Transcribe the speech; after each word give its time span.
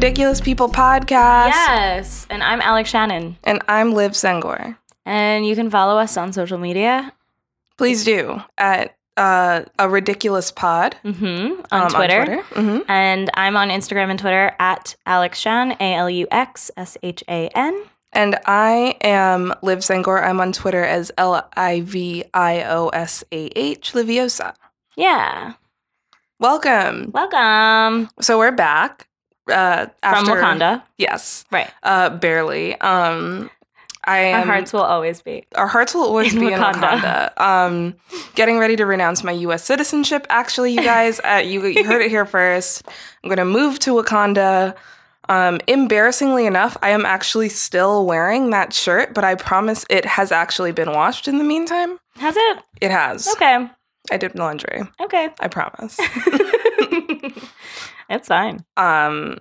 Ridiculous 0.00 0.42
People 0.42 0.68
podcast. 0.68 1.48
Yes. 1.48 2.26
And 2.28 2.42
I'm 2.42 2.60
Alex 2.60 2.90
Shannon. 2.90 3.38
And 3.44 3.62
I'm 3.66 3.94
Liv 3.94 4.12
Sengor. 4.12 4.76
And 5.06 5.46
you 5.46 5.54
can 5.54 5.70
follow 5.70 5.96
us 5.98 6.18
on 6.18 6.34
social 6.34 6.58
media. 6.58 7.14
Please 7.78 8.04
do 8.04 8.42
at 8.58 8.94
uh, 9.16 9.62
a 9.78 9.88
ridiculous 9.88 10.50
pod 10.50 10.96
Mm-hmm. 11.02 11.26
um, 11.26 11.60
On 11.70 11.88
Twitter. 11.90 12.42
Mhm. 12.50 12.84
And 12.88 13.30
I'm 13.32 13.56
on 13.56 13.70
Instagram 13.70 14.10
and 14.10 14.18
Twitter 14.18 14.54
at 14.60 14.94
Alex 15.06 15.38
Shan, 15.38 15.72
A 15.80 15.94
L 15.94 16.10
U 16.10 16.26
X 16.30 16.70
S 16.76 16.98
H 17.02 17.24
A 17.30 17.48
N. 17.54 17.82
And 18.12 18.38
I 18.44 18.96
am 19.00 19.54
Liv 19.62 19.78
Sengor. 19.78 20.22
I'm 20.22 20.40
on 20.42 20.52
Twitter 20.52 20.84
as 20.84 21.10
L 21.16 21.48
I 21.56 21.80
V 21.80 22.22
I 22.34 22.64
O 22.64 22.88
S 22.90 23.24
A 23.32 23.46
H 23.56 23.94
Liviosa. 23.94 24.54
Yeah. 24.94 25.54
Welcome. 26.38 27.12
Welcome. 27.14 28.10
So 28.20 28.36
we're 28.38 28.52
back. 28.52 29.08
Uh, 29.48 29.86
after, 30.02 30.26
From 30.26 30.36
Wakanda. 30.38 30.82
Yes. 30.98 31.44
Right. 31.52 31.70
Uh, 31.82 32.10
barely. 32.10 32.78
Um, 32.80 33.50
I 34.08 34.18
am, 34.18 34.40
Our 34.40 34.46
hearts 34.46 34.72
will 34.72 34.82
always 34.82 35.20
be. 35.22 35.44
our 35.56 35.66
hearts 35.66 35.92
will 35.94 36.02
always 36.04 36.32
In 36.32 36.40
be 36.40 36.52
in 36.52 36.60
Wakanda. 36.60 37.00
Wakanda. 37.34 37.40
Um, 37.40 37.94
getting 38.36 38.58
ready 38.58 38.76
to 38.76 38.86
renounce 38.86 39.24
my 39.24 39.32
U.S. 39.32 39.64
citizenship. 39.64 40.26
Actually, 40.30 40.72
you 40.72 40.82
guys, 40.82 41.20
uh, 41.24 41.42
you 41.44 41.64
you 41.66 41.84
heard 41.84 42.02
it 42.02 42.10
here 42.10 42.24
first. 42.38 42.84
I'm 43.24 43.28
gonna 43.30 43.44
move 43.44 43.78
to 43.80 43.90
Wakanda. 43.94 44.76
Um, 45.28 45.60
embarrassingly 45.66 46.46
enough, 46.46 46.76
I 46.82 46.90
am 46.90 47.04
actually 47.04 47.48
still 47.48 48.06
wearing 48.06 48.50
that 48.50 48.72
shirt, 48.72 49.12
but 49.12 49.24
I 49.24 49.34
promise 49.34 49.84
it 49.90 50.04
has 50.04 50.30
actually 50.30 50.70
been 50.70 50.92
washed 50.92 51.26
in 51.26 51.38
the 51.38 51.44
meantime. 51.44 51.98
Has 52.16 52.36
it? 52.36 52.58
It 52.80 52.92
has. 52.92 53.26
Okay. 53.34 53.68
I 54.12 54.16
did 54.18 54.36
laundry. 54.38 54.82
Okay. 55.00 55.30
I 55.40 55.48
promise. 55.48 55.98
it's 58.08 58.28
fine. 58.28 58.64
um, 58.76 59.38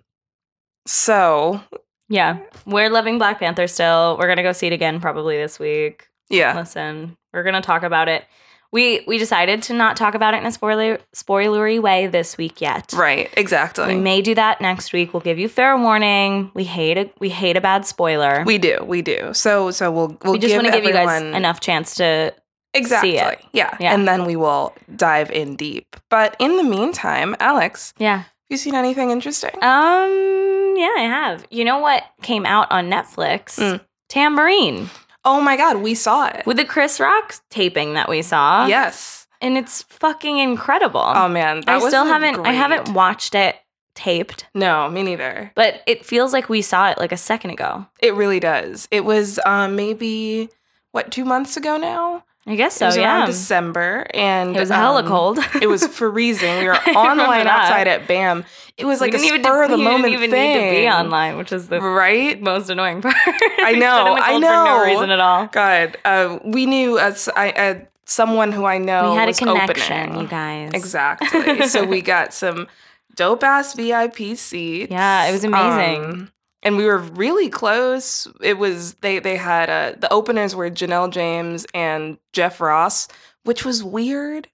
so 0.87 1.61
Yeah. 2.09 2.37
We're 2.65 2.89
loving 2.89 3.17
Black 3.17 3.39
Panther 3.39 3.67
still. 3.67 4.17
We're 4.19 4.27
gonna 4.27 4.43
go 4.43 4.51
see 4.51 4.67
it 4.67 4.73
again 4.73 4.99
probably 4.99 5.37
this 5.37 5.59
week. 5.59 6.07
yeah, 6.29 6.55
Listen, 6.55 7.17
we're 7.33 7.43
gonna 7.43 7.61
talk 7.61 7.83
about 7.83 8.07
it. 8.07 8.25
We 8.71 9.03
we 9.07 9.17
decided 9.17 9.63
to 9.63 9.73
not 9.73 9.95
talk 9.95 10.15
about 10.15 10.33
it 10.33 10.37
in 10.37 10.45
a 10.45 10.51
spoiler 10.51 10.99
spoilery 11.15 11.81
way 11.81 12.07
this 12.07 12.37
week 12.37 12.59
yet. 12.61 12.91
right, 12.93 13.29
exactly. 13.37 13.87
We 13.95 14.01
may 14.01 14.21
do 14.21 14.35
that 14.35 14.59
next 14.59 14.91
week. 14.91 15.13
We'll 15.13 15.21
give 15.21 15.39
you 15.39 15.47
fair 15.47 15.77
warning. 15.77 16.51
We 16.53 16.65
hate 16.65 16.97
a 16.97 17.09
we 17.19 17.29
hate 17.29 17.55
a 17.57 17.61
bad 17.61 17.85
spoiler. 17.85 18.43
We 18.45 18.57
do, 18.57 18.83
we 18.85 19.01
do. 19.01 19.33
So, 19.33 19.71
so 19.71 19.91
we'll 19.91 20.17
we'll 20.23 20.33
We 20.33 20.39
just 20.39 20.55
want 20.55 20.67
to 20.67 20.73
give 20.73 20.83
you 20.83 20.91
guys 20.91 21.21
enough 21.21 21.61
chance 21.61 21.95
to 21.95 22.33
exactly. 22.73 23.11
see 23.11 23.17
it. 23.19 23.41
Yeah. 23.53 23.77
Yeah. 23.79 23.93
and 23.93 24.07
then 24.07 24.25
we 24.25 24.35
will 24.35 24.73
dive 24.95 25.31
in 25.31 25.55
deep. 25.55 25.95
But 26.09 26.35
in 26.39 26.57
the 26.57 26.63
meantime, 26.63 27.35
Alex, 27.39 27.93
yeah. 27.97 28.23
You 28.55 28.59
seen 28.59 28.75
anything 28.75 29.11
interesting? 29.11 29.51
Um 29.55 30.73
yeah, 30.77 30.93
I 30.97 31.05
have. 31.09 31.45
You 31.49 31.65
know 31.65 31.79
what 31.79 32.03
came 32.21 32.45
out 32.45 32.71
on 32.71 32.89
Netflix? 32.89 33.59
Mm. 33.59 33.81
Tamborine 34.09 34.89
oh 35.25 35.41
my 35.41 35.57
God, 35.57 35.77
we 35.81 35.93
saw 35.93 36.27
it. 36.27 36.45
with 36.45 36.55
the 36.55 36.63
Chris 36.63 36.97
Rock 37.01 37.35
taping 37.49 37.95
that 37.95 38.07
we 38.07 38.21
saw. 38.21 38.65
yes. 38.67 39.27
and 39.41 39.57
it's 39.57 39.81
fucking 39.83 40.37
incredible. 40.37 41.03
Oh 41.03 41.27
man, 41.27 41.63
I 41.67 41.79
still 41.85 42.05
haven't 42.05 42.45
I 42.47 42.53
haven't 42.53 42.93
watched 42.93 43.35
it 43.35 43.57
taped, 43.93 44.45
No, 44.53 44.89
me 44.89 45.03
neither. 45.03 45.51
but 45.53 45.81
it 45.85 46.05
feels 46.05 46.31
like 46.31 46.47
we 46.47 46.61
saw 46.61 46.91
it 46.91 46.97
like 46.97 47.11
a 47.11 47.17
second 47.17 47.49
ago. 47.51 47.85
It 47.99 48.13
really 48.13 48.39
does. 48.39 48.87
It 48.89 49.03
was 49.03 49.37
um 49.45 49.75
maybe 49.75 50.47
what 50.93 51.11
two 51.11 51.25
months 51.25 51.57
ago 51.57 51.75
now. 51.75 52.23
I 52.47 52.55
guess 52.55 52.75
so. 52.75 52.85
it 52.85 52.87
was 52.89 52.97
yeah, 52.97 53.17
around 53.17 53.27
December, 53.27 54.05
and 54.13 54.55
it 54.55 54.59
was 54.59 54.69
hella 54.69 55.01
um, 55.01 55.07
cold. 55.07 55.39
It 55.61 55.67
was 55.67 55.87
freezing. 55.87 56.59
We 56.59 56.65
were 56.67 56.75
I 56.75 56.93
on 56.95 57.09
remember 57.09 57.23
line 57.23 57.45
that. 57.45 57.63
outside 57.63 57.87
at 57.87 58.07
BAM. 58.07 58.45
It 58.77 58.85
was 58.85 59.01
like 59.01 59.13
We 59.13 59.17
a 59.17 59.39
spur 59.39 59.63
of 59.63 59.71
the 59.71 59.77
you 59.77 59.83
didn't 59.83 59.93
moment 59.93 60.13
even 60.13 60.29
thing. 60.29 60.57
need 60.57 60.65
to 60.69 60.81
be 60.83 60.87
online, 60.87 61.37
which 61.37 61.51
is 61.51 61.69
the 61.69 61.81
right? 61.81 62.39
most 62.39 62.69
annoying 62.69 63.01
part. 63.03 63.15
I 63.15 63.73
know, 63.77 64.15
I 64.19 64.37
know. 64.37 64.47
For 64.47 64.85
no 64.85 64.85
reason 64.85 65.09
at 65.09 65.19
all. 65.19 65.47
God, 65.47 65.97
uh, 66.05 66.37
we 66.43 66.65
knew 66.67 66.99
as 66.99 67.27
I, 67.35 67.51
uh, 67.51 67.79
someone 68.05 68.51
who 68.51 68.65
I 68.65 68.77
know 68.77 69.11
we 69.11 69.17
had 69.17 69.29
a 69.29 69.33
connection, 69.33 70.01
opening. 70.09 70.21
you 70.21 70.27
guys. 70.27 70.71
Exactly. 70.73 71.67
so 71.67 71.83
we 71.83 72.01
got 72.13 72.31
some 72.33 72.67
dope 73.15 73.43
ass 73.43 73.73
VIP 73.73 74.37
seats. 74.37 74.91
Yeah, 74.91 75.25
it 75.27 75.31
was 75.31 75.43
amazing. 75.43 76.03
Um, 76.03 76.31
and 76.65 76.75
we 76.75 76.85
were 76.85 76.97
really 76.97 77.47
close. 77.47 78.27
It 78.41 78.57
was 78.57 78.95
they 78.95 79.19
they 79.19 79.37
had 79.37 79.69
uh, 79.69 79.93
the 79.97 80.11
openers 80.11 80.53
were 80.55 80.69
Janelle 80.69 81.09
James 81.11 81.65
and 81.73 82.17
Jeff 82.33 82.59
Ross, 82.59 83.07
which 83.45 83.63
was 83.63 83.81
weird. 83.83 84.49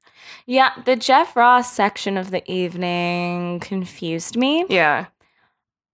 Yeah, 0.46 0.72
the 0.86 0.96
Jeff 0.96 1.36
Ross 1.36 1.74
section 1.74 2.18
of 2.18 2.30
the 2.30 2.44
evening 2.52 3.60
confused 3.62 4.36
me. 4.38 4.66
Yeah. 4.70 5.06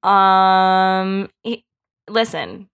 Um, 0.03 1.29
he- 1.43 1.65
listen, 2.09 2.69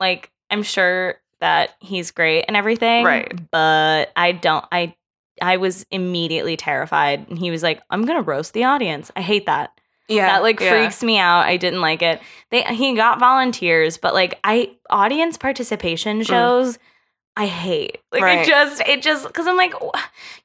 like 0.00 0.30
I'm 0.50 0.62
sure 0.62 1.16
that 1.40 1.74
he's 1.80 2.10
great 2.10 2.44
and 2.48 2.56
everything, 2.56 3.04
Right. 3.04 3.50
But 3.50 4.12
I 4.16 4.32
don't. 4.32 4.64
I 4.72 4.94
I 5.40 5.56
was 5.56 5.86
immediately 5.90 6.56
terrified, 6.56 7.28
and 7.28 7.38
he 7.38 7.50
was 7.50 7.62
like, 7.62 7.80
"I'm 7.90 8.04
gonna 8.04 8.22
roast 8.22 8.54
the 8.54 8.64
audience." 8.64 9.10
I 9.14 9.20
hate 9.22 9.46
that. 9.46 9.77
Yeah. 10.08 10.26
that 10.28 10.42
like 10.42 10.58
yeah. 10.60 10.70
freaks 10.70 11.02
me 11.02 11.18
out. 11.18 11.40
I 11.46 11.56
didn't 11.56 11.80
like 11.80 12.02
it. 12.02 12.20
They 12.50 12.62
he 12.62 12.94
got 12.94 13.18
volunteers, 13.20 13.96
but 13.98 14.14
like 14.14 14.38
I 14.44 14.70
audience 14.90 15.36
participation 15.36 16.22
shows. 16.22 16.78
I 17.36 17.46
hate 17.46 17.98
like 18.10 18.22
Mm. 18.22 18.24
Right. 18.24 18.38
it 18.40 18.48
just 18.48 18.80
it 18.88 19.02
just 19.02 19.26
because 19.26 19.46
I'm 19.46 19.56
like 19.56 19.72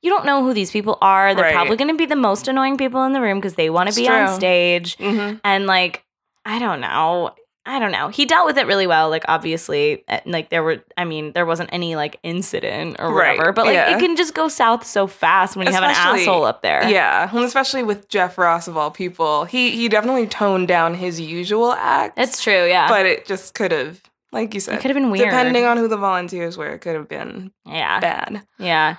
you 0.02 0.10
don't 0.12 0.26
know 0.26 0.44
who 0.44 0.54
these 0.54 0.70
people 0.72 0.98
are. 1.02 1.34
They're 1.34 1.46
Right. 1.46 1.54
probably 1.56 1.76
going 1.78 1.88
to 1.90 1.98
be 1.98 2.06
the 2.06 2.16
most 2.16 2.48
annoying 2.48 2.78
people 2.78 3.04
in 3.06 3.14
the 3.14 3.22
room 3.22 3.40
because 3.40 3.56
they 3.56 3.70
want 3.72 3.90
to 3.90 3.96
be 3.96 4.08
on 4.08 4.28
true. 4.28 4.36
stage 4.36 4.98
Mhm. 4.98 5.40
and 5.44 5.66
like 5.66 6.04
I 6.46 6.60
don't 6.60 6.82
know. 6.82 7.34
I 7.66 7.80
don't 7.80 7.92
know. 7.92 8.10
He 8.10 8.26
dealt 8.26 8.46
with 8.46 8.58
it 8.58 8.68
really 8.68 8.88
well. 8.88 9.10
Like 9.10 9.24
obviously, 9.28 10.04
eh, 10.10 10.20
like 10.26 10.50
there 10.50 10.64
were. 10.64 10.84
I 10.98 11.06
mean, 11.06 11.32
there 11.32 11.46
wasn't 11.46 11.70
any 11.72 11.96
like 11.96 12.20
incident 12.22 12.98
or 13.00 13.14
Right, 13.14 13.38
whatever. 13.38 13.54
But 13.54 13.68
like 13.68 13.76
yeah. 13.76 13.96
it 13.96 14.00
can 14.00 14.18
just 14.18 14.34
go 14.34 14.50
south 14.50 14.86
so 14.86 15.08
fast 15.08 15.56
when 15.56 15.68
you 15.68 15.74
have 15.74 15.84
an 15.84 15.92
asshole 15.92 16.44
up 16.44 16.62
there. 16.62 16.88
Yeah, 16.90 17.30
and 17.34 17.46
especially 17.46 17.84
with 17.84 18.10
Jeff 18.10 18.38
Ross 18.38 18.68
of 18.68 18.76
all 18.76 18.92
people, 18.92 19.46
he 19.46 19.72
he 19.72 19.88
definitely 19.88 20.28
toned 20.28 20.68
down 20.68 20.94
his 20.94 21.22
usual 21.22 21.72
act. 21.72 22.20
it's 22.20 22.44
true. 22.44 22.68
Yeah, 22.68 22.90
but 22.90 23.06
it 23.06 23.26
just 23.26 23.54
could 23.54 23.72
have, 23.72 24.02
like 24.34 24.54
you 24.54 24.60
said, 24.60 24.76
it 24.76 24.82
could 24.82 24.92
have 24.92 24.96
been 24.96 25.10
weird. 25.10 25.26
depending 25.26 25.64
on 25.64 25.78
who 25.78 25.88
the 25.88 25.98
volunteers 25.98 26.58
were, 26.58 26.68
it 26.74 26.80
could 26.80 26.96
have 26.96 27.08
been 27.08 27.52
yeah. 27.66 28.00
bad. 28.02 28.42
Yeah. 28.60 28.98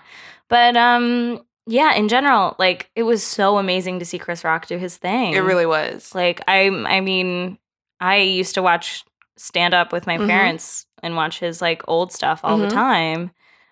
But 0.49 0.77
um 0.77 1.45
yeah, 1.67 1.95
in 1.95 2.09
general, 2.09 2.57
like 2.59 2.91
it 2.95 3.05
was 3.05 3.23
so 3.23 3.59
amazing 3.59 3.99
to 3.99 4.05
see 4.05 4.19
Chris 4.19 4.45
Rock 4.45 4.67
do 4.67 4.77
his 4.79 4.97
thing. 4.97 5.35
It 5.35 5.41
really 5.41 5.67
was. 5.67 6.15
like 6.15 6.41
I 6.47 6.69
I 6.69 7.01
mean, 7.01 7.59
I 8.05 8.17
used 8.17 8.55
to 8.55 8.63
watch 8.63 9.05
stand 9.37 9.75
up 9.75 9.93
with 9.93 10.07
my 10.07 10.19
Mhm. 10.19 10.29
parents 10.29 10.87
and 11.03 11.17
watch 11.17 11.39
his 11.41 11.61
like 11.63 11.83
old 11.89 12.13
stuff 12.13 12.41
all 12.45 12.59
Mhm. 12.59 12.69
the 12.69 12.75
time. 12.75 13.31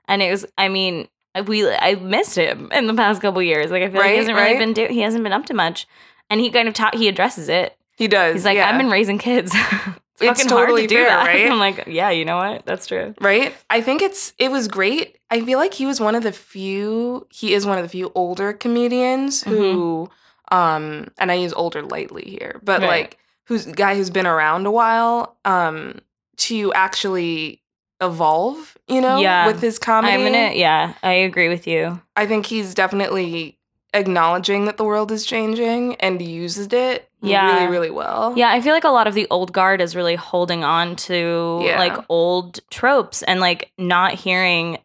And 0.08 0.22
it 0.22 0.30
was 0.30 0.44
I 0.58 0.68
mean, 0.68 1.08
we 1.46 1.68
I 1.70 1.94
missed 1.96 2.36
him 2.36 2.68
in 2.72 2.86
the 2.86 2.94
past 2.94 3.20
couple 3.22 3.42
years. 3.42 3.70
Like 3.70 3.82
I 3.82 3.88
feel 3.88 4.00
like 4.00 4.10
he 4.10 4.16
hasn't 4.18 4.36
really 4.36 4.58
been 4.58 4.72
do- 4.72 4.86
he 4.88 5.00
hasn't 5.00 5.22
been 5.24 5.32
up 5.32 5.46
to 5.46 5.54
much. 5.54 5.86
And 6.30 6.40
he 6.40 6.50
kind 6.50 6.66
of 6.68 6.74
taught 6.74 6.94
he 6.94 7.08
addresses 7.08 7.48
it. 7.48 7.76
He 7.96 8.08
does. 8.08 8.34
He's 8.34 8.44
like, 8.44 8.56
yeah. 8.56 8.68
I've 8.70 8.78
been 8.78 8.90
raising 8.90 9.18
kids. 9.18 9.52
it's 10.20 10.40
It's 10.40 10.44
totally 10.46 10.82
hard 10.82 10.88
to 10.88 10.94
do 10.94 10.96
fair, 10.96 11.08
that. 11.08 11.26
right? 11.26 11.46
I'm 11.50 11.58
like, 11.58 11.84
yeah, 11.86 12.10
you 12.10 12.24
know 12.24 12.38
what? 12.38 12.64
That's 12.66 12.86
true. 12.86 13.14
right. 13.20 13.54
I 13.70 13.80
think 13.82 14.02
it's 14.02 14.32
it 14.38 14.50
was 14.50 14.66
great. 14.68 15.16
I 15.30 15.40
feel 15.42 15.58
like 15.58 15.74
he 15.74 15.86
was 15.86 16.00
one 16.00 16.14
of 16.14 16.22
the 16.22 16.32
few. 16.32 17.26
He 17.30 17.54
is 17.54 17.66
one 17.66 17.78
of 17.78 17.84
the 17.84 17.88
few 17.88 18.10
older 18.14 18.52
comedians 18.52 19.42
who, 19.42 20.08
um, 20.50 21.08
and 21.18 21.30
I 21.30 21.34
use 21.34 21.52
older 21.52 21.82
lightly 21.82 22.24
here, 22.28 22.60
but 22.62 22.80
Right. 22.80 22.88
like 22.88 23.18
who's 23.46 23.66
guy 23.66 23.94
who's 23.94 24.10
been 24.10 24.26
around 24.26 24.66
a 24.66 24.70
while, 24.70 25.36
um, 25.44 25.98
to 26.38 26.72
actually 26.74 27.60
evolve. 28.00 28.76
You 28.88 29.00
know, 29.00 29.20
Yeah. 29.20 29.46
with 29.46 29.60
his 29.60 29.78
comedy. 29.78 30.12
I'm 30.12 30.24
gonna 30.24 30.52
yeah, 30.54 30.94
I 31.02 31.12
agree 31.12 31.48
with 31.48 31.66
you. 31.66 32.00
I 32.16 32.26
think 32.26 32.46
he's 32.46 32.74
definitely 32.74 33.58
acknowledging 33.94 34.64
that 34.64 34.76
the 34.78 34.84
world 34.84 35.12
is 35.12 35.24
changing 35.24 35.94
and 35.96 36.20
used 36.20 36.72
it 36.72 37.08
Yeah. 37.20 37.54
really, 37.54 37.70
really 37.70 37.90
well. 37.90 38.32
Yeah, 38.36 38.50
I 38.50 38.60
feel 38.60 38.72
like 38.72 38.84
a 38.84 38.88
lot 38.90 39.06
of 39.06 39.14
the 39.14 39.26
old 39.30 39.52
guard 39.52 39.80
is 39.80 39.94
really 39.94 40.14
holding 40.16 40.64
on 40.64 40.96
to 40.96 41.60
Yeah. 41.62 41.78
like 41.78 41.96
old 42.08 42.60
tropes 42.70 43.22
and 43.22 43.38
like 43.40 43.70
not 43.78 44.14
hearing. 44.14 44.78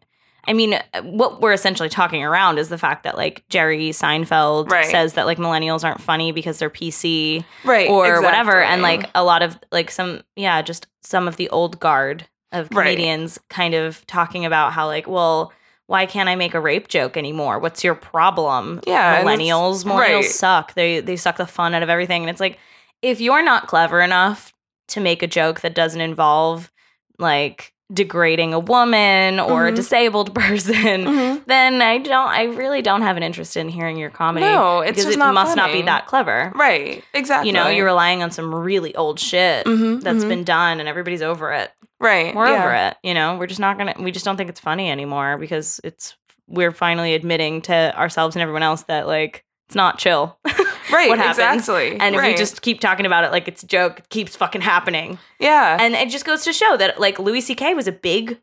I 0.48 0.54
mean, 0.54 0.74
uh, 0.74 1.02
what 1.02 1.40
we're 1.40 1.52
essentially 1.52 1.88
talking 1.88 2.24
around 2.24 2.58
is 2.58 2.68
the 2.70 2.78
fact 2.78 3.04
that 3.04 3.16
like 3.16 3.44
Jerry 3.48 3.90
Seinfeld 3.90 4.70
Right. 4.70 4.86
says 4.86 5.12
that 5.12 5.26
like 5.26 5.38
millennials 5.38 5.84
aren't 5.84 6.00
funny 6.00 6.32
because 6.32 6.58
they're 6.58 6.70
PC 6.70 7.44
Right. 7.64 7.88
or 7.88 8.22
whatever, 8.22 8.60
and 8.60 8.82
like 8.82 9.08
a 9.14 9.22
lot 9.22 9.42
of 9.42 9.58
like 9.70 9.90
some 9.90 10.22
yeah, 10.36 10.62
just 10.62 10.86
some 11.02 11.28
of 11.28 11.36
the 11.36 11.48
old 11.50 11.78
guard 11.78 12.26
of 12.50 12.68
Right. 12.72 12.84
comedians 12.96 13.38
kind 13.50 13.74
of 13.74 14.04
talking 14.06 14.44
about 14.44 14.72
how 14.72 14.86
like 14.86 15.06
well. 15.06 15.52
Why 15.90 16.04
can't 16.04 16.28
I 16.28 16.34
make 16.36 16.52
a 16.52 16.60
rape 16.60 16.88
joke 16.88 17.16
anymore? 17.16 17.58
What's 17.58 17.82
your 17.82 17.94
problem? 17.94 18.82
Yeah, 18.86 19.22
millennials, 19.22 19.86
millennials 19.86 20.20
right. 20.20 20.24
suck. 20.26 20.74
They 20.74 21.00
they 21.00 21.16
suck 21.16 21.38
the 21.38 21.46
fun 21.46 21.72
out 21.72 21.82
of 21.82 21.88
everything, 21.88 22.20
and 22.22 22.28
it's 22.28 22.40
like 22.40 22.58
if 23.00 23.22
you're 23.22 23.42
not 23.42 23.68
clever 23.68 24.02
enough 24.02 24.52
to 24.88 25.00
make 25.00 25.22
a 25.22 25.26
joke 25.26 25.60
that 25.60 25.74
doesn't 25.74 26.02
involve 26.02 26.70
like 27.18 27.72
degrading 27.92 28.52
a 28.52 28.58
woman 28.58 29.40
or 29.40 29.66
a 29.68 29.72
Mhm. 29.72 29.76
disabled 29.76 30.34
person, 30.42 30.74
Mhm. 31.04 31.44
then 31.46 31.80
I 31.80 31.98
don't. 31.98 32.28
I 32.28 32.44
really 32.44 32.82
don't 32.82 33.02
have 33.02 33.16
an 33.16 33.22
interest 33.22 33.56
in 33.56 33.68
hearing 33.68 33.96
your 33.96 34.10
comedy. 34.10 34.44
No, 34.46 34.80
it's 34.80 34.90
because 34.92 35.04
just 35.04 35.16
it 35.16 35.18
not 35.18 35.32
must 35.34 35.56
not 35.56 35.72
be 35.72 35.82
that 35.82 36.06
clever. 36.06 36.52
Right. 36.54 37.02
Exactly. 37.14 37.48
You 37.48 37.54
know, 37.54 37.68
you're 37.68 37.86
relying 37.86 38.22
on 38.22 38.30
some 38.30 38.54
really 38.54 38.94
old 38.94 39.18
shit 39.18 39.64
Mhm, 39.66 40.02
that's 40.02 40.24
mhm. 40.24 40.28
been 40.28 40.44
done, 40.44 40.80
and 40.80 40.88
everybody's 40.88 41.22
over 41.22 41.52
it. 41.52 41.70
right. 42.00 42.34
We're 42.34 42.46
yeah. 42.48 42.58
over 42.64 42.74
it. 42.74 42.96
You 43.02 43.14
know, 43.14 43.36
we're 43.36 43.46
just 43.46 43.58
not 43.60 43.78
gonna. 43.78 43.94
We 43.98 44.12
just 44.12 44.24
don't 44.24 44.36
think 44.36 44.50
it's 44.50 44.60
funny 44.60 44.90
anymore 44.90 45.38
because 45.38 45.80
it's. 45.82 46.14
We're 46.46 46.72
finally 46.72 47.14
admitting 47.14 47.60
to 47.62 47.94
ourselves 47.98 48.34
and 48.36 48.42
everyone 48.42 48.62
else 48.62 48.82
that 48.84 49.06
like 49.06 49.44
it's 49.66 49.74
not 49.74 49.98
chill. 49.98 50.38
Right. 50.92 51.08
what 51.08 51.18
happens. 51.18 51.38
Exactly. 51.68 51.98
And 52.00 52.14
if 52.14 52.22
we 52.22 52.34
just 52.34 52.62
keep 52.62 52.80
talking 52.80 53.06
about 53.06 53.24
it 53.24 53.30
like 53.32 53.48
it's 53.48 53.62
a 53.62 53.66
joke, 53.66 54.00
it 54.00 54.08
keeps 54.08 54.36
fucking 54.36 54.60
happening. 54.62 55.18
yeah. 55.38 55.76
And 55.80 55.94
it 55.94 56.10
just 56.10 56.24
goes 56.24 56.44
to 56.44 56.52
show 56.52 56.76
that 56.76 57.00
like 57.00 57.18
Louis 57.18 57.40
C.K. 57.40 57.74
was 57.74 57.86
a 57.88 57.92
big, 57.92 58.38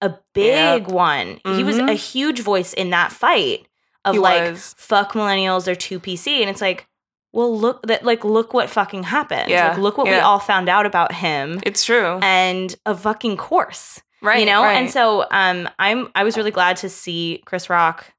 a 0.00 0.14
big 0.32 0.88
one. 0.88 1.40
He 1.44 1.62
was 1.64 1.78
Mhm. 1.78 1.90
a 1.90 1.94
huge 1.94 2.40
voice 2.40 2.72
in 2.72 2.90
that 2.90 3.12
fight 3.12 3.66
of 4.04 4.14
He 4.14 4.18
like 4.20 4.52
was. 4.52 4.74
fuck 4.76 5.12
millennials, 5.12 5.64
they're 5.64 5.74
too 5.74 5.98
PC. 6.00 6.40
And 6.40 6.50
it's 6.50 6.60
like, 6.60 6.86
well, 7.32 7.56
look 7.56 7.84
that 7.86 8.04
like 8.04 8.24
look 8.24 8.54
what 8.54 8.70
fucking 8.70 9.04
happened. 9.04 9.50
Yeah, 9.50 9.70
Like 9.70 9.78
look 9.78 9.98
what 9.98 10.06
we 10.06 10.14
all 10.14 10.38
found 10.38 10.68
out 10.68 10.86
about 10.86 11.12
him 11.12 11.60
It's 11.64 11.84
true. 11.84 12.18
and 12.22 12.74
a 12.86 12.94
fucking 12.96 13.36
course. 13.38 14.00
right. 14.22 14.38
you 14.40 14.46
know? 14.46 14.62
Right. 14.62 14.74
And 14.76 14.90
so 14.90 15.26
um 15.30 15.68
I'm 15.78 16.08
I 16.14 16.22
was 16.24 16.36
really 16.36 16.50
glad 16.52 16.76
to 16.78 16.88
see 16.88 17.42
Chris 17.46 17.68
Rock 17.68 18.12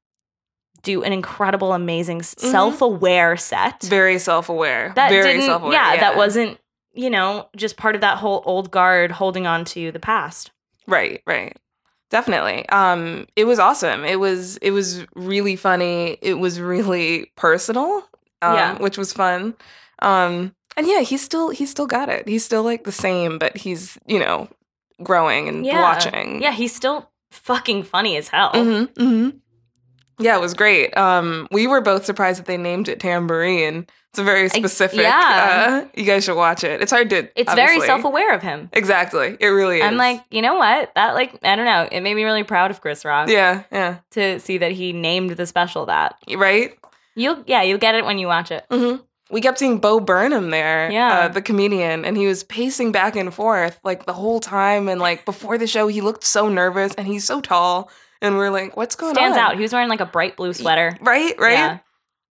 do 0.86 1.02
an 1.02 1.12
incredible, 1.12 1.72
amazing, 1.74 2.20
Mhm. 2.20 2.50
self-aware 2.50 3.36
set 3.36 3.82
very 3.82 4.18
self-aware. 4.18 4.92
that 4.96 5.10
very 5.10 5.24
didn't, 5.34 5.42
self-aware. 5.46 5.72
Yeah, 5.74 5.96
that 6.00 6.16
wasn't, 6.16 6.58
you 6.94 7.10
know, 7.10 7.48
just 7.56 7.76
part 7.76 7.94
of 7.94 8.00
that 8.00 8.16
whole 8.18 8.42
old 8.46 8.70
guard 8.70 9.10
holding 9.10 9.46
on 9.46 9.64
to 9.66 9.92
the 9.92 9.98
past. 10.00 10.50
Right, 10.86 11.20
right. 11.26 11.54
Definitely. 12.10 12.68
Um 12.68 13.26
it 13.36 13.44
was 13.44 13.58
awesome. 13.58 14.04
It 14.04 14.20
was 14.20 14.56
it 14.58 14.70
was 14.70 15.04
really 15.16 15.56
funny. 15.56 16.16
It 16.22 16.34
was 16.34 16.60
really 16.60 17.32
personal. 17.36 18.08
Um, 18.42 18.54
Yeah. 18.54 18.78
which 18.78 18.96
was 18.96 19.12
fun. 19.12 19.54
Um 20.00 20.54
and 20.76 20.86
yeah, 20.86 21.00
he's 21.00 21.22
still 21.24 21.50
he's 21.50 21.70
still 21.70 21.86
got 21.88 22.08
it. 22.08 22.28
He's 22.28 22.44
still 22.44 22.62
like 22.62 22.84
the 22.84 22.92
same, 22.92 23.38
but 23.38 23.56
he's, 23.56 23.98
you 24.06 24.20
know, 24.20 24.46
growing 25.02 25.48
and 25.48 25.66
Yeah. 25.66 25.82
watching. 25.82 26.40
Yeah, 26.40 26.52
he's 26.52 26.74
still 26.74 27.10
fucking 27.32 27.82
funny 27.82 28.16
as 28.16 28.28
hell. 28.28 28.52
Mhm. 28.54 28.86
Mhm. 28.94 29.40
Yeah, 30.18 30.36
it 30.36 30.40
was 30.40 30.54
great. 30.54 30.96
Um 30.96 31.46
we 31.50 31.66
were 31.66 31.80
both 31.80 32.04
surprised 32.04 32.38
that 32.40 32.46
they 32.46 32.56
named 32.56 32.88
it 32.88 32.98
Tamborine. 33.00 33.88
It's 34.10 34.18
a 34.18 34.24
very 34.24 34.48
specific 34.48 35.00
yeah. 35.00 35.82
uh, 35.84 35.88
you 35.94 36.04
guys 36.06 36.24
should 36.24 36.36
watch 36.38 36.64
it. 36.64 36.80
It's 36.80 36.90
hard 36.90 37.10
to 37.10 37.28
It's 37.38 37.52
very 37.52 37.80
self-aware 37.80 38.32
of 38.34 38.40
him. 38.42 38.70
Exactly. 38.72 39.36
It 39.38 39.48
really 39.48 39.78
is. 39.78 39.84
I'm 39.84 39.98
like, 39.98 40.24
you 40.30 40.40
know 40.40 40.54
what? 40.54 40.90
That 40.94 41.12
like, 41.14 41.38
I 41.44 41.54
don't 41.54 41.66
know. 41.66 41.86
It 41.92 42.00
made 42.00 42.14
me 42.14 42.24
really 42.24 42.42
proud 42.42 42.70
of 42.70 42.80
Chris 42.80 43.04
Rock 43.04 43.28
Yeah, 43.28 43.64
yeah. 43.70 43.98
to 44.12 44.40
see 44.40 44.56
that 44.56 44.72
he 44.72 44.94
named 44.94 45.32
the 45.32 45.44
special 45.46 45.84
that. 45.86 46.16
Right? 46.34 46.78
You'll, 47.14 47.44
yeah, 47.46 47.60
you'll 47.60 47.76
get 47.78 47.94
it 47.94 48.06
when 48.06 48.18
you 48.18 48.26
watch 48.26 48.50
it. 48.50 48.64
hmm 48.70 48.96
We 49.30 49.42
kept 49.42 49.58
seeing 49.58 49.80
Bo 49.80 50.00
Burnham 50.00 50.48
there, 50.48 50.90
Yeah. 50.90 51.18
uh, 51.18 51.28
the 51.28 51.42
comedian, 51.42 52.06
and 52.06 52.16
he 52.16 52.26
was 52.26 52.42
pacing 52.42 52.92
back 52.92 53.16
and 53.16 53.34
forth 53.34 53.78
like 53.84 54.06
the 54.06 54.14
whole 54.14 54.40
time. 54.40 54.88
And 54.88 54.98
like 54.98 55.26
before 55.26 55.58
the 55.58 55.66
show, 55.66 55.88
he 55.88 56.00
looked 56.00 56.24
so 56.24 56.48
nervous, 56.48 56.94
and 56.94 57.06
he's 57.06 57.24
so 57.26 57.42
tall, 57.42 57.90
and 58.26 58.36
we're 58.36 58.50
like, 58.50 58.76
"What's 58.76 58.96
going 58.96 59.14
Stands 59.14 59.36
on?" 59.38 59.42
out. 59.44 59.56
He 59.56 59.62
was 59.62 59.72
wearing 59.72 59.88
like 59.88 60.00
a 60.00 60.06
bright 60.06 60.36
blue 60.36 60.52
sweater. 60.52 60.96
right, 61.00 61.34
right. 61.38 61.52
Yeah. 61.52 61.78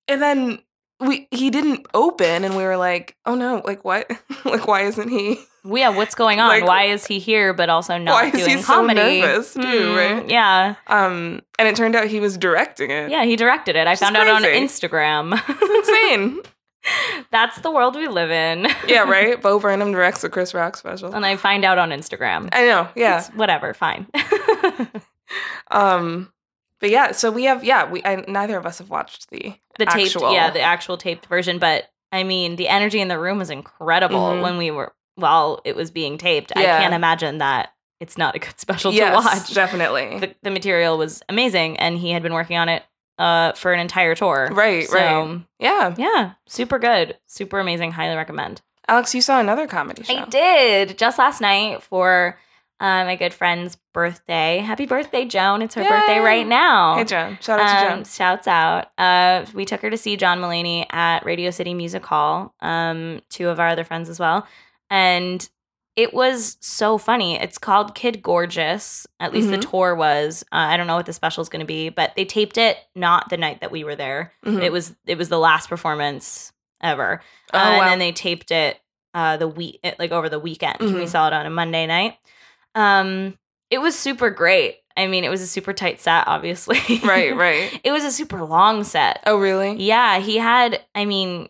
And 0.08 0.22
then 0.22 0.60
we 1.00 1.28
he 1.32 1.50
didn't 1.50 1.88
open, 1.94 2.44
and 2.44 2.56
we 2.56 2.64
were 2.64 2.78
like, 2.78 3.16
"Oh 3.26 3.36
no! 3.36 3.62
Like 3.66 3.84
what? 3.84 4.10
like 4.46 4.68
why 4.68 4.82
isn't 4.84 5.10
he?" 5.10 5.40
Yeah, 5.68 5.90
what's 5.90 6.14
going 6.14 6.40
on? 6.40 6.50
Like, 6.50 6.64
Why 6.64 6.84
is 6.84 7.08
he 7.08 7.18
here 7.18 7.52
but 7.52 7.70
also 7.72 7.98
not 7.98 8.14
why 8.14 8.26
is 8.28 8.46
he 8.46 8.52
doing 8.52 8.64
so 8.64 8.74
comedy? 8.74 9.22
nervous, 9.22 9.56
too, 9.56 9.62
Hmm, 9.64 9.96
right? 9.98 10.30
Yeah. 10.30 10.76
Um, 10.86 11.42
and 11.58 11.68
it 11.68 11.76
turned 11.76 11.96
out 11.96 12.06
he 12.06 12.20
was 12.20 12.38
directing 12.38 12.92
it. 12.92 13.10
Yeah, 13.10 13.26
he 13.26 13.36
directed 13.36 13.76
it. 13.76 13.88
I 13.88 13.96
found 13.96 14.16
out 14.16 14.28
on. 14.28 14.44
Instagram. 14.44 15.34
it's 15.50 15.90
insane. 15.90 16.42
That's 17.32 17.58
the 17.62 17.72
world 17.72 17.96
we 17.96 18.08
live 18.08 18.30
in. 18.30 18.68
yeah, 18.88 19.10
right. 19.10 19.42
Bo 19.42 19.58
Burnham 19.58 19.92
directs 19.92 20.22
the 20.22 20.30
Chris 20.30 20.54
Rock 20.54 20.78
special. 20.78 21.12
and 21.16 21.26
I 21.26 21.36
find 21.36 21.66
out 21.66 21.80
on 21.80 21.90
Instagram. 21.90 22.48
I 22.52 22.66
know. 22.68 22.88
Yeah. 22.96 23.18
It's 23.22 23.30
whatever, 23.30 23.74
fine. 23.74 24.06
Um, 25.72 26.32
but 26.80 26.90
yeah, 26.90 27.12
so 27.12 27.32
we 27.32 27.46
have 27.46 27.64
yeah, 27.64 27.90
we 27.90 28.04
I, 28.04 28.24
neither 28.28 28.58
of 28.58 28.66
us 28.66 28.78
have 28.80 28.90
watched 28.90 29.30
the 29.30 29.56
the 29.80 29.86
taped, 29.86 30.16
actual. 30.16 30.34
yeah, 30.34 30.50
the 30.52 30.62
actual 30.62 30.98
taped 30.98 31.26
version. 31.28 31.58
But 31.60 31.90
I 32.12 32.24
mean, 32.24 32.56
the 32.58 32.68
energy 32.68 33.00
in 33.02 33.08
the 33.08 33.20
room 33.20 33.38
was 33.40 33.50
incredible 33.50 34.18
Mhm. 34.20 34.42
when 34.42 34.58
we 34.58 34.72
were 34.72 34.94
while 35.16 35.62
it 35.66 35.76
was 35.76 35.92
being 35.92 36.18
taped. 36.18 36.52
I 36.56 36.64
can't 36.64 36.94
imagine 36.94 37.38
that 37.40 37.70
it's 38.00 38.18
not 38.18 38.36
a 38.36 38.40
good 38.40 38.60
special 38.60 38.92
yes, 38.94 39.10
to 39.10 39.16
watch. 39.16 39.54
definitely. 39.54 40.20
The, 40.20 40.36
the 40.44 40.52
material 40.52 40.98
was 40.98 41.24
amazing, 41.30 41.78
and 41.78 41.98
he 41.98 42.12
had 42.12 42.22
been 42.22 42.34
working 42.34 42.58
on 42.58 42.68
it 42.70 42.84
uh, 43.18 43.54
for 43.54 43.72
an 43.72 43.80
entire 43.80 44.14
tour. 44.14 44.50
right, 44.52 44.86
So, 44.88 44.96
right. 44.98 45.40
Yeah, 45.60 45.96
Yeah, 45.98 46.32
super 46.48 46.78
good, 46.80 47.18
super 47.28 47.60
amazing. 47.60 47.94
Highly 47.94 48.18
recommend. 48.18 48.62
Alex, 48.90 49.16
you 49.16 49.22
saw 49.22 49.40
another 49.40 49.66
comedy 49.68 50.04
show. 50.04 50.14
I 50.14 50.26
did 50.26 50.98
just 50.98 51.18
last 51.18 51.40
night 51.42 51.82
for 51.82 52.38
uh, 52.80 53.06
my 53.06 53.16
good 53.16 53.34
friend's 53.34 53.78
birthday. 53.94 54.58
Happy 54.58 54.86
birthday, 54.86 55.26
Joan! 55.26 55.62
It's 55.62 55.76
her 55.76 55.84
birthday 55.84 56.20
right 56.20 56.46
now. 56.48 56.96
Hey, 56.98 57.06
Joan. 57.06 57.38
Shout 57.42 57.60
out 57.60 57.80
to 57.82 57.88
Um, 57.88 57.98
Joan. 57.98 58.06
Shouts 58.06 58.48
out. 58.48 58.88
Uh, 58.98 59.46
we 59.54 59.66
took 59.66 59.82
her 59.82 59.90
to 59.90 59.98
see 59.98 60.18
John 60.18 60.40
Mulaney 60.42 60.86
at 60.94 61.26
Radio 61.26 61.52
City 61.52 61.74
Music 61.74 62.06
Hall. 62.06 62.54
Um, 62.62 63.22
two 63.30 63.50
of 63.50 63.60
our 63.60 63.70
other 63.70 63.84
friends 63.84 64.10
as 64.10 64.20
well, 64.20 64.46
and 64.90 65.48
it 65.96 66.14
was 66.14 66.58
so 66.60 66.98
funny. 66.98 67.40
It's 67.40 67.58
called 67.58 67.96
Kid 67.96 68.22
Gorgeous. 68.22 69.08
At 69.22 69.32
least 69.32 69.50
the 69.50 69.58
Mhm. 69.58 69.70
tour 69.72 69.96
was. 69.96 70.44
Uh, 70.52 70.58
I 70.58 70.76
don't 70.76 70.88
know 70.88 70.98
what 70.98 71.06
the 71.06 71.14
special 71.14 71.42
is 71.42 71.48
going 71.48 71.62
to 71.62 71.66
be, 71.66 71.88
but 71.88 72.12
they 72.18 72.26
taped 72.26 72.58
it 72.58 72.78
not 72.96 73.30
the 73.30 73.38
night 73.38 73.62
that 73.62 73.72
we 73.72 73.86
were 73.86 73.96
there. 73.96 74.34
Mhm. 74.46 74.62
It 74.62 74.74
was 74.74 74.94
it 75.06 75.18
was 75.18 75.30
the 75.30 75.40
last 75.40 75.70
performance 75.70 76.52
ever, 76.82 77.22
Oh, 77.54 77.58
uh, 77.58 77.62
and 77.62 77.78
wow. 77.78 77.86
then 77.86 78.00
they 78.00 78.12
taped 78.12 78.52
it 78.52 78.78
uh, 79.14 79.38
the 79.38 79.48
week 79.48 79.80
like 79.98 80.12
over 80.12 80.28
the 80.28 80.38
weekend. 80.40 80.76
We 80.82 80.88
Mhm. 80.92 81.08
saw 81.08 81.28
it 81.28 81.34
on 81.34 81.46
a 81.46 81.50
Monday 81.50 81.88
night. 81.88 82.18
Um, 82.76 83.38
it 83.70 83.80
was 83.80 83.98
super 83.98 84.30
great. 84.30 84.78
I 84.98 85.08
mean, 85.08 85.24
it 85.24 85.30
was 85.30 85.42
a 85.42 85.48
super 85.48 85.74
tight 85.74 86.00
set, 86.00 86.28
obviously. 86.28 86.78
right, 87.04 87.36
right. 87.38 87.80
It 87.84 87.92
was 87.92 88.04
a 88.06 88.12
super 88.12 88.44
long 88.44 88.84
set. 88.84 89.22
Oh, 89.26 89.38
really? 89.38 89.76
Yeah, 89.82 90.20
he 90.20 90.38
had, 90.38 90.82
I 90.94 91.04
mean, 91.06 91.50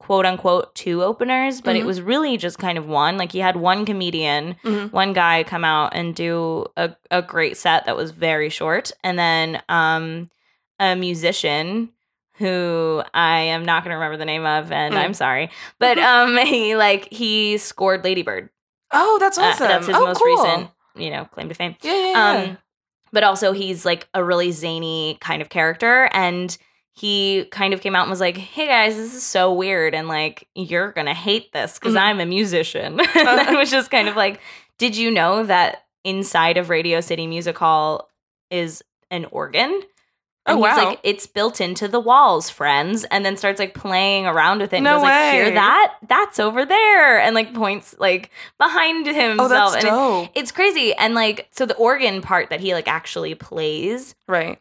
quote 0.00 0.26
unquote, 0.26 0.74
two 0.74 1.02
openers, 1.04 1.60
but 1.60 1.76
it 1.76 1.82
Mhm. 1.84 1.86
was 1.86 2.00
really 2.00 2.36
just 2.36 2.58
kind 2.58 2.76
of 2.76 2.88
one. 2.88 3.16
Like 3.18 3.30
he 3.30 3.38
had 3.38 3.54
one 3.54 3.86
comedian, 3.86 4.56
Mhm. 4.64 4.90
one 4.92 5.12
guy 5.12 5.44
come 5.44 5.64
out 5.64 5.94
and 5.94 6.12
do 6.14 6.66
a, 6.76 6.90
a 7.10 7.22
great 7.22 7.56
set 7.56 7.84
that 7.86 7.96
was 7.96 8.10
very 8.10 8.48
short, 8.48 8.90
and 9.04 9.16
then 9.16 9.62
um, 9.68 10.28
a 10.80 10.96
musician 10.96 11.90
who 12.38 13.02
I 13.14 13.40
am 13.42 13.64
not 13.64 13.84
going 13.84 13.90
to 13.90 13.94
remember 13.96 14.16
the 14.16 14.24
name 14.24 14.44
of, 14.44 14.72
and 14.72 14.94
Mm. 14.94 14.98
I'm 14.98 15.14
sorry, 15.14 15.50
but 15.78 15.98
um, 15.98 16.36
he 16.46 16.74
like 16.74 17.06
he 17.12 17.58
scored 17.58 18.02
Lady 18.02 18.22
Bird. 18.22 18.48
Oh, 18.92 19.18
that's 19.20 19.38
Uh, 19.38 19.42
awesome. 19.42 19.68
that's 19.68 19.86
his 19.86 19.96
oh, 19.96 20.04
most 20.06 20.20
cool. 20.20 20.42
recent, 20.44 20.70
you 20.96 21.10
know, 21.10 21.24
claim 21.26 21.48
to 21.48 21.54
fame. 21.54 21.76
Yeah, 21.82 21.92
yeah, 21.94 22.10
yeah. 22.10 22.42
Um, 22.50 22.58
but 23.12 23.24
also 23.24 23.52
he's 23.52 23.84
like 23.84 24.08
a 24.14 24.22
really 24.24 24.50
zany 24.52 25.18
kind 25.20 25.42
of 25.42 25.48
character, 25.48 26.08
and 26.12 26.56
he 26.94 27.46
kind 27.50 27.72
of 27.74 27.80
came 27.80 27.94
out 27.96 28.02
and 28.02 28.10
was 28.10 28.20
like, 28.20 28.36
"Hey 28.36 28.66
guys, 28.66 28.96
this 28.96 29.14
is 29.14 29.22
so 29.22 29.52
weird, 29.52 29.94
and 29.94 30.08
like 30.08 30.46
you're 30.54 30.92
gonna 30.92 31.14
hate 31.14 31.52
this 31.52 31.78
because 31.78 31.94
Mhm. 31.94 32.00
I'm 32.02 32.20
a 32.20 32.26
musician." 32.26 33.00
and 33.14 33.28
I 33.28 33.52
was 33.54 33.70
just 33.70 33.90
kind 33.90 34.08
of 34.08 34.16
like, 34.16 34.40
"Did 34.78 34.96
you 34.96 35.10
know 35.10 35.44
that 35.44 35.84
inside 36.04 36.56
of 36.58 36.68
Radio 36.70 37.00
City 37.00 37.26
Music 37.26 37.56
Hall 37.58 38.08
is 38.50 38.82
an 39.10 39.26
organ?" 39.30 39.80
Oh, 40.46 40.56
he's 40.56 40.62
wow. 40.62 40.84
like, 40.88 41.00
it's 41.04 41.26
built 41.28 41.60
into 41.60 41.86
the 41.86 42.00
walls, 42.00 42.50
friends, 42.50 43.04
and 43.12 43.24
then 43.24 43.36
starts 43.36 43.60
like 43.60 43.74
playing 43.74 44.26
around 44.26 44.58
with 44.60 44.72
it. 44.72 44.76
And 44.78 44.84
No 44.84 44.94
goes 44.96 45.02
like, 45.02 45.32
hear 45.34 45.50
that? 45.52 45.94
That's 46.08 46.40
over 46.40 46.66
there, 46.66 47.20
and 47.20 47.32
like 47.34 47.54
points 47.54 47.94
like 48.00 48.30
behind 48.58 49.06
himself. 49.06 49.38
oh, 49.40 49.48
that's 49.48 49.84
and 49.84 50.24
it- 50.24 50.30
it's 50.34 50.50
crazy 50.50 50.94
and 50.94 51.14
like 51.14 51.46
so 51.52 51.64
the 51.64 51.76
organ 51.76 52.22
part 52.22 52.50
that 52.50 52.58
he 52.60 52.74
like 52.74 52.88
actually 52.88 53.34
plays 53.36 54.16
right. 54.26 54.58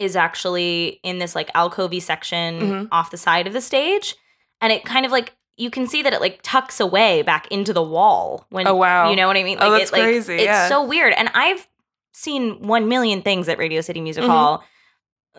is 0.00 0.16
actually 0.16 0.98
in 1.04 1.18
this 1.18 1.34
like 1.36 1.52
alcovey 1.52 2.02
section 2.02 2.60
Mhm. 2.60 2.88
off 2.90 3.10
the 3.12 3.16
side 3.16 3.46
of 3.46 3.52
the 3.52 3.60
stage 3.60 4.16
and 4.60 4.72
it 4.72 4.84
kind 4.84 5.06
of 5.06 5.12
like 5.12 5.34
you 5.56 5.70
can 5.70 5.86
see 5.86 6.02
that 6.02 6.12
it 6.12 6.20
like 6.20 6.40
tucks 6.42 6.80
away 6.80 7.22
back 7.22 7.46
into 7.52 7.72
the 7.72 7.82
wall 7.82 8.46
when 8.50 8.66
Oh, 8.66 8.74
wow. 8.74 9.10
you 9.10 9.16
know 9.16 9.26
what 9.28 9.36
i 9.36 9.44
mean 9.44 9.58
Oh, 9.60 9.68
like 9.68 9.80
that's 9.82 9.90
it 9.90 9.92
like 9.92 10.02
crazy, 10.02 10.34
it's 10.34 10.44
yeah. 10.44 10.68
so 10.68 10.82
weird 10.84 11.12
and 11.12 11.28
i've 11.34 11.68
seen 12.12 12.66
1 12.66 12.88
million 12.88 13.22
things 13.22 13.48
at 13.48 13.58
radio 13.58 13.80
city 13.80 14.00
music 14.00 14.24
Mhm. 14.24 14.28
hall 14.28 14.64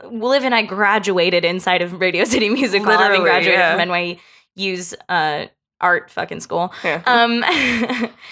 liv 0.10 0.44
and 0.44 0.56
i 0.56 0.62
graduated 0.62 1.44
inside 1.46 1.82
of 1.82 2.00
radio 2.00 2.24
city 2.24 2.50
music 2.50 2.84
hall 2.84 2.98
having 2.98 3.22
graduated 3.22 3.60
yeah. 3.60 3.76
from 3.78 4.18
nyu's 4.56 4.94
uh 5.10 5.46
art 5.82 6.10
fucking 6.10 6.40
school 6.40 6.74
Yeah. 6.84 7.02
um, 7.08 7.44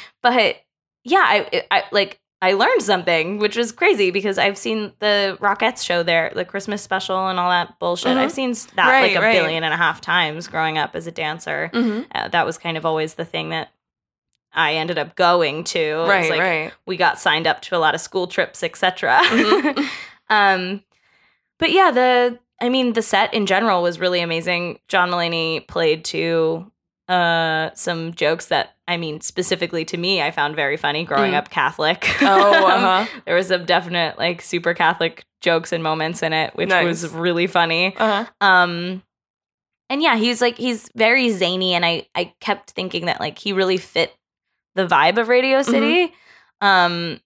but 0.22 0.58
yeah, 1.04 1.24
I, 1.26 1.64
I 1.72 1.84
like 1.92 2.20
I 2.42 2.54
learned 2.54 2.82
something, 2.82 3.40
which 3.40 3.58
was 3.58 3.72
crazy 3.72 4.12
because 4.12 4.38
I've 4.38 4.58
seen 4.58 4.94
the 5.00 5.38
Rockettes 5.42 5.84
show 5.84 6.04
there, 6.04 6.32
the 6.34 6.46
Christmas 6.46 6.82
special 6.82 7.28
and 7.28 7.40
all 7.40 7.50
that 7.50 7.78
bullshit. 7.80 8.16
Mhm. 8.16 8.18
I've 8.18 8.32
seen 8.32 8.54
that 8.76 8.90
Right, 8.90 9.14
like 9.14 9.16
a 9.18 9.22
right. 9.22 9.34
billion 9.34 9.64
and 9.64 9.74
a 9.74 9.78
half 9.78 10.00
times 10.00 10.48
growing 10.48 10.78
up 10.78 10.96
as 10.96 11.08
a 11.08 11.12
dancer. 11.12 11.70
Mhm. 11.74 12.06
Uh, 12.14 12.28
that 12.30 12.46
was 12.46 12.58
kind 12.58 12.78
of 12.78 12.86
always 12.86 13.16
the 13.16 13.26
thing 13.26 13.50
that 13.50 13.70
I 14.54 14.76
ended 14.76 14.98
up 14.98 15.16
going 15.16 15.64
to. 15.66 16.06
Right, 16.08 16.30
like, 16.30 16.40
right. 16.40 16.74
We 16.86 16.96
got 16.96 17.20
signed 17.20 17.48
up 17.48 17.62
to 17.64 17.76
a 17.76 17.80
lot 17.80 17.96
of 17.96 18.02
school 18.02 18.28
trips, 18.28 18.64
etc. 18.64 19.20
Mhm. 19.24 19.90
um, 20.30 20.84
but 21.60 21.72
yeah, 21.72 21.92
the 21.92 22.40
I 22.62 22.70
mean, 22.70 22.94
the 22.94 23.02
set 23.02 23.34
in 23.34 23.46
general 23.46 23.82
was 23.84 24.00
really 24.00 24.22
amazing. 24.22 24.80
John 24.88 25.12
Mulaney 25.12 25.68
played 25.68 26.04
to 26.06 26.72
uh 27.08 27.70
some 27.74 28.14
jokes 28.14 28.48
that 28.48 28.76
I 28.88 28.98
mean, 28.98 29.22
specifically 29.22 29.86
to 29.86 29.98
me, 29.98 30.22
I 30.22 30.32
found 30.32 30.56
very 30.56 30.78
funny 30.78 31.04
growing 31.06 31.32
Mm. 31.34 31.38
up 31.38 31.50
Catholic. 31.50 32.08
Oh, 32.22 32.68
uh-huh. 32.68 33.06
there 33.26 33.36
was 33.36 33.48
some 33.48 33.66
definite 33.66 34.18
like 34.18 34.42
super 34.42 34.74
Catholic 34.74 35.24
jokes 35.42 35.72
and 35.72 35.82
moments 35.84 36.22
in 36.24 36.34
it, 36.34 36.56
which 36.56 36.70
was 36.70 37.08
really 37.10 37.48
funny. 37.48 37.96
Uh-huh. 37.96 38.26
Um 38.42 39.04
and 39.92 40.04
yeah, 40.04 40.18
he's 40.18 40.40
like 40.42 40.58
he's 40.58 40.90
very 40.96 41.30
zany 41.32 41.74
and 41.74 41.84
I 41.86 42.08
I 42.14 42.34
kept 42.42 42.72
thinking 42.72 43.06
that 43.08 43.20
like 43.20 43.40
he 43.40 43.54
really 43.54 43.78
fit 43.78 44.14
the 44.76 44.86
vibe 44.86 45.18
of 45.18 45.28
Radio 45.30 45.60
Mm-hmm. 45.62 45.72
City. 45.72 46.14
Um 46.62 47.20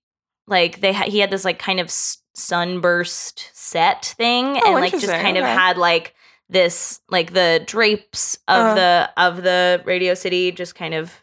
like 0.47 0.79
they 0.81 0.93
ha- 0.93 1.09
he 1.09 1.19
had 1.19 1.29
this 1.31 1.43
like 1.45 1.59
kind 1.59 1.79
of 1.79 1.87
s- 1.87 2.19
sunburst 2.33 3.49
set 3.53 4.05
thing 4.17 4.57
Oh, 4.57 4.61
and 4.65 4.75
like 4.75 4.91
just 4.91 5.07
kind 5.07 5.37
of 5.37 5.43
Okay. 5.43 5.53
had 5.53 5.77
like 5.77 6.15
this 6.49 6.99
like 7.09 7.33
the 7.33 7.63
drapes 7.65 8.35
of 8.47 8.57
Uh-huh. 8.57 8.75
the 8.75 9.09
of 9.17 9.43
the 9.43 9.81
Radio 9.85 10.13
City 10.13 10.51
just 10.51 10.75
kind 10.75 10.93
of 10.93 11.21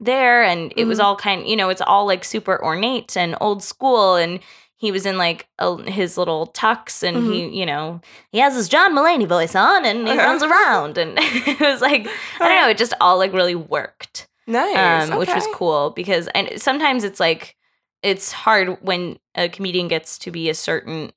there 0.00 0.42
and 0.42 0.72
it 0.76 0.86
was 0.86 0.98
Mhm. 0.98 1.04
all 1.04 1.16
kind 1.16 1.46
you 1.46 1.56
know 1.56 1.68
it's 1.68 1.82
all 1.82 2.06
like 2.06 2.24
super 2.24 2.62
ornate 2.64 3.16
and 3.16 3.36
old 3.40 3.62
school 3.62 4.16
and 4.16 4.40
he 4.76 4.90
was 4.90 5.04
in 5.04 5.18
like 5.18 5.46
a, 5.58 5.76
his 5.90 6.16
little 6.16 6.46
tux 6.48 7.02
and 7.02 7.26
he 7.26 7.46
you 7.48 7.66
know 7.66 8.00
he 8.32 8.38
has 8.38 8.54
his 8.54 8.66
John 8.68 8.94
Mulaney 8.94 9.26
voice 9.26 9.54
on 9.54 9.84
and 9.84 10.08
he 10.08 10.16
runs 10.16 10.42
around 10.50 10.96
and 10.96 11.18
it 11.20 11.60
was 11.60 11.82
like 11.82 12.08
I 12.40 12.48
don't 12.48 12.62
know 12.62 12.68
it 12.70 12.78
just 12.78 12.94
all 13.00 13.18
like 13.18 13.32
really 13.34 13.54
worked 13.54 14.26
Nice. 14.46 15.10
um, 15.10 15.18
which 15.18 15.28
was 15.34 15.46
cool 15.54 15.90
because 15.90 16.28
and 16.34 16.60
sometimes 16.60 17.04
it's 17.04 17.20
like 17.20 17.56
it's 18.02 18.32
hard 18.32 18.78
when 18.82 19.18
a 19.34 19.48
comedian 19.48 19.88
gets 19.88 20.18
to 20.18 20.30
be 20.30 20.48
a 20.48 20.54
certain 20.54 21.12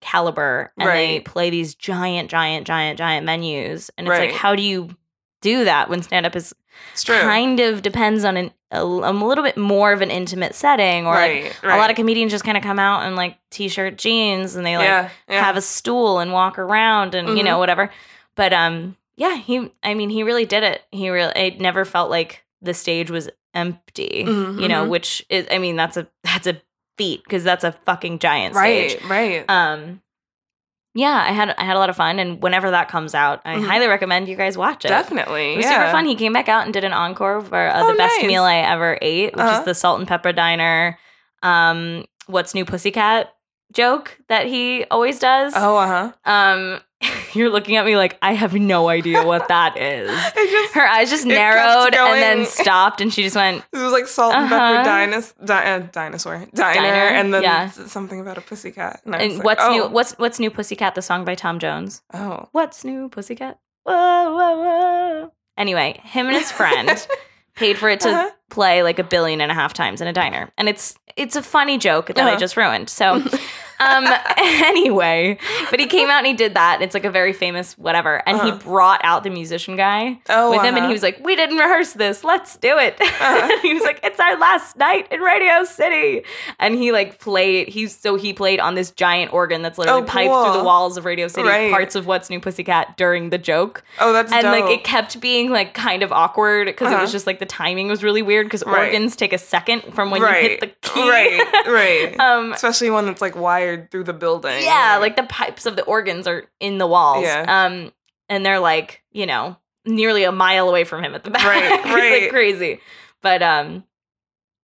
caliber 0.00 0.72
and 0.78 0.88
they 0.88 1.20
play 1.20 1.48
these 1.50 1.74
giant 1.74 2.28
giant 2.30 2.66
giant 2.66 2.98
giant 2.98 3.24
menus 3.24 3.90
and 3.96 4.06
it's 4.06 4.10
Right. 4.18 4.30
like 4.30 4.38
how 4.38 4.54
do 4.56 4.62
you 4.62 4.88
do 5.42 5.64
that 5.64 5.88
when 5.88 6.02
stand 6.02 6.26
up 6.26 6.34
is 6.34 6.52
kind 7.06 7.60
of 7.60 7.82
depends 7.82 8.24
on 8.24 8.36
an, 8.36 8.50
a, 8.72 8.80
a 8.82 9.12
little 9.12 9.44
bit 9.44 9.56
more 9.56 9.92
of 9.92 10.00
an 10.02 10.10
intimate 10.10 10.54
setting 10.56 11.06
or 11.06 11.14
like 11.14 11.30
right, 11.44 11.62
right. 11.62 11.74
a 11.76 11.78
lot 11.78 11.88
of 11.90 11.96
comedians 11.96 12.32
just 12.32 12.44
kind 12.44 12.56
of 12.56 12.64
come 12.64 12.78
out 12.80 13.06
in 13.06 13.14
like 13.14 13.38
t-shirt 13.50 13.96
jeans 13.96 14.56
and 14.56 14.66
they 14.66 14.76
like 14.76 14.84
yeah, 14.86 15.08
yeah. 15.28 15.40
have 15.44 15.56
a 15.56 15.60
stool 15.62 16.18
and 16.18 16.32
walk 16.32 16.58
around 16.58 17.14
and 17.14 17.38
you 17.38 17.44
know 17.44 17.56
Mhm. 17.56 17.60
whatever 17.60 17.90
but 18.34 18.52
um 18.52 18.96
yeah 19.16 19.36
he 19.36 19.70
i 19.84 19.94
mean 19.94 20.10
he 20.10 20.24
really 20.24 20.46
did 20.46 20.64
it 20.64 20.82
he 20.90 21.08
really 21.10 21.32
it 21.36 21.60
never 21.60 21.84
felt 21.84 22.10
like 22.10 22.44
the 22.60 22.74
stage 22.74 23.10
was 23.10 23.28
empty 23.56 24.24
Mhm, 24.26 24.60
you 24.60 24.68
know 24.68 24.84
mhm. 24.84 24.90
which 24.90 25.24
is 25.30 25.46
i 25.50 25.58
mean 25.58 25.74
that's 25.76 25.96
a 25.96 26.06
that's 26.22 26.46
a 26.46 26.60
feat 26.98 27.22
because 27.24 27.42
that's 27.42 27.64
a 27.64 27.72
fucking 27.72 28.18
giant 28.20 28.54
right, 28.54 28.90
stage 28.92 29.04
right. 29.10 29.44
um 29.50 30.00
yeah 30.94 31.24
i 31.28 31.32
had 31.32 31.54
i 31.58 31.64
had 31.64 31.76
a 31.76 31.78
lot 31.78 31.90
of 31.90 31.96
fun 31.96 32.18
and 32.18 32.42
whenever 32.42 32.70
that 32.70 32.88
comes 32.88 33.14
out 33.14 33.40
i 33.44 33.54
Mhm. 33.56 33.66
highly 33.66 33.86
recommend 33.86 34.28
you 34.28 34.36
guys 34.36 34.56
watch 34.56 34.84
it 34.84 34.88
Definitely. 34.88 35.54
it 35.54 35.56
was 35.56 35.64
yeah. 35.66 35.72
super 35.82 35.92
fun. 35.92 36.06
He 36.06 36.14
came 36.14 36.32
back 36.32 36.48
out 36.48 36.64
and 36.64 36.72
did 36.72 36.84
an 36.84 36.92
encore 36.94 37.40
for 37.42 37.56
uh, 37.68 37.82
Oh, 37.82 37.92
the 37.92 37.98
best 37.98 38.16
nice. 38.20 38.26
meal 38.26 38.44
I 38.44 38.56
ever 38.58 38.98
ate, 39.02 39.34
which 39.34 39.42
Uh-huh. 39.44 39.58
is 39.60 39.64
the 39.66 39.74
Salt 39.74 39.98
and 39.98 40.08
Pepper 40.08 40.32
Diner. 40.32 40.98
Um, 41.42 42.06
what's 42.26 42.54
new, 42.54 42.64
Pussycat 42.64 43.32
joke 43.72 44.18
that 44.28 44.46
he 44.46 44.84
always 44.90 45.18
does. 45.18 45.52
Oh, 45.56 45.76
uh 45.76 46.12
huh. 46.24 46.30
Um, 46.30 46.80
you're 47.34 47.50
looking 47.50 47.76
at 47.76 47.84
me 47.84 47.94
like 47.96 48.16
I 48.22 48.32
have 48.32 48.54
no 48.54 48.88
idea 48.88 49.22
what 49.24 49.48
that 49.48 49.76
is. 49.80 50.08
Just 50.34 50.74
Her 50.74 50.86
eyes 50.86 51.10
just 51.10 51.26
narrowed 51.26 51.94
and 51.94 52.22
then 52.22 52.46
stopped, 52.46 53.00
and 53.00 53.12
she 53.12 53.22
just 53.22 53.36
went. 53.36 53.62
This 53.72 53.82
was 53.82 53.92
like 53.92 54.06
salt 54.06 54.34
and 54.34 54.44
Uh-huh. 54.50 54.82
pepper 54.82 54.88
dinos- 54.88 55.34
di- 55.44 55.74
uh, 55.74 55.78
dinosaur 55.92 56.38
diner, 56.54 56.80
Diner, 56.80 56.88
and 56.88 57.34
then 57.34 57.42
yeah. 57.42 57.68
something 57.70 58.20
about 58.20 58.38
a 58.38 58.40
pussycat. 58.40 59.02
And, 59.04 59.14
And 59.14 59.34
like, 59.36 59.44
what's 59.44 59.62
oh, 59.62 59.70
new? 59.72 59.88
What's 59.88 60.12
what's 60.18 60.40
new, 60.40 60.50
Pussycat? 60.50 60.94
The 60.94 61.02
song 61.02 61.24
by 61.24 61.34
Tom 61.34 61.58
Jones. 61.58 62.02
Oh, 62.14 62.48
What's 62.52 62.82
new, 62.84 63.08
Pussycat? 63.10 63.58
Whoa, 63.84 64.34
whoa, 64.34 64.58
whoa. 64.62 65.32
Anyway, 65.58 66.00
him 66.04 66.26
and 66.26 66.36
his 66.36 66.50
friend 66.50 67.06
paid 67.56 67.76
for 67.78 67.88
it 67.88 68.00
to 68.00 68.08
Uh-huh. 68.10 68.30
play 68.50 68.82
like 68.82 68.98
a 68.98 69.04
billion 69.04 69.40
and 69.40 69.50
a 69.50 69.54
half 69.54 69.72
times 69.72 70.00
in 70.00 70.06
a 70.08 70.12
diner, 70.12 70.50
and 70.56 70.68
it's 70.68 70.96
it's 71.16 71.34
a 71.34 71.42
funny 71.42 71.78
joke 71.78 72.06
that 72.08 72.18
I 72.18 72.30
Uh-huh. 72.30 72.38
just 72.38 72.56
ruined. 72.56 72.88
So, 72.90 73.22
um, 73.80 74.06
anyway, 74.38 75.38
but 75.70 75.80
he 75.80 75.86
came 75.86 76.08
out 76.10 76.18
and 76.18 76.26
he 76.26 76.32
did 76.34 76.54
that. 76.54 76.82
It's 76.82 76.94
like 76.94 77.04
a 77.04 77.10
very 77.10 77.32
famous 77.32 77.76
whatever, 77.78 78.22
and 78.26 78.38
Uh-huh. 78.38 78.52
he 78.52 78.58
brought 78.64 79.00
out 79.04 79.24
the 79.24 79.30
musician 79.30 79.76
guy 79.76 80.18
oh, 80.28 80.50
with 80.50 80.60
him, 80.60 80.68
and 80.74 80.78
uh-huh. 80.78 80.86
he 80.88 80.92
was 80.92 81.02
like, 81.02 81.22
"We 81.24 81.36
didn't 81.36 81.56
rehearse 81.56 81.92
this. 81.94 82.24
Let's 82.24 82.56
do 82.56 82.78
it." 82.78 82.96
Uh-huh. 83.00 83.58
he 83.62 83.74
was 83.74 83.82
like, 83.82 84.00
"It's 84.02 84.20
our 84.20 84.38
last 84.38 84.76
night 84.76 85.10
in 85.10 85.20
Radio 85.20 85.64
City," 85.64 86.22
and 86.58 86.74
he 86.74 86.92
like 86.92 87.18
played. 87.18 87.68
He's 87.68 87.96
so 87.96 88.16
he 88.16 88.32
played 88.32 88.60
on 88.60 88.74
this 88.74 88.90
giant 88.90 89.32
organ 89.32 89.62
that's 89.62 89.78
literally 89.78 90.02
Oh, 90.02 90.04
piped 90.04 90.32
through 90.32 90.58
the 90.58 90.64
walls 90.64 90.96
of 90.96 91.04
Radio 91.04 91.28
City, 91.28 91.48
Right. 91.48 91.70
parts 91.70 91.94
of 91.94 92.06
What's 92.06 92.30
New 92.30 92.40
Pussycat 92.40 92.96
during 92.96 93.30
the 93.30 93.38
joke, 93.38 93.82
oh, 94.00 94.12
that's 94.12 94.32
and 94.32 94.42
dope. 94.42 94.52
like 94.60 94.70
it 94.70 94.84
kept 94.84 95.20
being 95.20 95.50
like 95.50 95.74
kind 95.74 96.02
of 96.02 96.12
awkward 96.12 96.66
because 96.66 96.88
it 96.90 96.94
Uh-huh. 96.94 97.02
was 97.02 97.12
just 97.12 97.26
like 97.26 97.38
the 97.38 97.46
timing 97.46 97.88
was 97.88 98.02
really 98.02 98.22
weird 98.22 98.46
because 98.46 98.64
Right. 98.66 98.86
organs 98.86 99.16
take 99.16 99.32
a 99.32 99.38
second 99.38 99.82
from 99.94 100.10
when 100.10 100.22
right, 100.22 100.42
you 100.42 100.48
hit 100.50 100.60
the 100.60 100.66
key. 100.88 101.08
right, 101.08 101.40
right. 101.66 102.20
um, 102.26 102.52
Especially 102.52 102.90
one 102.90 103.06
that's 103.06 103.20
like 103.20 103.36
wired 103.36 103.65
through 103.90 104.04
the 104.04 104.12
building. 104.12 104.62
yeah, 104.62 104.98
like 105.00 105.16
the 105.16 105.24
pipes 105.24 105.66
of 105.66 105.76
the 105.76 105.84
organs 105.84 106.26
are 106.26 106.44
in 106.60 106.78
the 106.78 106.86
walls. 106.86 107.24
Yeah. 107.24 107.66
Um, 107.66 107.92
and 108.28 108.44
they're 108.44 108.60
like, 108.60 109.02
you 109.12 109.26
know, 109.26 109.56
nearly 109.84 110.24
a 110.24 110.32
mile 110.32 110.68
away 110.68 110.84
from 110.84 111.02
him 111.04 111.14
at 111.14 111.24
the 111.24 111.30
back. 111.30 111.44
Right, 111.44 111.80
it's 111.84 112.22
like 112.22 112.30
crazy. 112.30 112.80
But 113.22 113.42
um 113.42 113.84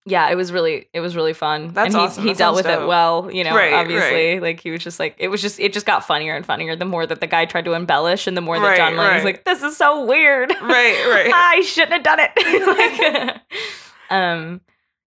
yeah, 0.07 0.30
it 0.30 0.35
was 0.35 0.50
really 0.50 0.88
it 0.95 1.00
was 1.00 1.14
really 1.14 1.35
fun. 1.35 1.69
That's 1.75 1.95
and 1.95 1.95
he, 1.95 2.00
awesome. 2.00 2.25
He 2.25 2.30
That 2.30 2.38
dealt 2.38 2.57
with 2.57 2.66
it 2.66 2.87
well, 2.87 3.30
you 3.30 3.45
know, 3.45 3.54
Right, 3.54 3.75
obviously. 3.75 4.40
Like 4.40 4.59
he 4.61 4.71
was 4.71 4.83
just 4.83 4.99
like 4.99 5.14
it 5.19 5.28
was 5.28 5.42
just 5.42 5.61
it 5.61 5.73
just 5.75 5.85
got 5.85 6.07
funnier 6.07 6.35
and 6.35 6.45
funnier 6.45 6.75
the 6.75 6.87
more 6.87 7.07
that 7.07 7.21
the 7.21 7.26
guy 7.26 7.45
tried 7.45 7.66
to 7.66 7.75
embellish 7.75 8.26
and 8.26 8.35
the 8.37 8.40
more 8.40 8.59
that 8.59 8.66
Right, 8.66 8.76
John 8.78 8.95
Mulaney 8.95 9.16
was 9.16 9.25
like, 9.25 9.45
This 9.45 9.62
is 9.62 9.76
so 9.76 10.04
weird. 10.07 10.50
right, 10.50 11.07
right. 11.07 11.30
I 11.35 11.61
shouldn't 11.61 11.92
have 11.92 12.02
done 12.02 12.19
it. 12.21 12.30
like, 13.30 13.40
um, 14.11 14.62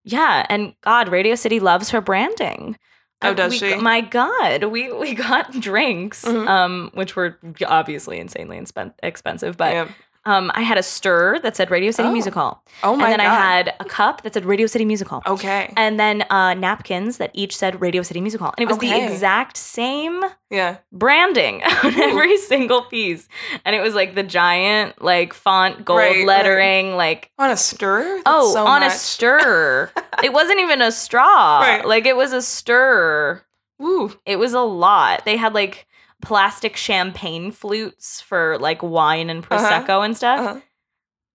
yeah, 0.06 0.46
and 0.48 0.76
God, 0.82 1.10
Radio 1.10 1.34
City 1.36 1.60
loves 1.60 1.90
her 1.90 2.00
branding. 2.02 2.78
Oh, 3.24 3.34
does 3.34 3.51
we- 3.51 3.58
she? 3.60 3.75
My 3.75 4.01
God, 4.01 4.65
we 4.65 4.92
we 4.92 5.13
got 5.13 5.51
drinks, 5.60 6.25
Mhm. 6.25 6.48
um, 6.48 6.92
which 6.94 7.15
were 7.15 7.38
obviously 7.65 8.20
insanely 8.20 8.60
inspen- 8.60 8.94
expensive. 9.01 9.58
But 9.58 9.74
yeah. 9.74 9.88
Um, 10.25 10.51
I 10.56 10.62
had 10.62 10.77
a 10.77 10.84
stir 10.84 11.39
that 11.39 11.56
said 11.56 11.70
Radio 11.70 11.92
City 11.92 12.08
Oh. 12.08 12.12
Music 12.13 12.34
Hall, 12.34 12.63
Oh 12.82 12.96
my 12.96 13.10
and 13.10 13.20
then 13.20 13.27
god. 13.27 13.32
I 13.32 13.36
had 13.36 13.74
a 13.80 13.86
cup 13.86 14.22
that 14.24 14.34
said 14.34 14.46
Radio 14.46 14.68
City 14.68 14.86
Music 14.86 15.08
Hall. 15.08 15.22
Okay. 15.27 15.74
And 15.75 16.00
then 16.00 16.24
uh, 16.30 16.53
napkins 16.53 17.18
that 17.18 17.32
each 17.34 17.56
said 17.58 17.82
Radio 17.82 18.01
City 18.03 18.22
Music 18.22 18.39
Hall. 18.39 18.53
And 18.58 18.63
it 18.63 18.68
was 18.68 18.77
Okay. 18.77 19.06
the 19.06 19.12
exact 19.12 19.58
same 19.58 20.24
Yeah. 20.50 20.77
branding 20.92 21.62
on 21.84 21.94
every 22.00 22.38
single 22.38 22.84
piece. 22.84 23.27
And 23.65 23.75
it 23.75 23.82
was 23.82 23.96
like 23.96 24.15
the 24.15 24.24
giant, 24.24 25.01
like 25.01 25.34
font 25.34 25.84
gold 25.84 25.98
Right, 26.00 26.15
right. 26.18 26.25
lettering, 26.27 26.96
like 26.96 27.32
On 27.38 27.50
a 27.51 27.58
stir. 27.58 28.03
That's 28.03 28.24
oh, 28.25 28.53
so 28.53 28.65
on 28.65 28.82
a 28.84 28.89
stir. 28.89 29.92
it 30.24 30.32
wasn't 30.32 30.60
even 30.60 30.82
a 30.82 30.92
straw. 30.92 31.60
Right. 31.60 31.86
Like 31.86 32.06
it 32.06 32.15
was 32.15 32.32
a 32.34 32.42
stir. 32.42 33.42
Woo. 33.80 34.13
It 34.25 34.38
was 34.38 34.53
a 34.53 34.62
lot. 34.62 35.25
They 35.25 35.36
had 35.36 35.53
like 35.53 35.86
plastic 36.24 36.75
champagne 36.77 37.51
flutes 37.51 38.22
for 38.22 38.58
like 38.60 38.82
wine 38.82 39.30
and 39.30 39.46
Uh-huh. 39.50 39.58
prosecco 39.84 40.03
and 40.06 40.15
stuff. 40.18 40.39
Uh-huh. 40.39 40.60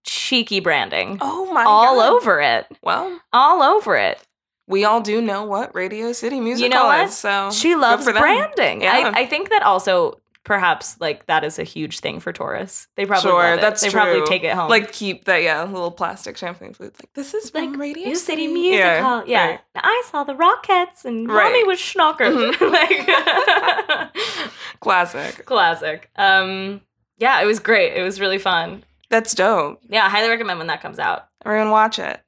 Cheeky 0.04 0.60
branding. 0.60 1.18
Oh 1.20 1.52
my 1.52 1.64
all 1.64 1.96
god. 1.96 2.12
over 2.12 2.40
it. 2.40 2.66
Well, 2.82 3.20
All 3.32 3.62
over 3.62 3.96
it. 3.96 4.18
we 4.66 4.84
all 4.84 5.00
do 5.00 5.20
know 5.20 5.44
what 5.44 5.74
Radio 5.74 6.12
City 6.12 6.40
Music 6.40 6.64
You 6.64 6.68
know 6.70 6.90
is. 7.02 7.16
So 7.16 7.50
She 7.52 7.74
loves 7.76 8.04
branding. 8.10 8.82
Yeah. 8.82 9.12
I, 9.14 9.20
I 9.22 9.26
think 9.26 9.50
that 9.50 9.62
also 9.62 10.18
perhaps 10.48 10.98
like 10.98 11.26
that 11.26 11.44
is 11.44 11.58
a 11.58 11.62
huge 11.62 12.00
thing 12.00 12.18
for 12.18 12.32
tourists. 12.32 12.88
They 12.96 13.04
probably 13.06 13.30
Sure, 13.30 13.56
that's 13.58 13.82
they 13.82 13.90
probably 13.90 14.24
take 14.26 14.42
it 14.42 14.54
home. 14.54 14.68
Like 14.70 14.90
keep 14.92 15.26
that 15.26 15.42
yeah 15.42 15.62
little 15.62 15.90
plastic 15.92 16.36
champagne 16.36 16.72
flute. 16.72 16.94
Like 17.00 17.12
this 17.14 17.34
is 17.34 17.54
like 17.54 17.70
from 17.70 17.80
Radio 17.80 18.14
City, 18.14 18.48
Music 18.48 18.78
Yeah, 18.80 19.02
Hall. 19.02 19.22
Yeah. 19.26 19.46
right. 19.46 19.60
I 19.76 20.02
saw 20.10 20.24
the 20.24 20.34
Rockettes 20.34 21.04
and 21.04 21.28
Right. 21.28 21.44
Mommy 21.52 21.64
was 21.64 21.78
schnockered. 21.78 22.54
Mhm. 22.54 22.70
like 24.08 24.12
Classic. 24.80 25.44
classic. 25.44 26.10
Um 26.16 26.80
yeah, 27.18 27.40
it 27.42 27.46
was 27.46 27.58
great. 27.60 27.94
It 27.94 28.02
was 28.02 28.20
really 28.20 28.38
fun. 28.38 28.84
That's 29.10 29.34
dope. 29.34 29.80
Yeah, 29.88 30.06
I 30.06 30.08
highly 30.08 30.30
recommend 30.30 30.58
when 30.58 30.68
that 30.68 30.80
comes 30.82 30.98
out. 30.98 31.26
Everyone 31.44 31.70
watch 31.70 31.98
it. 31.98 32.20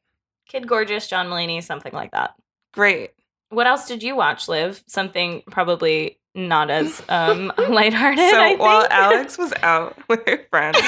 Kid 0.49 0.67
Gorgeous, 0.69 1.07
John 1.09 1.29
Mulaney, 1.29 1.63
something 1.63 1.93
like 1.93 2.11
that. 2.13 2.35
Great. 2.75 3.11
What 3.51 3.67
else 3.67 3.89
did 3.89 4.03
you 4.03 4.15
watch, 4.15 4.47
Liv? 4.49 4.83
Something 4.87 5.43
probably 5.51 6.20
not 6.35 6.71
as 6.71 7.03
um 7.09 7.53
lighthearted. 7.59 8.31
So 8.31 8.57
while 8.57 8.87
Alex 8.91 9.37
was 9.39 9.53
out 9.63 9.97
with 10.09 10.27
her 10.27 10.45
friends, 10.51 10.79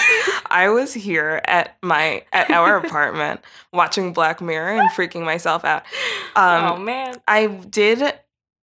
I 0.47 0.69
was 0.69 0.95
here 0.95 1.41
at 1.45 1.77
my 1.83 2.25
at 2.33 2.51
our 2.51 2.77
apartment 2.77 3.41
watching 3.73 4.13
Black 4.13 4.41
Mirror 4.41 4.79
and 4.79 4.91
freaking 4.91 5.25
myself 5.25 5.65
out. 5.65 5.85
Um, 6.37 6.73
oh 6.73 6.77
man. 6.79 7.17
I 7.27 7.47
did. 7.47 8.15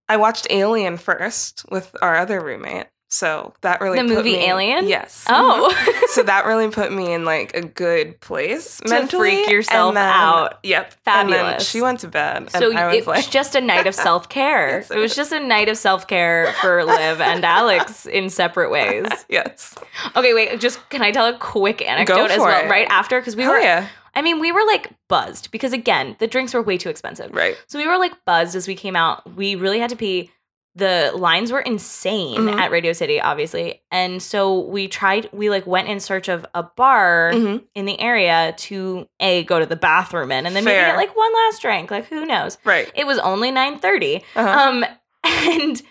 I 0.07 0.17
watched 0.17 0.48
Alien 0.50 0.98
first 0.98 1.65
with 1.69 1.95
our 2.01 2.15
other 2.15 2.41
roommate, 2.41 2.88
So 3.11 3.53
that 3.61 3.81
really 3.81 3.97
The 3.99 4.07
put 4.07 4.17
movie 4.17 4.33
me- 4.37 4.47
Alien? 4.47 4.87
Yes. 4.87 5.25
Oh. 5.27 5.73
Mm-hmm. 5.75 5.99
so 6.09 6.21
that 6.23 6.45
really 6.45 6.69
put 6.69 6.91
me 6.91 7.11
in 7.11 7.25
like 7.25 7.55
a 7.55 7.61
good 7.61 8.19
place 8.21 8.77
To 8.77 8.89
mentally. 8.89 9.29
freak 9.31 9.49
yourself 9.49 9.95
then- 9.95 10.03
out. 10.07 10.59
Yep. 10.63 10.93
Fabulous. 11.05 11.67
she 11.67 11.81
went 11.81 12.01
to 12.01 12.07
bed. 12.07 12.51
So 12.51 12.69
and 12.69 12.77
I 12.77 12.93
it 12.93 12.97
was 12.97 13.07
like, 13.07 13.29
just 13.31 13.55
a 13.55 13.61
night 13.61 13.87
of 13.87 13.95
self 14.07 14.29
care. 14.29 14.77
Yes, 14.79 14.91
it 14.91 14.95
it 14.95 14.99
was 14.99 15.09
was. 15.11 15.15
just 15.15 15.31
a 15.31 15.39
night 15.39 15.69
of 15.69 15.77
self 15.77 16.05
care 16.07 16.53
for 16.61 16.83
Liv 16.85 17.19
and 17.19 17.43
Alex 17.43 18.05
in 18.05 18.29
separate 18.29 18.69
ways. 18.69 19.07
yes. 19.29 19.75
Okay, 20.15 20.33
wait. 20.35 20.59
Just 20.59 20.87
can 20.89 21.01
I 21.01 21.09
tell 21.11 21.25
a 21.27 21.37
quick 21.37 21.81
anecdote 21.81 22.29
as 22.29 22.37
well? 22.39 22.63
it. 22.65 22.69
Right 22.69 22.87
after, 22.91 23.19
because 23.19 23.35
we 23.35 23.41
Hell 23.43 23.53
were. 23.53 23.59
yeah. 23.59 23.87
I 24.15 24.21
mean, 24.21 24.39
we 24.39 24.51
were 24.51 24.65
like 24.67 24.91
buzzed 25.07 25.49
because 25.51 25.71
again, 25.73 26.15
the 26.19 26.27
drinks 26.27 26.53
were 26.53 26.61
way 26.61 26.77
too 26.77 26.89
expensive. 26.89 27.33
Right. 27.33 27.55
So 27.67 27.79
we 27.79 27.87
were 27.87 27.97
like 27.97 28.13
buzzed 28.25 28.55
as 28.55 28.67
we 28.67 28.75
came 28.75 28.95
out. 28.95 29.35
We 29.35 29.55
really 29.55 29.79
had 29.79 29.89
to 29.91 29.95
pee. 29.95 30.31
The 30.75 31.11
lines 31.15 31.51
were 31.51 31.59
insane 31.59 32.41
Mhm. 32.41 32.59
at 32.59 32.71
Radio 32.71 32.93
City, 32.93 33.19
obviously. 33.19 33.81
And 33.91 34.21
so 34.21 34.59
we 34.59 34.88
tried, 34.88 35.27
we 35.33 35.49
like 35.49 35.65
went 35.67 35.88
in 35.89 35.99
search 35.99 36.27
of 36.29 36.45
a 36.53 36.63
bar 36.63 37.31
Mhm. 37.33 37.63
in 37.75 37.85
the 37.85 37.99
area 37.99 38.53
to 38.57 39.07
A, 39.19 39.43
go 39.43 39.59
to 39.59 39.65
the 39.65 39.75
bathroom 39.75 40.31
in, 40.31 40.45
and 40.45 40.55
then 40.55 40.63
maybe 40.63 40.75
get 40.75 40.95
like 40.95 41.15
one 41.17 41.33
last 41.33 41.61
drink. 41.61 41.91
Like, 41.91 42.05
who 42.07 42.25
knows? 42.25 42.57
Right. 42.63 42.89
It 42.95 43.05
was 43.07 43.17
only 43.19 43.51
9.30. 43.51 44.23
Uh-huh. 44.35 44.47
Um, 44.69 44.85
and 45.23 45.81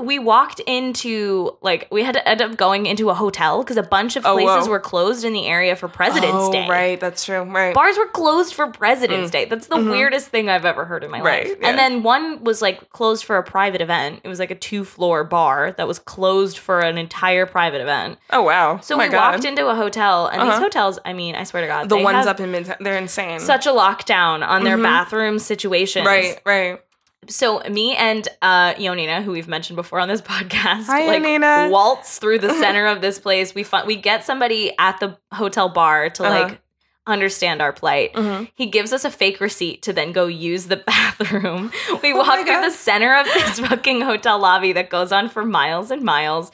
we 0.00 0.18
walked 0.18 0.58
into 0.60 1.56
like 1.60 1.86
we 1.90 2.02
had 2.02 2.14
to 2.14 2.26
end 2.26 2.40
up 2.40 2.56
going 2.56 2.86
into 2.86 3.10
a 3.10 3.14
hotel 3.14 3.62
because 3.62 3.76
a 3.76 3.82
bunch 3.82 4.16
of 4.16 4.24
Oh, 4.24 4.36
places 4.36 4.64
whoa. 4.66 4.70
were 4.72 4.80
closed 4.80 5.22
in 5.22 5.34
the 5.34 5.46
area 5.46 5.76
for 5.76 5.86
President's 5.86 6.34
oh, 6.34 6.50
Day. 6.50 6.66
Right. 6.66 6.98
That's 6.98 7.26
true. 7.26 7.42
Right. 7.42 7.74
Bars 7.74 7.98
were 7.98 8.06
closed 8.08 8.54
for 8.54 8.68
President's 8.68 9.28
Mm. 9.28 9.32
Day. 9.32 9.44
That's 9.44 9.66
the 9.66 9.76
Mhm. 9.76 9.90
weirdest 9.90 10.28
thing 10.28 10.48
I've 10.48 10.64
ever 10.64 10.86
heard 10.86 11.04
in 11.04 11.10
my 11.10 11.20
Right, 11.20 11.46
life. 11.46 11.56
yeah. 11.60 11.68
And 11.68 11.78
then 11.78 12.02
one 12.02 12.42
was 12.42 12.62
like 12.62 12.88
closed 12.90 13.24
for 13.24 13.36
a 13.36 13.42
private 13.42 13.82
event. 13.82 14.20
It 14.24 14.28
was 14.28 14.38
like 14.38 14.50
a 14.50 14.54
two 14.54 14.84
floor 14.84 15.24
bar 15.24 15.72
that 15.72 15.86
was 15.86 15.98
closed 15.98 16.56
for 16.56 16.80
an 16.80 16.96
entire 16.96 17.44
private 17.44 17.82
event. 17.82 18.18
oh 18.30 18.40
wow. 18.42 18.78
So 18.80 18.94
oh 18.94 18.98
we 18.98 19.08
God. 19.08 19.32
walked 19.34 19.44
into 19.44 19.68
a 19.68 19.74
hotel, 19.74 20.26
and 20.26 20.40
these 20.40 20.52
Uh-huh. 20.52 20.60
hotels, 20.60 20.98
I 21.04 21.12
mean, 21.12 21.34
I 21.36 21.44
swear 21.44 21.60
to 21.62 21.68
God, 21.68 21.90
the 21.90 21.98
ones 21.98 22.26
up 22.26 22.40
in 22.40 22.50
Midtown. 22.50 22.76
They're 22.80 22.96
insane. 22.96 23.40
such 23.40 23.66
a 23.66 23.70
lockdown 23.70 24.46
on 24.46 24.64
their 24.64 24.78
Mhm. 24.78 24.84
bathroom 24.84 25.38
situations. 25.38 26.06
Right. 26.06 26.40
Right. 26.46 26.80
So 27.28 27.60
me 27.70 27.94
and 27.96 28.26
uh 28.42 28.74
Yonina, 28.74 29.22
who 29.22 29.30
we've 29.32 29.48
mentioned 29.48 29.76
before 29.76 30.00
on 30.00 30.08
this 30.08 30.20
podcast, 30.32 30.86
Hi, 30.86 31.06
like 31.06 31.22
Yonina. 31.22 31.70
waltz 31.70 32.18
through 32.18 32.38
the 32.40 32.52
center 32.60 32.86
of 32.86 33.00
this 33.00 33.18
place. 33.18 33.54
We 33.54 33.62
find 33.62 33.86
we 33.86 33.96
get 33.96 34.24
somebody 34.24 34.72
at 34.78 34.98
the 35.00 35.16
hotel 35.32 35.68
bar 35.68 36.10
to 36.10 36.24
Uh-huh. 36.24 36.42
like 36.48 36.60
understand 37.06 37.60
our 37.60 37.72
plight. 37.72 38.12
Mhm. 38.14 38.48
He 38.54 38.66
gives 38.66 38.92
us 38.92 39.04
a 39.04 39.10
fake 39.10 39.40
receipt 39.40 39.82
to 39.82 39.92
then 39.92 40.12
go 40.12 40.26
use 40.26 40.66
the 40.66 40.76
bathroom. 40.86 41.72
We 42.02 42.12
Oh 42.12 42.18
walk 42.18 42.34
through 42.36 42.44
God. 42.46 42.64
the 42.64 42.70
center 42.70 43.14
of 43.16 43.26
this 43.26 43.58
fucking 43.60 44.02
hotel 44.02 44.38
lobby 44.38 44.72
that 44.74 44.88
goes 44.90 45.10
on 45.12 45.28
for 45.28 45.44
miles 45.44 45.90
and 45.90 46.02
miles 46.02 46.52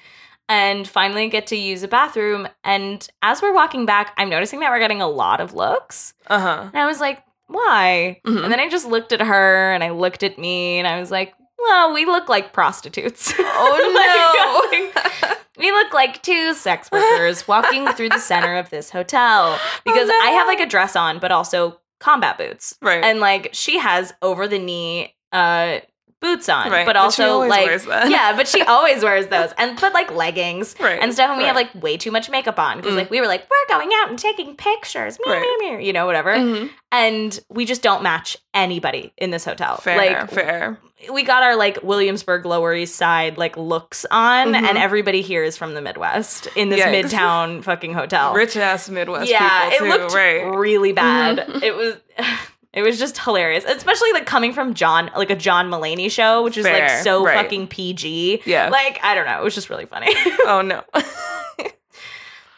and 0.49 0.89
finally 0.89 1.29
get 1.29 1.47
to 1.49 1.57
use 1.57 1.83
a 1.83 1.89
bathroom. 1.89 2.49
And 2.65 3.07
as 3.21 3.43
we're 3.43 3.53
walking 3.53 3.85
back, 3.85 4.15
I'm 4.17 4.31
noticing 4.31 4.61
that 4.61 4.71
we're 4.71 4.79
getting 4.79 5.03
a 5.03 5.09
lot 5.09 5.41
of 5.43 5.53
looks. 5.53 6.15
Uh 6.27 6.39
huh. 6.41 6.71
And 6.73 6.83
I 6.83 6.87
was 6.87 6.99
like, 7.01 7.23
why? 7.49 8.21
Mhm. 8.27 8.45
And 8.45 8.53
then 8.53 8.61
I 8.61 8.69
just 8.69 8.87
looked 8.87 9.13
at 9.13 9.21
her 9.21 9.73
and 9.73 9.83
I 9.83 9.91
looked 9.91 10.23
at 10.23 10.39
me 10.39 10.79
and 10.79 10.87
I 10.87 11.01
was 11.01 11.11
like, 11.11 11.35
well, 11.59 11.93
we 11.93 12.07
look 12.07 12.29
like 12.29 12.53
prostitutes. 12.53 13.33
Oh 13.41 13.75
I 13.81 14.93
like, 15.25 15.39
we 15.59 15.71
look 15.73 15.93
like 15.93 16.23
two 16.23 16.55
sex 16.55 16.89
workers 16.93 17.49
walking 17.49 17.89
through 17.89 18.11
the 18.11 18.19
center 18.21 18.57
of 18.57 18.71
this 18.71 18.91
hotel 18.91 19.59
because 19.85 20.09
Oh, 20.09 20.13
no. 20.13 20.27
I 20.27 20.31
have 20.31 20.47
like 20.47 20.61
a 20.61 20.67
dress 20.67 20.95
on, 20.95 21.19
but 21.19 21.33
also 21.33 21.81
combat 21.99 22.39
boots. 22.39 22.77
Right. 22.81 23.03
And 23.03 23.19
like 23.21 23.51
she 23.53 23.79
has 23.79 24.13
over 24.23 24.47
the 24.47 24.59
knee 24.59 25.15
uh 25.33 25.81
boots 26.21 26.49
on, 26.49 26.71
right. 26.71 26.85
but 26.85 26.97
also 26.97 27.25
always 27.43 27.87
like 27.87 28.11
yeah, 28.11 28.35
but 28.37 28.49
she 28.49 28.61
always 28.67 29.03
wears 29.03 29.29
those 29.29 29.53
and 29.59 29.81
but 29.81 29.93
like 29.95 30.11
leggings 30.13 30.75
Right. 30.81 30.99
and 31.01 31.13
stuff. 31.13 31.31
And 31.31 31.39
we 31.39 31.45
have 31.45 31.55
like 31.57 31.73
way 31.81 31.97
too 31.97 32.11
much 32.11 32.29
makeup 32.31 32.59
on 32.59 32.79
because 32.79 32.95
Mm. 32.95 32.97
like 32.99 33.11
we 33.11 33.21
were 33.21 33.27
like 33.27 33.49
we're 33.49 33.75
going 33.77 33.91
out 34.03 34.11
and 34.11 34.19
taking 34.19 34.57
pictures, 34.57 35.19
meow, 35.25 35.33
Right. 35.35 35.41
meow, 35.61 35.71
meow, 35.73 35.79
you 35.79 35.93
know, 35.93 36.07
whatever. 36.07 36.35
Mhm. 36.35 36.71
And 36.91 37.39
we 37.51 37.65
just 37.65 37.83
don't 37.83 38.03
match 38.03 38.37
anybody 38.55 39.13
in 39.19 39.31
this 39.31 39.45
hotel. 39.45 39.77
Fair. 39.77 39.97
like 39.97 40.31
fair. 40.31 40.79
we 41.13 41.23
got 41.23 41.45
our 41.45 41.55
like 41.55 41.79
Williamsburg 41.85 42.45
Lower 42.45 42.75
East 42.75 42.97
Side 42.97 43.39
like 43.39 43.57
looks 43.57 44.05
on, 44.11 44.49
Mhm. 44.55 44.69
and 44.69 44.77
everybody 44.79 45.23
here 45.23 45.45
is 45.45 45.57
from 45.57 45.75
the 45.75 45.81
Midwest 45.83 46.49
in 46.57 46.71
this 46.71 46.81
Yikes. 46.81 47.05
midtown 47.13 47.63
fucking 47.63 47.93
hotel. 47.95 48.33
Rich 48.35 48.57
ass 48.57 48.89
Midwest 48.89 49.31
yeah, 49.31 49.71
people 49.71 49.87
too. 49.87 49.93
it 49.93 50.01
looked 50.01 50.15
right. 50.15 50.43
really 50.57 50.93
bad. 50.93 51.47
Mhm. 51.47 51.63
It 51.63 51.77
was. 51.77 51.95
It 52.75 52.83
was 52.83 52.99
just 52.99 53.19
hilarious, 53.19 53.65
especially 53.65 54.13
like 54.13 54.27
coming 54.27 54.53
from 54.53 54.75
John, 54.75 55.11
like 55.17 55.31
a 55.31 55.37
John 55.37 55.71
Mulaney 55.71 56.11
show, 56.11 56.43
which 56.45 56.59
is 56.59 56.65
like 56.65 56.91
so 57.03 57.25
right. 57.25 57.35
fucking 57.37 57.69
PG. 57.69 58.43
Yeah. 58.45 58.69
Like 58.69 59.01
I 59.03 59.15
don't 59.15 59.27
know, 59.27 59.41
it 59.41 59.45
was 59.45 59.55
just 59.55 59.71
really 59.71 59.87
funny. 59.87 60.09
oh 60.47 60.63
no. 60.63 60.83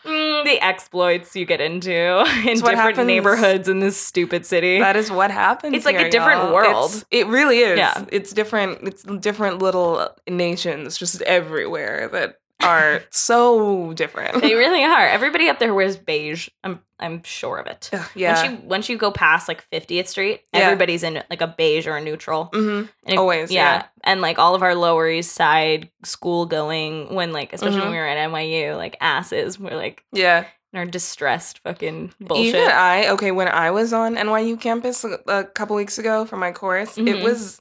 Mm, 0.03 0.44
the 0.44 0.59
exploits 0.64 1.37
you 1.37 1.44
get 1.44 1.61
into 1.61 1.90
in 2.46 2.55
different 2.55 2.79
happens- 2.79 3.07
neighborhoods 3.07 3.68
in 3.68 3.81
this 3.81 4.01
stupid 4.01 4.46
city. 4.46 4.79
that 4.79 4.96
is 4.96 5.11
what 5.11 5.31
happens. 5.31 5.75
It's 5.77 5.85
like 5.85 5.96
a 5.96 6.09
different 6.11 6.44
y'all. 6.44 6.55
world. 6.55 6.90
It's- 6.90 7.05
it 7.11 7.27
really 7.27 7.59
is. 7.59 7.77
Yeah. 7.79 8.07
It's 8.11 8.33
different. 8.33 8.88
It's 8.88 9.03
different 9.03 9.61
little 9.61 10.09
nations 10.27 10.96
just 10.96 11.20
everywhere 11.23 12.09
that 12.12 12.39
are 12.62 13.03
so 13.11 13.92
different. 13.94 14.40
they 14.40 14.55
really 14.55 14.85
are. 14.85 15.07
Everybody 15.07 15.49
up 15.49 15.59
there 15.59 15.75
wears 15.75 15.96
beige. 15.96 16.49
I'm 16.64 16.81
I'm 16.99 17.23
sure 17.23 17.57
of 17.59 17.66
it. 17.66 17.88
Ugh, 17.92 18.07
yeah. 18.14 18.35
Once 18.35 18.51
you 18.62 18.68
once 18.68 18.88
you 18.90 18.99
go 18.99 19.11
past 19.11 19.49
like 19.49 19.64
50th 19.70 20.07
Street, 20.09 20.42
Yeah. 20.53 20.61
everybody's 20.61 21.03
in 21.03 21.23
like 21.31 21.40
a 21.40 21.46
beige 21.46 21.87
or 21.87 21.96
a 21.96 22.01
neutral. 22.01 22.51
hmm 22.53 22.83
it- 23.07 23.16
Always, 23.18 23.51
yeah. 23.51 23.87
And 24.05 24.20
like 24.20 24.38
all 24.38 24.55
of 24.55 24.62
our 24.62 24.75
Lower 24.75 25.09
East 25.09 25.33
Side 25.33 25.90
school 26.05 26.46
going 26.46 27.14
when 27.14 27.33
like 27.33 27.53
especially 27.53 27.79
when 27.81 27.88
Mhm. 27.88 27.92
we 27.92 27.96
were 27.99 28.07
at 28.07 28.31
NYU, 28.31 28.77
like 28.77 28.96
asses 29.01 29.59
were 29.59 29.70
like 29.70 30.05
Yeah. 30.12 30.44
in 30.73 30.79
our 30.79 30.85
distressed 30.87 31.61
fucking 31.61 32.12
bullshit. 32.20 32.55
Even 32.55 32.68
I, 32.70 33.09
okay, 33.11 33.31
when 33.33 33.49
I 33.49 33.70
was 33.70 33.92
on 33.94 34.16
NYU 34.16 34.61
campus 34.61 35.03
a, 35.05 35.18
a 35.27 35.44
couple 35.44 35.77
weeks 35.77 35.99
ago 35.99 36.25
for 36.27 36.37
my 36.37 36.53
course, 36.53 36.96
Mhm. 36.96 37.09
it 37.09 37.25
was 37.25 37.61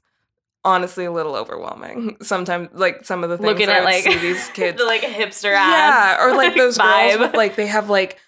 honestly 0.63 1.06
a 1.06 1.12
little 1.12 1.36
overwhelming. 1.36 2.17
Sometimes, 2.22 2.69
like 2.74 3.06
some 3.06 3.24
of 3.24 3.30
the 3.30 3.38
things 3.38 3.48
Looking 3.48 3.69
I 3.69 3.74
at 3.74 3.80
would 3.80 3.86
like 3.86 4.04
see 4.04 4.17
these 4.17 4.48
kids. 4.54 4.78
the 4.78 4.86
like 4.86 5.02
hipster 5.02 5.52
yeah, 5.52 6.24
or 6.24 6.36
like 6.36 6.56
those 6.56 6.78
girls 6.80 7.17
with 7.19 7.34
like 7.36 7.56
they 7.56 7.67
have 7.67 7.89
like 7.89 8.19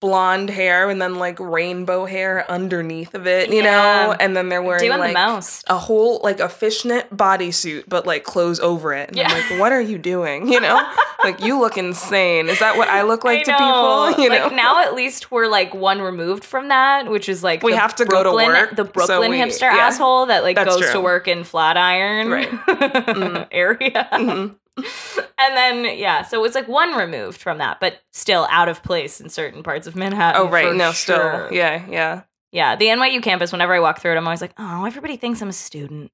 blonde 0.00 0.48
hair 0.48 0.88
and 0.88 1.02
then 1.02 1.16
like 1.16 1.40
rainbow 1.40 2.04
hair 2.06 2.48
underneath 2.48 3.14
of 3.14 3.26
it, 3.26 3.48
you 3.50 3.56
Yeah. 3.56 4.06
know, 4.06 4.16
and 4.20 4.36
then 4.36 4.48
they're 4.48 4.62
wearing 4.62 4.84
doing 4.86 4.98
like 5.00 5.12
the 5.12 5.18
most. 5.26 5.64
a 5.68 5.76
whole 5.76 6.20
like 6.22 6.38
a 6.38 6.48
fishnet 6.48 7.10
bodysuit, 7.16 7.84
but 7.88 8.06
like 8.06 8.22
clothes 8.22 8.60
over 8.60 8.94
it. 8.94 9.08
And 9.10 9.18
I'm 9.20 9.26
Yeah. 9.28 9.32
like, 9.50 9.60
what 9.60 9.72
are 9.72 9.80
you 9.80 9.98
doing? 9.98 10.46
You 10.52 10.60
know, 10.60 10.80
like 11.24 11.40
you 11.42 11.58
look 11.58 11.76
insane. 11.76 12.48
Is 12.48 12.60
that 12.60 12.76
what 12.76 12.88
I 12.88 13.02
look 13.02 13.24
like 13.24 13.40
I 13.40 13.42
to 13.42 13.50
know. 13.50 13.56
people? 13.58 14.24
You 14.24 14.30
know, 14.30 14.44
like 14.44 14.54
now 14.54 14.82
at 14.84 14.94
least 14.94 15.32
we're 15.32 15.48
like 15.48 15.74
one 15.74 16.00
removed 16.00 16.44
from 16.44 16.68
that, 16.68 17.08
which 17.10 17.28
is 17.28 17.42
like 17.42 17.62
We 17.64 17.72
have 17.72 17.94
to 17.96 18.04
go 18.04 18.18
to 18.22 18.30
Brooklyn- 18.30 18.48
work, 18.48 18.76
The 18.76 18.84
so 18.84 18.90
Brooklyn 18.92 19.30
we- 19.32 19.38
hipster 19.38 19.62
yeah. 19.62 19.86
asshole 19.86 20.26
that 20.26 20.44
like 20.44 20.54
That's 20.56 20.76
goes 20.76 20.90
to 20.92 21.00
work 21.00 21.26
in 21.26 21.42
Flatiron 21.42 22.30
Right. 22.30 22.48
Mhm. 22.68 23.46
area. 23.50 24.08
Mhm. 24.12 24.54
and 25.38 25.56
then 25.56 25.98
yeah, 25.98 26.22
so 26.22 26.44
it's 26.44 26.54
like 26.54 26.68
one 26.68 26.94
removed 26.96 27.40
from 27.40 27.58
that, 27.58 27.80
but 27.80 28.00
still 28.12 28.46
out 28.50 28.68
of 28.68 28.82
place 28.82 29.20
in 29.20 29.28
certain 29.28 29.62
parts 29.62 29.86
of 29.86 29.94
Manhattan. 29.96 30.40
Oh 30.42 30.48
right, 30.48 30.74
no, 30.74 30.92
sure. 30.92 31.46
still, 31.46 31.52
yeah, 31.56 31.84
yeah. 31.88 32.22
Yeah, 32.50 32.76
the 32.76 32.86
NYU 32.86 33.22
campus, 33.22 33.52
whenever 33.52 33.74
I 33.74 33.80
walk 33.80 34.00
through 34.00 34.12
it, 34.12 34.16
I'm 34.16 34.26
always 34.26 34.40
like, 34.40 34.54
oh, 34.58 34.84
everybody 34.86 35.16
thinks 35.18 35.42
I'm 35.42 35.50
a 35.50 35.52
student. 35.52 36.10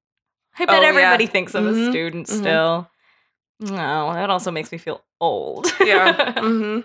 I 0.59 0.65
bet 0.65 0.75
Oh, 0.75 0.81
yeah. 0.81 0.87
everybody 0.87 1.27
thinks 1.27 1.55
I'm 1.55 1.67
a 1.67 1.71
Mhm, 1.71 1.89
student 1.91 2.27
mhm. 2.27 2.39
still. 2.39 2.89
No, 3.61 4.13
that 4.13 4.29
also 4.29 4.51
makes 4.51 4.71
me 4.71 4.77
feel 4.77 5.01
old. 5.21 5.65
Yeah. 5.81 6.33
hmm 6.41 6.79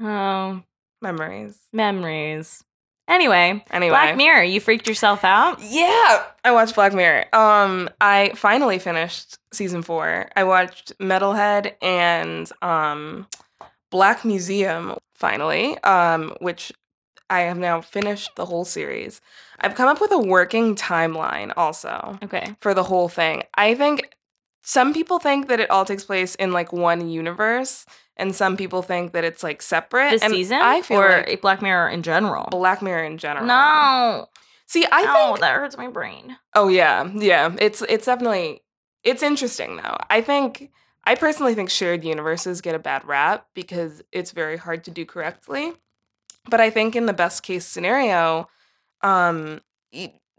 oh, 0.00 0.62
Memories. 1.02 1.58
memories. 1.72 2.62
Anyway, 3.10 3.62
Anyway. 3.72 3.90
Black 3.90 4.16
Mirror, 4.16 4.44
you 4.44 4.60
freaked 4.60 4.86
yourself 4.88 5.24
out? 5.24 5.58
Yeah, 5.60 6.24
I 6.44 6.52
watched 6.52 6.76
Black 6.76 6.94
Mirror. 6.94 7.26
Um, 7.34 7.90
I 8.00 8.30
finally 8.36 8.78
finished 8.78 9.36
season 9.52 9.82
four. 9.82 10.30
I 10.36 10.44
watched 10.44 10.96
Metalhead 10.98 11.74
and 11.82 12.50
um, 12.62 13.26
Black 13.90 14.24
Museum 14.24 14.96
finally, 15.14 15.76
um, 15.82 16.34
which 16.40 16.72
I 17.28 17.40
have 17.40 17.58
now 17.58 17.80
finished 17.80 18.30
the 18.36 18.46
whole 18.46 18.64
series. 18.64 19.20
I've 19.60 19.74
come 19.74 19.88
up 19.88 20.00
with 20.00 20.12
a 20.12 20.18
working 20.18 20.74
timeline 20.76 21.52
also 21.56 22.18
Okay. 22.22 22.54
for 22.60 22.74
the 22.74 22.84
whole 22.84 23.08
thing. 23.08 23.42
I 23.56 23.74
think 23.74 24.08
some 24.62 24.92
people 24.92 25.18
think 25.18 25.48
that 25.48 25.60
it 25.60 25.70
all 25.70 25.84
takes 25.84 26.04
place 26.04 26.34
in 26.34 26.52
like 26.52 26.72
one 26.72 27.08
universe, 27.08 27.86
and 28.16 28.34
some 28.34 28.56
people 28.56 28.82
think 28.82 29.12
that 29.12 29.24
it's 29.24 29.42
like 29.42 29.62
separate. 29.62 30.10
This 30.10 30.22
and 30.22 30.32
season? 30.32 30.58
I 30.60 30.82
feel 30.82 31.00
or 31.00 31.24
like 31.26 31.40
Black 31.40 31.62
Mirror 31.62 31.88
in 31.88 32.02
general? 32.02 32.48
Black 32.50 32.82
Mirror 32.82 33.04
in 33.04 33.18
general. 33.18 33.46
No. 33.46 34.26
See, 34.66 34.86
I 34.92 35.02
no, 35.02 35.14
think 35.14 35.40
that 35.40 35.54
hurts 35.54 35.76
my 35.76 35.88
brain. 35.88 36.36
Oh 36.54 36.68
yeah, 36.68 37.10
yeah. 37.14 37.54
It's 37.58 37.82
it's 37.82 38.06
definitely 38.06 38.62
it's 39.02 39.22
interesting 39.22 39.76
though. 39.76 39.96
I 40.08 40.20
think 40.20 40.70
I 41.04 41.14
personally 41.14 41.54
think 41.54 41.70
shared 41.70 42.04
universes 42.04 42.60
get 42.60 42.74
a 42.74 42.78
bad 42.78 43.04
rap 43.04 43.46
because 43.54 44.02
it's 44.12 44.30
very 44.30 44.56
hard 44.56 44.84
to 44.84 44.90
do 44.90 45.04
correctly. 45.04 45.72
But 46.48 46.60
I 46.60 46.70
think 46.70 46.94
in 46.94 47.06
the 47.06 47.12
best 47.12 47.42
case 47.42 47.66
scenario, 47.66 48.48
um 49.02 49.60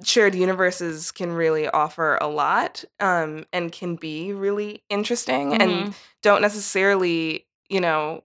shared 0.03 0.35
universes 0.35 1.11
can 1.11 1.31
really 1.33 1.67
offer 1.69 2.17
a 2.21 2.27
lot 2.27 2.83
um, 2.99 3.45
and 3.53 3.71
can 3.71 3.95
be 3.95 4.33
really 4.33 4.83
interesting 4.89 5.53
and 5.55 5.71
Mhm. 5.89 5.93
don't 6.21 6.41
necessarily, 6.41 7.45
you 7.69 7.79
know, 7.81 8.21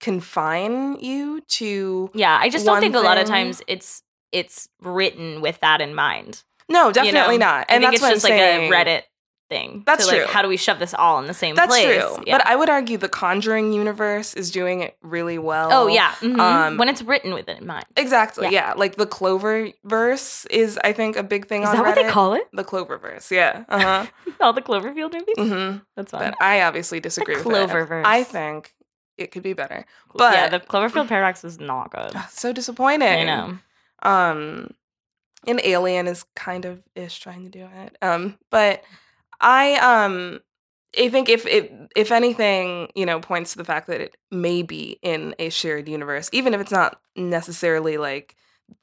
confine 0.00 0.96
you 1.00 1.40
to. 1.48 2.10
yeah, 2.14 2.38
I 2.40 2.48
just 2.48 2.64
don't 2.66 2.80
think 2.80 2.94
a 2.94 3.00
lot 3.00 3.18
of 3.18 3.26
times 3.26 3.62
it's 3.66 4.02
it's 4.30 4.68
written 4.82 5.40
with 5.40 5.58
that 5.60 5.80
in 5.80 5.94
mind. 5.94 6.42
No, 6.68 6.88
you 6.88 6.92
definitely 6.92 7.38
know? 7.38 7.46
not. 7.46 7.66
I 7.70 7.74
And 7.76 7.82
think 7.82 7.92
that's 7.92 7.94
it's 7.94 8.02
what 8.02 8.10
just 8.14 8.26
I'm 8.26 8.30
like 8.30 8.38
saying. 8.38 8.72
a 8.72 8.74
Reddit 8.74 9.02
thing. 9.48 9.82
That's 9.86 10.06
to, 10.06 10.12
like, 10.12 10.22
true. 10.24 10.32
How 10.32 10.42
do 10.42 10.48
we 10.48 10.56
shove 10.56 10.78
this 10.78 10.94
all 10.94 11.18
in 11.18 11.26
the 11.26 11.34
same 11.34 11.54
That's 11.54 11.68
place? 11.68 11.84
true. 12.02 12.22
Yeah. 12.26 12.38
But 12.38 12.46
I 12.46 12.56
would 12.56 12.68
argue 12.68 12.98
the 12.98 13.08
Conjuring 13.08 13.72
universe 13.72 14.34
is 14.34 14.50
doing 14.50 14.80
it 14.80 14.96
really 15.02 15.38
well. 15.38 15.70
oh 15.72 15.86
yeah, 15.86 16.12
mhm. 16.20 16.38
um, 16.38 16.76
when 16.78 16.88
it's 16.88 17.02
written 17.02 17.34
with 17.34 17.48
it 17.48 17.58
in 17.60 17.66
mind. 17.66 17.86
Exactly. 17.96 18.46
Yeah. 18.46 18.68
Yeah. 18.68 18.74
Like 18.76 18.96
the 18.96 19.06
Cloververse 19.06 20.46
is, 20.50 20.78
I 20.84 20.92
think, 20.92 21.16
a 21.16 21.22
big 21.22 21.46
thing 21.46 21.62
Is 21.62 21.72
that 21.72 21.80
what 21.82 21.94
they 21.94 22.08
call 22.08 22.34
it? 22.34 22.42
The 22.52 22.64
Cloververse. 22.64 23.30
Yeah. 23.30 23.64
Uh 23.68 23.78
huh. 23.80 24.06
All 24.40 24.52
the 24.52 24.62
Cloverfield 24.62 25.12
movies. 25.12 25.36
hmm 25.36 25.76
That's 25.96 26.10
fun. 26.10 26.20
But 26.20 26.42
I 26.42 26.62
obviously 26.62 27.00
disagree 27.00 27.36
with 27.36 27.44
Cloververse. 27.44 28.00
it. 28.00 28.06
I 28.06 28.24
think 28.24 28.74
it 29.16 29.32
could 29.32 29.42
be 29.42 29.52
better. 29.52 29.84
But 30.14 30.34
yeah, 30.34 30.48
the 30.48 30.60
Cloverfield 30.60 31.08
paradox 31.08 31.44
is 31.44 31.58
not 31.58 31.90
good. 31.90 32.12
So 32.30 32.52
disappointing. 32.52 33.08
I 33.08 33.24
know. 33.24 33.58
Um, 34.02 34.70
an 35.46 35.60
alien 35.64 36.06
is 36.06 36.24
kind 36.34 36.64
of 36.64 36.82
ish 36.94 37.18
trying 37.20 37.44
to 37.44 37.50
do 37.50 37.68
it. 37.84 37.96
Um, 38.02 38.38
but 38.50 38.82
I 39.40 39.74
um. 39.76 40.40
I 40.98 41.10
think 41.10 41.28
if 41.28 41.46
if 41.46 41.70
if 41.94 42.10
anything, 42.12 42.90
you 42.94 43.04
know, 43.06 43.20
points 43.20 43.52
to 43.52 43.58
the 43.58 43.64
fact 43.64 43.88
that 43.88 44.00
it 44.00 44.16
may 44.30 44.62
be 44.62 44.98
in 45.02 45.34
a 45.38 45.50
shared 45.50 45.88
universe, 45.88 46.30
even 46.32 46.54
if 46.54 46.60
it's 46.60 46.72
not 46.72 47.00
necessarily 47.14 47.98
like 47.98 48.36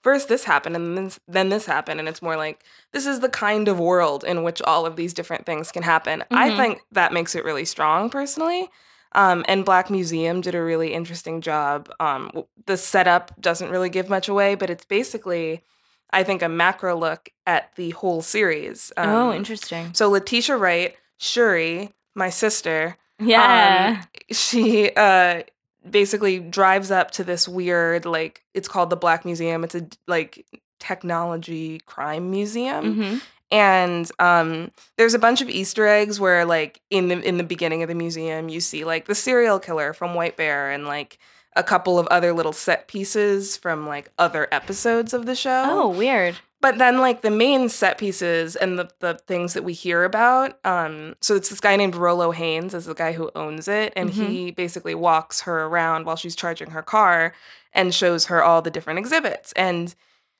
first 0.03 0.27
this 0.29 0.43
happened 0.43 0.75
and 0.75 0.95
then 0.97 1.05
this, 1.05 1.19
then 1.27 1.49
this 1.49 1.65
happened, 1.65 1.99
and 1.99 2.07
it's 2.07 2.21
more 2.21 2.37
like 2.37 2.63
this 2.93 3.07
is 3.07 3.21
the 3.21 3.29
kind 3.29 3.67
of 3.67 3.79
world 3.79 4.23
in 4.23 4.43
which 4.43 4.61
all 4.63 4.85
of 4.85 4.95
these 4.95 5.13
different 5.15 5.45
things 5.47 5.71
can 5.71 5.83
happen. 5.83 6.23
I 6.31 6.51
Mhm. 6.51 6.55
think 6.57 6.81
that 6.91 7.11
makes 7.13 7.35
it 7.35 7.43
really 7.43 7.65
strong, 7.65 8.09
personally. 8.09 8.69
Um, 9.13 9.43
and 9.47 9.65
Black 9.65 9.89
Museum 9.89 10.41
did 10.41 10.55
a 10.55 10.61
really 10.63 10.93
interesting 10.93 11.41
job. 11.41 11.89
Um, 11.99 12.31
the 12.67 12.77
setup 12.77 13.31
doesn't 13.41 13.69
really 13.71 13.89
give 13.89 14.09
much 14.09 14.27
away, 14.27 14.55
but 14.55 14.69
it's 14.69 14.85
basically, 14.85 15.63
I 16.11 16.23
think, 16.23 16.41
a 16.41 16.49
macro 16.49 16.95
look 16.97 17.29
at 17.45 17.75
the 17.75 17.89
whole 17.91 18.21
series. 18.21 18.91
Um, 18.97 19.09
oh, 19.09 19.33
interesting. 19.33 19.93
So 19.93 20.09
Letitia 20.09 20.57
Wright, 20.57 20.95
Shuri, 21.17 21.91
my 22.15 22.29
sister, 22.29 22.97
Yeah. 23.19 24.03
she 24.31 24.91
uh 24.95 25.43
basically 25.89 26.39
drives 26.39 26.89
up 26.91 27.11
to 27.11 27.23
this 27.23 27.47
weird 27.47 28.05
like 28.05 28.43
it's 28.53 28.67
called 28.67 28.89
the 28.89 28.95
Black 28.95 29.23
Museum. 29.25 29.63
It's 29.63 29.75
a 29.75 29.87
like 30.07 30.45
technology 30.79 31.79
crime 31.85 32.31
museum 32.31 32.95
Mhm. 32.95 33.21
and 33.51 34.11
um 34.19 34.71
there's 34.97 35.13
a 35.13 35.19
bunch 35.19 35.41
of 35.41 35.49
easter 35.49 35.85
eggs 35.87 36.19
where 36.19 36.45
like 36.45 36.81
in 36.89 37.07
the 37.09 37.19
in 37.21 37.37
the 37.37 37.43
beginning 37.43 37.81
of 37.83 37.87
the 37.89 37.95
museum 37.95 38.49
you 38.49 38.59
see 38.59 38.83
like 38.83 39.05
the 39.05 39.15
serial 39.15 39.59
killer 39.59 39.93
from 39.93 40.13
White 40.15 40.37
Bear 40.37 40.71
and 40.71 40.85
like 40.85 41.17
a 41.55 41.63
couple 41.63 41.97
of 41.97 42.07
other 42.07 42.33
little 42.33 42.53
set 42.53 42.87
pieces 42.87 43.55
from 43.57 43.87
like 43.87 44.11
other 44.17 44.47
episodes 44.51 45.13
of 45.13 45.25
the 45.25 45.35
show. 45.35 45.63
Oh, 45.67 45.89
weird. 45.89 46.35
But 46.61 46.77
then 46.79 46.97
like 46.99 47.21
the 47.21 47.29
main 47.31 47.69
set 47.69 47.97
pieces 47.97 48.55
and 48.55 48.79
the, 48.79 48.89
the 48.99 49.19
things 49.27 49.53
that 49.53 49.63
we 49.63 49.73
hear 49.73 50.03
about, 50.03 50.57
um, 50.65 51.15
so 51.21 51.35
it's 51.35 51.49
this 51.49 51.59
guy 51.59 51.75
named 51.75 51.95
Rolo 51.95 52.31
Haynes 52.31 52.73
is 52.73 52.85
the 52.85 52.95
guy 52.95 53.11
who 53.13 53.29
owns 53.35 53.67
it, 53.67 53.93
and 53.95 54.09
Mhm. 54.09 54.13
he 54.27 54.51
basically 54.51 54.95
walks 54.95 55.41
her 55.41 55.65
around 55.65 56.05
while 56.05 56.15
she's 56.15 56.35
charging 56.35 56.71
her 56.71 56.81
car 56.81 57.33
and 57.71 57.93
shows 57.93 58.25
her 58.25 58.43
all 58.43 58.61
the 58.63 58.71
different 58.71 58.97
exhibits. 58.99 59.51
And 59.53 59.93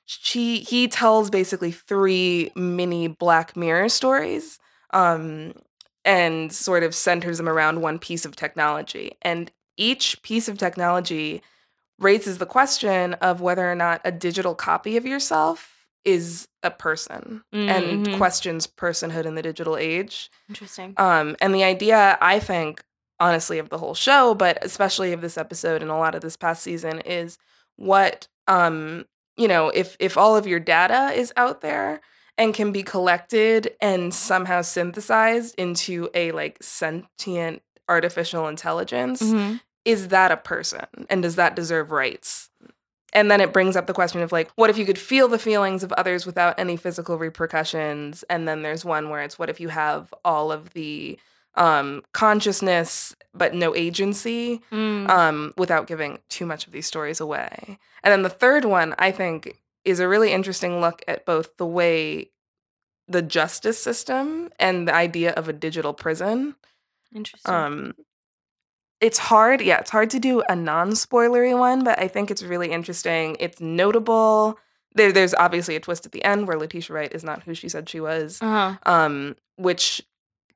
she 0.04 0.60
he 0.60 0.88
tells 0.88 1.30
basically 1.30 1.70
three 1.70 2.50
mini 2.56 3.06
Black 3.08 3.56
Mirror 3.56 3.88
stories. 3.90 4.58
Um, 4.92 5.52
and 6.04 6.52
sort 6.52 6.84
of 6.84 6.94
centers 6.94 7.36
them 7.36 7.48
around 7.48 7.82
one 7.82 7.98
piece 7.98 8.24
of 8.24 8.36
technology. 8.36 9.16
And 9.22 9.50
each 9.76 10.22
piece 10.22 10.48
of 10.48 10.58
technology 10.58 11.42
raises 11.98 12.38
the 12.38 12.46
question 12.46 13.14
of 13.14 13.40
whether 13.40 13.70
or 13.70 13.74
not 13.74 14.00
a 14.04 14.12
digital 14.12 14.54
copy 14.54 14.96
of 14.96 15.06
yourself 15.06 15.86
is 16.04 16.46
a 16.62 16.70
person 16.70 17.42
and 17.52 18.06
Mhm. 18.06 18.16
questions 18.16 18.66
personhood 18.66 19.24
in 19.24 19.34
the 19.34 19.42
digital 19.42 19.76
age. 19.76 20.30
Interesting. 20.48 20.94
Um, 20.98 21.36
and 21.40 21.54
the 21.54 21.64
idea, 21.64 22.16
I 22.20 22.38
think, 22.38 22.82
honestly, 23.18 23.58
of 23.58 23.70
the 23.70 23.78
whole 23.78 23.94
show, 23.94 24.34
but 24.34 24.58
especially 24.62 25.12
of 25.12 25.20
this 25.20 25.36
episode 25.38 25.82
and 25.82 25.90
a 25.90 25.96
lot 25.96 26.14
of 26.14 26.20
this 26.20 26.36
past 26.36 26.62
season, 26.62 27.00
is 27.00 27.38
what 27.76 28.28
um, 28.46 29.06
you 29.36 29.48
know, 29.48 29.68
if 29.70 29.96
if 29.98 30.16
all 30.16 30.36
of 30.36 30.46
your 30.46 30.60
data 30.60 31.10
is 31.14 31.32
out 31.36 31.60
there 31.60 32.00
and 32.38 32.54
can 32.54 32.70
be 32.72 32.82
collected 32.82 33.74
and 33.80 34.14
somehow 34.14 34.62
synthesized 34.62 35.54
into 35.58 36.08
a 36.14 36.30
like 36.32 36.56
sentient 36.62 37.62
artificial 37.88 38.46
intelligence, 38.48 39.22
Mhm. 39.22 39.60
Is 39.86 40.08
that 40.08 40.30
a 40.30 40.36
person 40.36 40.84
and 41.08 41.22
does 41.22 41.36
that 41.36 41.56
deserve 41.56 41.90
rights 41.90 42.50
and 43.12 43.30
then 43.30 43.40
it 43.40 43.52
brings 43.52 43.76
up 43.76 43.86
the 43.86 43.94
question 43.94 44.20
of 44.20 44.32
like 44.32 44.50
what 44.56 44.68
if 44.68 44.76
you 44.76 44.84
could 44.84 44.98
feel 44.98 45.28
the 45.28 45.38
feelings 45.38 45.82
of 45.82 45.92
others 45.92 46.26
without 46.26 46.58
any 46.58 46.76
physical 46.76 47.16
repercussions 47.16 48.22
and 48.28 48.46
then 48.46 48.60
there's 48.62 48.84
one 48.84 49.08
where 49.08 49.22
it's 49.22 49.38
what 49.38 49.48
if 49.48 49.60
you 49.60 49.68
have 49.68 50.12
all 50.24 50.50
of 50.52 50.74
the 50.74 51.18
um 51.54 52.02
consciousness 52.12 53.14
but 53.32 53.54
no 53.54 53.74
agency 53.74 54.60
Mm. 54.72 55.08
um 55.08 55.54
without 55.56 55.86
giving 55.86 56.18
too 56.28 56.44
much 56.44 56.66
of 56.66 56.72
these 56.72 56.86
stories 56.86 57.20
away 57.20 57.78
and 58.02 58.12
then 58.12 58.22
the 58.22 58.28
third 58.28 58.64
one 58.66 58.94
i 58.98 59.10
think 59.10 59.56
is 59.84 60.00
a 60.00 60.08
really 60.08 60.32
interesting 60.32 60.80
look 60.80 61.00
at 61.08 61.24
both 61.24 61.56
the 61.56 61.64
way 61.66 62.30
the 63.08 63.22
justice 63.22 63.78
system 63.80 64.50
and 64.58 64.88
the 64.88 64.94
idea 64.94 65.30
of 65.32 65.48
a 65.48 65.52
digital 65.52 65.94
prison 65.94 66.56
Interesting. 67.14 67.54
um 67.54 67.94
it's 69.00 69.18
hard 69.18 69.60
yeah 69.60 69.78
it's 69.78 69.90
hard 69.90 70.08
to 70.10 70.18
do 70.18 70.42
a 70.48 70.56
non-spoilery 70.56 71.58
one 71.58 71.84
but 71.84 71.98
i 71.98 72.08
think 72.08 72.30
it's 72.30 72.42
really 72.42 72.70
interesting 72.70 73.36
it's 73.40 73.60
notable 73.60 74.58
there, 74.94 75.12
there's 75.12 75.34
obviously 75.34 75.76
a 75.76 75.80
twist 75.80 76.06
at 76.06 76.12
the 76.12 76.24
end 76.24 76.48
where 76.48 76.58
letitia 76.58 76.94
wright 76.94 77.12
is 77.14 77.22
not 77.24 77.42
who 77.42 77.54
she 77.54 77.68
said 77.68 77.88
she 77.88 78.00
was 78.00 78.38
uh-huh. 78.40 78.76
um 78.90 79.36
which 79.56 80.02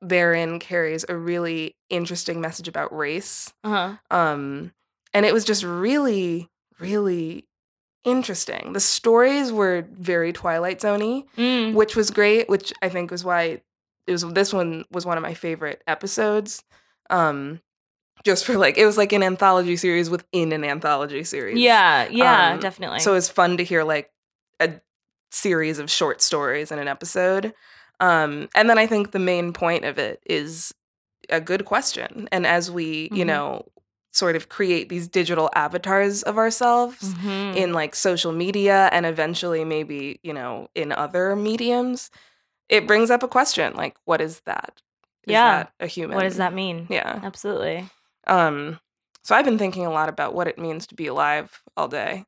therein 0.01 0.57
carries 0.59 1.05
a 1.07 1.15
really 1.15 1.75
interesting 1.89 2.41
message 2.41 2.67
about 2.67 2.95
race 2.95 3.53
Uh-huh. 3.63 3.95
um 4.09 4.71
and 5.13 5.25
it 5.25 5.33
was 5.33 5.45
just 5.45 5.63
really 5.63 6.49
really 6.79 7.45
interesting 8.03 8.73
the 8.73 8.79
stories 8.79 9.51
were 9.51 9.85
very 9.91 10.33
twilight 10.33 10.79
zoney 10.79 11.25
Mm. 11.37 11.73
which 11.75 11.95
was 11.95 12.09
great, 12.09 12.49
which 12.49 12.73
I 12.81 12.89
think 12.89 13.11
was 13.11 13.23
why 13.23 13.61
it 14.07 14.11
was 14.11 14.23
this 14.33 14.51
one 14.51 14.85
was 14.91 15.05
one 15.05 15.17
of 15.17 15.21
my 15.21 15.35
favorite 15.35 15.83
episodes. 15.85 16.63
Um 17.11 17.61
just 18.23 18.45
for 18.45 18.57
like 18.57 18.77
it 18.77 18.85
was 18.85 18.97
like 18.97 19.13
an 19.13 19.23
anthology 19.23 19.75
series 19.75 20.09
within 20.09 20.51
an 20.51 20.63
anthology 20.63 21.23
series. 21.23 21.57
Yeah, 21.59 22.07
yeah, 22.09 22.53
Um, 22.53 22.59
definitely. 22.59 22.99
So 22.99 23.15
it's 23.15 23.29
fun 23.29 23.57
to 23.57 23.63
hear 23.63 23.83
like 23.83 24.11
a 24.59 24.73
series 25.31 25.79
of 25.79 25.89
short 25.89 26.21
stories 26.21 26.71
in 26.71 26.79
an 26.79 26.87
episode. 26.87 27.53
Um 27.99 28.49
and 28.55 28.69
then 28.69 28.77
I 28.77 28.87
think 28.87 29.11
the 29.11 29.19
main 29.19 29.53
point 29.53 29.85
of 29.85 29.97
it 29.97 30.21
is 30.25 30.73
a 31.29 31.39
good 31.39 31.65
question. 31.65 32.27
And 32.31 32.45
as 32.47 32.69
we, 32.71 33.09
you 33.11 33.23
Mhm. 33.23 33.27
know, 33.27 33.65
sort 34.13 34.35
of 34.35 34.49
create 34.49 34.89
these 34.89 35.07
digital 35.07 35.49
avatars 35.55 36.21
of 36.23 36.37
ourselves, 36.37 37.13
Mhm. 37.15 37.55
in 37.55 37.73
like 37.73 37.95
social 37.95 38.33
media 38.33 38.89
and 38.91 39.05
eventually 39.05 39.63
maybe 39.63 40.19
you 40.23 40.33
know 40.33 40.67
in 40.75 40.91
other 40.91 41.33
mediums 41.35 42.11
it 42.67 42.85
brings 42.87 43.09
up 43.09 43.23
a 43.23 43.27
question 43.27 43.73
like 43.75 43.95
what 44.05 44.19
is 44.21 44.39
that 44.41 44.81
is 45.25 45.31
Yeah. 45.33 45.43
that 45.63 45.73
a 45.79 45.87
human 45.87 46.15
what 46.15 46.23
does 46.23 46.37
that 46.37 46.53
mean? 46.53 46.87
yeah 46.89 47.19
Absolutely. 47.23 47.87
Um 48.31 48.79
so 49.23 49.35
i've 49.35 49.45
been 49.45 49.57
thinking 49.59 49.85
a 49.85 49.91
lot 49.91 50.09
about 50.09 50.33
what 50.33 50.47
it 50.47 50.57
means 50.57 50.87
to 50.87 50.95
be 50.95 51.05
alive 51.07 51.61
all 51.77 51.87
day. 51.87 52.25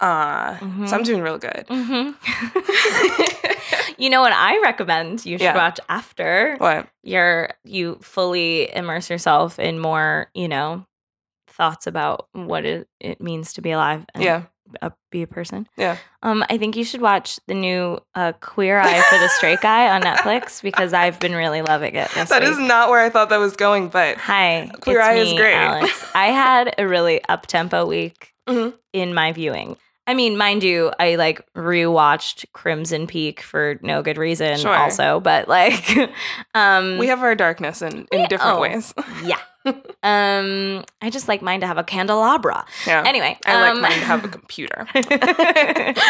Uh 0.00 0.56
so 0.58 0.64
i'm 0.96 1.02
Mhm. 1.02 1.04
doing 1.04 1.22
real 1.22 1.38
good. 1.38 1.64
Hmm 1.68 2.10
you 3.98 4.08
know 4.10 4.20
what 4.22 4.32
I 4.32 4.58
recommend 4.62 5.24
you 5.26 5.36
should 5.38 5.44
Yeah. 5.44 5.54
watch 5.54 5.78
after 5.88 6.56
what? 6.58 6.88
you're 7.02 7.50
you 7.64 7.98
fully 8.00 8.74
immerse 8.74 9.10
yourself 9.10 9.58
in 9.58 9.78
more, 9.78 10.30
you 10.34 10.48
know, 10.48 10.86
thoughts 11.48 11.86
about 11.86 12.28
what 12.32 12.64
it, 12.64 12.88
it 13.00 13.20
means 13.20 13.52
to 13.54 13.60
be 13.62 13.72
alive 13.72 14.06
and 14.14 14.22
yeah 14.24 14.42
a, 14.82 14.92
be 15.10 15.22
a 15.22 15.26
person. 15.26 15.66
yeah 15.76 15.96
Um, 16.22 16.44
I 16.48 16.58
think 16.58 16.76
you 16.76 16.84
should 16.84 17.00
watch 17.00 17.38
the 17.46 17.54
new 17.54 17.98
uh, 18.14 18.32
Queer 18.40 18.78
Eye 18.80 19.02
for 19.10 19.18
the 19.18 19.28
Straight 19.28 19.60
Guy 19.60 19.88
on 19.94 20.02
Netflix 20.02 20.62
because 20.68 20.92
I've 20.92 21.18
been 21.20 21.34
really 21.34 21.62
loving 21.62 21.94
it. 21.94 22.10
This 22.14 22.28
that 22.30 22.42
week. 22.42 22.50
is 22.52 22.58
not 22.58 22.90
where 22.90 23.00
i 23.04 23.08
thought 23.10 23.28
that 23.30 23.38
was 23.38 23.56
going 23.56 23.88
but 23.88 24.16
Hi, 24.18 24.70
Queer 24.80 25.00
Eye 25.00 25.14
is 25.14 25.32
great. 25.34 25.54
Alex. 25.54 26.04
I 26.14 26.26
had 26.26 26.74
a 26.78 26.86
really 26.86 27.22
up 27.28 27.46
tempo 27.46 27.86
week 27.86 28.32
Mhm. 28.48 28.74
in 28.92 29.14
my 29.14 29.32
viewing. 29.32 29.76
I 30.06 30.14
mean, 30.14 30.36
mind 30.36 30.64
you, 30.64 30.90
I 30.98 31.14
like 31.16 31.40
rewatched 31.54 32.46
Crimson 32.52 33.06
Peak 33.06 33.40
for 33.42 33.78
no 33.80 34.02
good 34.02 34.18
reason, 34.18 34.58
Sure. 34.58 34.74
also, 34.74 35.20
but 35.20 35.46
like, 35.46 35.84
um, 36.54 36.98
we 36.98 37.06
have 37.08 37.20
our 37.22 37.36
darkness 37.36 37.80
in, 37.80 38.08
in 38.10 38.22
We- 38.22 38.26
different 38.26 38.58
oh. 38.58 38.60
ways 38.60 38.92
yeah, 39.22 39.38
um, 40.02 40.84
I 41.02 41.10
just 41.10 41.28
like 41.28 41.42
mine 41.42 41.60
to 41.60 41.66
have 41.66 41.78
a 41.78 41.84
candelabra. 41.84 42.64
Yeah. 42.86 43.02
Anyway, 43.06 43.38
I 43.46 43.60
like 43.60 43.74
um, 43.76 43.80
mine 43.82 43.92
to 43.92 43.98
have 44.04 44.24
a 44.24 44.28
computer. 44.38 44.86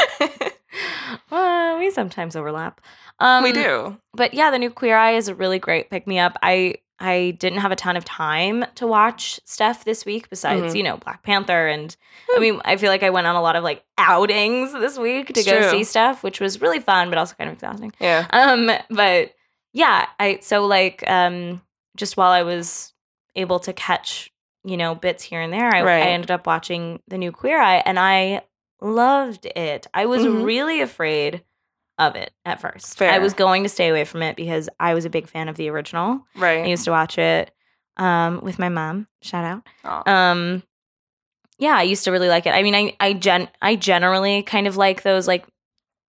well, 1.30 1.78
we 1.78 1.90
sometimes 1.90 2.36
overlap. 2.36 2.80
Um, 3.18 3.42
we 3.44 3.52
do. 3.52 3.96
but 4.14 4.34
yeah, 4.34 4.50
the 4.50 4.58
new 4.58 4.70
Queer 4.70 4.96
Eye 4.96 5.12
is 5.16 5.28
a 5.28 5.34
really 5.34 5.58
great 5.58 5.90
pick 5.90 6.06
me 6.06 6.18
up. 6.18 6.36
I 6.42 6.76
I 7.02 7.34
didn't 7.38 7.60
have 7.60 7.72
a 7.72 7.76
ton 7.76 7.96
of 7.96 8.04
time 8.04 8.64
to 8.76 8.86
watch 8.86 9.40
stuff 9.46 9.84
this 9.84 10.04
week 10.04 10.28
besides 10.28 10.74
Mhm. 10.74 10.76
you 10.76 10.82
know 10.82 10.96
Black 10.98 11.22
Panther 11.22 11.66
and 11.66 11.96
I 12.36 12.38
mean 12.40 12.60
I 12.64 12.76
feel 12.76 12.90
like 12.90 13.02
I 13.02 13.08
went 13.10 13.26
on 13.26 13.36
a 13.36 13.42
lot 13.42 13.56
of 13.56 13.64
like 13.64 13.82
outings 13.98 14.72
this 14.74 14.98
week 14.98 15.28
to 15.28 15.40
It's 15.40 15.48
go 15.48 15.60
true. 15.60 15.70
see 15.70 15.84
stuff, 15.84 16.22
which 16.22 16.40
was 16.40 16.60
really 16.60 16.78
fun 16.78 17.08
but 17.08 17.18
also 17.18 17.34
kind 17.36 17.48
of 17.48 17.54
exhausting. 17.54 17.92
Yeah. 18.00 18.26
Um, 18.30 18.70
but 18.90 19.32
yeah, 19.72 20.06
I 20.18 20.38
so 20.42 20.66
like 20.66 21.02
um 21.08 21.62
just 21.96 22.16
while 22.16 22.30
I 22.32 22.42
was 22.42 22.92
able 23.36 23.58
to 23.60 23.72
catch 23.72 24.32
you 24.64 24.76
know 24.76 24.94
bits 24.94 25.22
here 25.24 25.40
and 25.40 25.52
there, 25.52 25.74
I, 25.74 25.82
Right. 25.82 26.02
I 26.02 26.08
ended 26.10 26.30
up 26.30 26.46
watching 26.46 27.00
the 27.08 27.16
new 27.18 27.32
Queer 27.32 27.60
Eye 27.60 27.82
and 27.86 27.98
I 27.98 28.42
loved 28.82 29.46
it. 29.46 29.86
I 29.94 30.06
was 30.06 30.22
Mhm. 30.22 30.44
really 30.44 30.80
afraid 30.82 31.42
of 31.98 32.14
it 32.16 32.32
at 32.44 32.60
first. 32.60 33.00
I 33.02 33.18
was 33.18 33.32
going 33.34 33.62
to 33.62 33.68
stay 33.68 33.88
away 33.88 34.04
from 34.04 34.22
it 34.22 34.36
because 34.36 34.68
I 34.78 34.94
was 34.94 35.04
a 35.04 35.10
big 35.10 35.28
fan 35.28 35.48
of 35.48 35.56
the 35.56 35.68
original. 35.70 36.26
Right. 36.34 36.64
I 36.64 36.66
used 36.68 36.84
to 36.86 36.90
watch 36.90 37.18
it 37.18 37.50
um 37.96 38.40
with 38.42 38.58
my 38.58 38.68
mom. 38.68 39.06
Shout 39.22 39.44
out. 39.84 40.08
Um 40.08 40.62
yeah, 41.58 41.76
I 41.76 41.82
used 41.82 42.04
to 42.04 42.10
really 42.10 42.28
like 42.28 42.46
it. 42.46 42.54
I 42.54 42.62
mean, 42.62 42.74
I 42.74 42.96
I 43.00 43.12
gen 43.12 43.48
I 43.60 43.76
generally 43.76 44.42
kind 44.42 44.66
of 44.66 44.76
like 44.78 45.02
those 45.02 45.26
like 45.28 45.46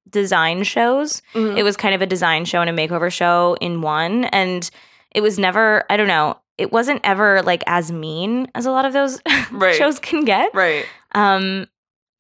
design 0.10 0.64
shows 0.64 1.22
Mhm. 1.34 1.58
it 1.58 1.64
was 1.64 1.78
kind 1.78 1.94
of 1.96 2.02
a 2.02 2.06
design 2.06 2.44
show 2.46 2.60
and 2.62 2.70
a 2.70 2.74
makeover 2.74 3.12
show 3.12 3.56
in 3.62 3.82
one 3.82 4.26
and 4.26 4.70
it 5.12 5.22
was 5.22 5.38
never 5.40 5.86
i 5.90 5.96
don't 5.96 6.08
know 6.08 6.38
it 6.62 6.72
wasn't 6.72 7.02
ever 7.04 7.42
like 7.42 7.64
as 7.68 7.92
mean 7.92 8.48
as 8.56 8.66
a 8.66 8.72
lot 8.72 8.86
of 8.86 8.94
those 8.94 9.20
Right. 9.52 9.76
shows 9.76 10.00
can 10.00 10.24
get 10.26 10.54
right. 10.54 10.86
um 11.14 11.68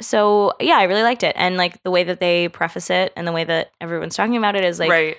so 0.01 0.53
yeah 0.59 0.77
i 0.77 0.83
really 0.83 1.03
liked 1.03 1.23
it 1.23 1.33
and 1.37 1.57
like 1.57 1.81
the 1.83 1.91
way 1.91 2.03
that 2.03 2.19
they 2.19 2.49
preface 2.49 2.89
it 2.89 3.13
and 3.15 3.27
the 3.27 3.31
way 3.31 3.43
that 3.43 3.71
everyone's 3.79 4.15
talking 4.15 4.35
about 4.37 4.55
it 4.55 4.63
is 4.65 4.79
like 4.79 4.89
right. 4.89 5.17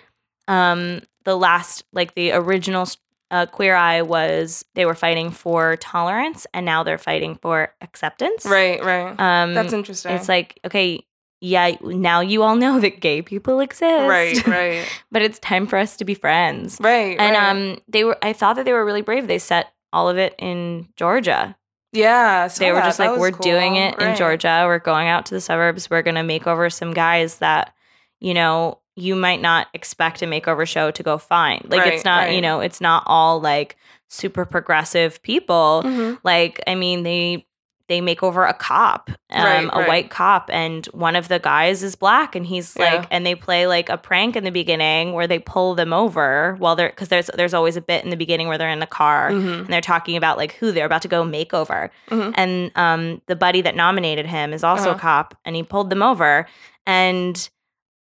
um 0.49 1.01
the 1.25 1.37
last 1.37 1.85
like 1.93 2.15
the 2.15 2.33
original 2.33 2.87
uh, 3.31 3.47
queer 3.47 3.75
eye 3.75 4.03
was 4.03 4.63
they 4.75 4.85
were 4.85 4.95
fighting 4.95 5.31
for 5.31 5.77
tolerance 5.77 6.47
and 6.53 6.67
now 6.67 6.83
they're 6.83 6.99
fighting 6.99 7.35
for 7.41 7.73
acceptance 7.81 8.45
Right. 8.45 8.83
Right. 8.85 9.19
um 9.19 9.55
That's 9.55 9.73
interesting. 9.73 10.13
it's 10.13 10.29
like 10.29 10.59
okay 10.67 11.05
yeah 11.45 11.75
now 11.83 12.21
you 12.21 12.43
all 12.43 12.55
know 12.57 12.79
that 12.81 13.01
gay 13.01 13.21
people 13.21 13.59
exist 13.61 14.09
right. 14.09 14.47
Right. 14.47 14.87
but 15.11 15.23
it's 15.23 15.39
time 15.41 15.67
for 15.67 15.77
us 15.77 15.97
to 15.99 16.05
be 16.05 16.15
friends. 16.15 16.79
Right. 16.81 17.19
And 17.19 17.35
right. 17.37 17.51
um 17.51 17.79
they 17.89 18.05
were 18.05 18.17
I 18.23 18.33
thought 18.33 18.55
that 18.57 18.65
they 18.65 18.73
were 18.73 18.85
really 18.85 19.03
brave. 19.03 19.27
They 19.27 19.39
set 19.41 19.73
all 19.93 20.09
of 20.09 20.17
it 20.19 20.35
in 20.39 20.89
Georgia. 20.97 21.57
yeah. 21.93 22.47
They 22.49 22.71
were 22.71 22.77
that. 22.79 22.85
just 22.87 22.99
That 22.99 23.11
like 23.11 23.21
we're 23.21 23.31
doing 23.33 23.75
cool. 23.75 23.83
it 23.89 23.99
in 24.11 24.17
Georgia. 24.17 24.63
We're 24.67 24.79
going 24.79 25.09
out 25.09 25.27
to 25.27 25.35
the 25.35 25.41
suburbs. 25.41 25.91
We're 25.91 26.03
going 26.03 26.15
to 26.15 26.23
make 26.23 26.47
over 26.47 26.71
some 26.71 26.95
guys 26.95 27.39
that 27.39 27.75
you 28.21 28.35
know 28.35 28.79
you 28.95 29.17
might 29.17 29.41
not 29.43 29.67
expect 29.75 30.23
a 30.23 30.27
makeover 30.27 30.67
show 30.67 30.91
to 30.93 31.03
go 31.03 31.19
find. 31.19 31.65
Like 31.69 31.87
it's 31.89 32.05
Right, 32.05 32.27
not, 32.29 32.33
you 32.35 32.41
know, 32.41 32.61
it's 32.61 32.81
not 32.81 33.03
all 33.07 33.41
like 33.41 33.77
super 34.09 34.45
progressive 34.45 35.21
people. 35.23 35.83
Mhm. 35.85 36.19
Like 36.23 36.61
I 36.69 36.75
mean 36.77 37.03
they 37.03 37.47
they 37.89 38.01
make 38.01 38.23
over 38.23 38.45
a 38.45 38.55
cop, 38.55 39.11
um, 39.31 39.45
Right, 39.45 39.65
a 39.73 39.79
right. 39.81 39.89
white 39.89 40.11
cop, 40.11 40.49
and 40.53 40.87
one 40.87 41.17
of 41.17 41.29
the 41.29 41.39
guys 41.39 41.83
is 41.83 41.95
black, 41.97 42.35
and 42.35 42.47
he's 42.47 42.77
Yeah. 42.79 42.95
like, 42.95 43.07
and 43.11 43.25
they 43.27 43.35
play 43.35 43.67
like 43.67 43.89
a 43.89 43.97
prank 43.97 44.37
in 44.37 44.45
the 44.45 44.51
beginning 44.51 45.13
where 45.13 45.27
they 45.27 45.39
pull 45.39 45.75
them 45.75 45.93
over 45.93 46.57
while 46.59 46.77
they're 46.77 46.91
because 46.91 47.09
there's 47.09 47.31
there's 47.35 47.55
always 47.55 47.77
a 47.77 47.81
bit 47.81 48.05
in 48.05 48.11
the 48.11 48.17
beginning 48.17 48.49
where 48.49 48.59
they're 48.59 48.69
in 48.71 48.79
the 48.81 48.87
car 48.87 49.31
Mhm. 49.31 49.61
and 49.61 49.67
they're 49.69 49.81
talking 49.81 50.17
about 50.17 50.37
like 50.39 50.53
who 50.55 50.73
they're 50.73 50.87
about 50.87 51.03
to 51.03 51.09
go 51.09 51.25
make 51.25 51.53
over, 51.55 51.91
Mhm. 52.11 52.35
and 52.37 52.71
um 52.77 53.23
the 53.27 53.37
buddy 53.37 53.61
that 53.63 53.75
nominated 53.77 54.27
him 54.27 54.53
is 54.53 54.63
also 54.65 54.91
Uh-huh. 54.91 54.97
a 54.99 55.01
cop, 55.01 55.35
and 55.45 55.57
he 55.57 55.63
pulled 55.63 55.91
them 55.91 56.03
over, 56.03 56.47
and 56.87 57.49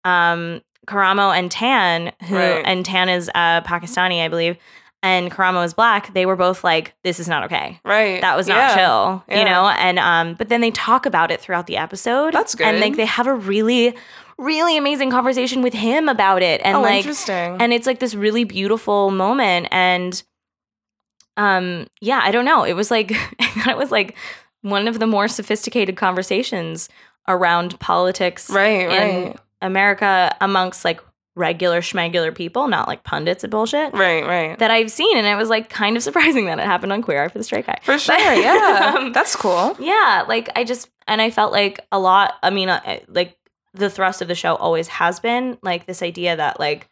um 0.04 0.60
Karamo 0.86 1.36
and 1.36 1.50
Tan, 1.50 2.12
who 2.28 2.36
Right. 2.36 2.62
and 2.64 2.84
Tan 2.84 3.08
is 3.08 3.30
uh 3.34 3.60
Pakistani, 3.62 4.24
I 4.24 4.28
believe. 4.28 4.56
And 5.02 5.30
Karamo 5.30 5.64
is 5.64 5.74
black. 5.74 6.12
They 6.12 6.26
were 6.26 6.34
both 6.34 6.64
like, 6.64 6.92
"This 7.04 7.20
is 7.20 7.28
not 7.28 7.44
okay." 7.44 7.78
Right. 7.84 8.20
that 8.20 8.36
was 8.36 8.48
not 8.48 8.56
Yeah. 8.56 8.74
chill, 8.74 9.24
Yeah. 9.28 9.38
you 9.38 9.44
know? 9.44 9.68
And 9.68 9.98
um 9.98 10.34
but 10.34 10.48
then 10.48 10.60
they 10.60 10.70
talk 10.72 11.06
about 11.06 11.30
it 11.30 11.40
throughout 11.40 11.66
the 11.68 11.76
episode. 11.76 12.34
That's 12.34 12.54
good. 12.56 12.66
And 12.66 12.80
like 12.80 12.96
they 12.96 13.04
have 13.06 13.26
a 13.28 13.34
really 13.34 13.94
really 14.38 14.76
amazing 14.76 15.10
conversation 15.10 15.62
with 15.62 15.74
him 15.74 16.08
about 16.08 16.42
it 16.42 16.60
and 16.64 16.76
oh, 16.76 16.82
like 16.82 16.98
interesting. 16.98 17.56
and 17.60 17.72
it's 17.72 17.86
like 17.88 17.98
this 17.98 18.14
really 18.14 18.44
beautiful 18.44 19.10
moment 19.10 19.66
and 19.72 20.22
um 21.36 21.86
yeah, 22.00 22.20
I 22.22 22.30
don't 22.30 22.44
know. 22.44 22.64
It 22.64 22.74
was 22.74 22.90
like 22.90 23.10
it 23.40 23.76
was 23.76 23.90
like 23.90 24.16
one 24.62 24.88
of 24.88 24.98
the 24.98 25.06
more 25.06 25.28
sophisticated 25.28 25.96
conversations 25.96 26.88
around 27.28 27.78
politics 27.78 28.50
right. 28.50 28.88
in 28.90 29.24
Right. 29.26 29.36
America 29.62 30.34
amongst 30.40 30.84
like 30.84 31.00
regular 31.38 31.80
schmegular 31.80 32.34
people, 32.34 32.68
not 32.68 32.88
like 32.88 33.04
pundits 33.04 33.44
and 33.44 33.50
bullshit. 33.50 33.94
Right. 33.94 34.26
Right. 34.26 34.58
That 34.58 34.70
I've 34.70 34.90
seen, 34.90 35.16
and 35.16 35.26
it 35.26 35.36
was 35.36 35.48
like 35.48 35.70
kind 35.70 35.96
of 35.96 36.02
surprising 36.08 36.46
that 36.46 36.58
it 36.58 36.66
happened 36.66 36.92
on 36.92 37.00
Queer 37.02 37.24
Eye 37.24 37.28
for 37.28 37.38
the 37.38 37.44
Straight 37.44 37.66
Guy. 37.66 37.78
For 37.82 37.98
sure. 37.98 38.16
But- 38.16 38.38
Yeah. 38.42 38.94
um, 38.98 39.12
That's 39.12 39.34
cool. 39.36 39.76
yeah 39.78 40.24
like 40.28 40.48
i 40.56 40.64
just 40.64 40.90
and 41.06 41.20
i 41.22 41.30
felt 41.30 41.52
like 41.52 41.80
a 41.92 41.98
lot 41.98 42.34
i 42.42 42.50
mean 42.50 42.68
uh, 42.68 42.98
like 43.08 43.36
the 43.74 43.88
thrust 43.90 44.20
of 44.22 44.28
the 44.28 44.34
show 44.34 44.54
always 44.56 44.88
has 44.88 45.20
been 45.20 45.56
like 45.62 45.86
this 45.86 46.02
idea 46.02 46.36
that 46.36 46.58
like 46.58 46.88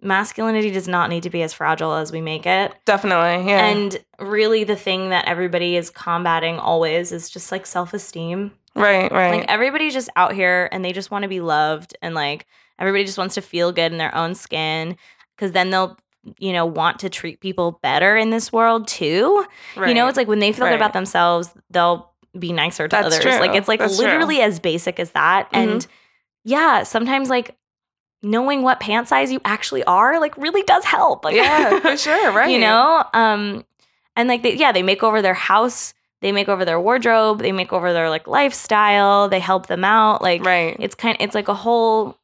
masculinity 0.00 0.70
does 0.70 0.88
not 0.88 1.10
need 1.10 1.22
to 1.22 1.30
be 1.30 1.42
as 1.42 1.52
fragile 1.52 1.94
as 1.94 2.10
we 2.10 2.20
make 2.20 2.46
it 2.46 2.72
Definitely. 2.84 3.48
Yeah. 3.48 3.66
and 3.66 3.96
really 4.18 4.64
the 4.64 4.76
thing 4.76 5.10
that 5.10 5.26
everybody 5.26 5.76
is 5.76 5.90
combating 5.90 6.58
always 6.58 7.12
is 7.12 7.30
just 7.30 7.52
like 7.52 7.66
self-esteem 7.66 8.52
right. 8.74 9.12
Right. 9.12 9.30
like 9.40 9.48
everybody's 9.48 9.92
just 9.94 10.08
out 10.16 10.32
here 10.34 10.68
and 10.72 10.84
they 10.84 10.92
just 10.92 11.10
want 11.10 11.22
to 11.22 11.28
be 11.28 11.40
loved 11.40 11.96
and 12.02 12.14
like 12.14 12.46
everybody 12.82 13.04
just 13.04 13.16
wants 13.16 13.34
to 13.36 13.40
feel 13.40 13.72
good 13.72 13.92
in 13.92 13.98
their 13.98 14.14
own 14.14 14.34
skin 14.34 14.96
because 15.36 15.52
then 15.52 15.70
they'll 15.70 15.96
you 16.38 16.52
know 16.52 16.66
want 16.66 16.98
to 16.98 17.08
treat 17.08 17.40
people 17.40 17.78
better 17.82 18.16
in 18.16 18.30
this 18.30 18.52
world 18.52 18.86
too 18.86 19.44
right. 19.76 19.88
you 19.88 19.94
know, 19.94 20.06
it's 20.08 20.16
like 20.16 20.28
when 20.28 20.38
they 20.40 20.52
feel 20.52 20.66
good 20.66 20.74
about 20.76 20.92
themselves, 20.92 21.48
they'll 21.70 22.10
be 22.38 22.52
nicer 22.52 22.86
to 22.88 22.94
That's 22.96 23.06
others. 23.06 23.20
true. 23.20 23.38
Like 23.40 23.54
it's 23.54 23.68
like 23.68 23.80
That's 23.80 23.96
true. 23.96 24.06
literally 24.06 24.40
as 24.40 24.58
basic 24.60 24.98
as 25.00 25.10
that. 25.12 25.50
Mhm. 25.52 25.58
And 25.58 25.86
yeah, 26.44 26.82
sometimes 26.82 27.28
like 27.28 27.56
knowing 28.22 28.62
what 28.62 28.78
pant 28.78 29.08
size 29.08 29.32
you 29.32 29.40
actually 29.44 29.82
are 29.84 30.20
like 30.20 30.36
really 30.36 30.62
does 30.62 30.84
help. 30.84 31.24
Like 31.24 31.34
yeah, 31.36 31.80
for 31.80 31.96
sure. 31.96 32.32
Right. 32.32 32.50
You 32.50 32.58
know? 32.58 33.04
Um 33.14 33.64
and 34.16 34.28
like 34.28 34.42
they 34.42 34.54
yeah, 34.54 34.70
they 34.72 34.82
make 34.82 35.02
over 35.02 35.22
their 35.22 35.34
house, 35.34 35.92
they 36.20 36.30
make 36.32 36.48
over 36.48 36.64
their 36.64 36.80
wardrobe, 36.80 37.40
they 37.40 37.50
make 37.52 37.72
over 37.72 37.92
their 37.92 38.08
like 38.10 38.28
lifestyle, 38.28 39.28
they 39.28 39.40
help 39.40 39.66
them 39.66 39.84
out. 39.84 40.22
Like 40.22 40.44
Right. 40.44 40.76
it's 40.78 40.94
kind 40.94 41.16
it's 41.20 41.34
like 41.34 41.48
a 41.48 41.54
whole 41.54 42.16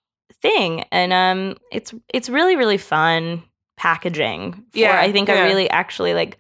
thing. 0.42 0.85
And 0.92 1.12
um 1.12 1.57
it's 1.72 1.92
it's 2.12 2.29
really, 2.29 2.57
really 2.57 2.79
fun 2.79 3.42
packaging 3.77 4.53
for 4.72 4.79
Yeah, 4.79 5.01
I 5.01 5.12
think 5.12 5.29
yeah. 5.29 5.40
a 5.40 5.44
really 5.44 5.68
actually 5.70 6.14
like 6.14 6.38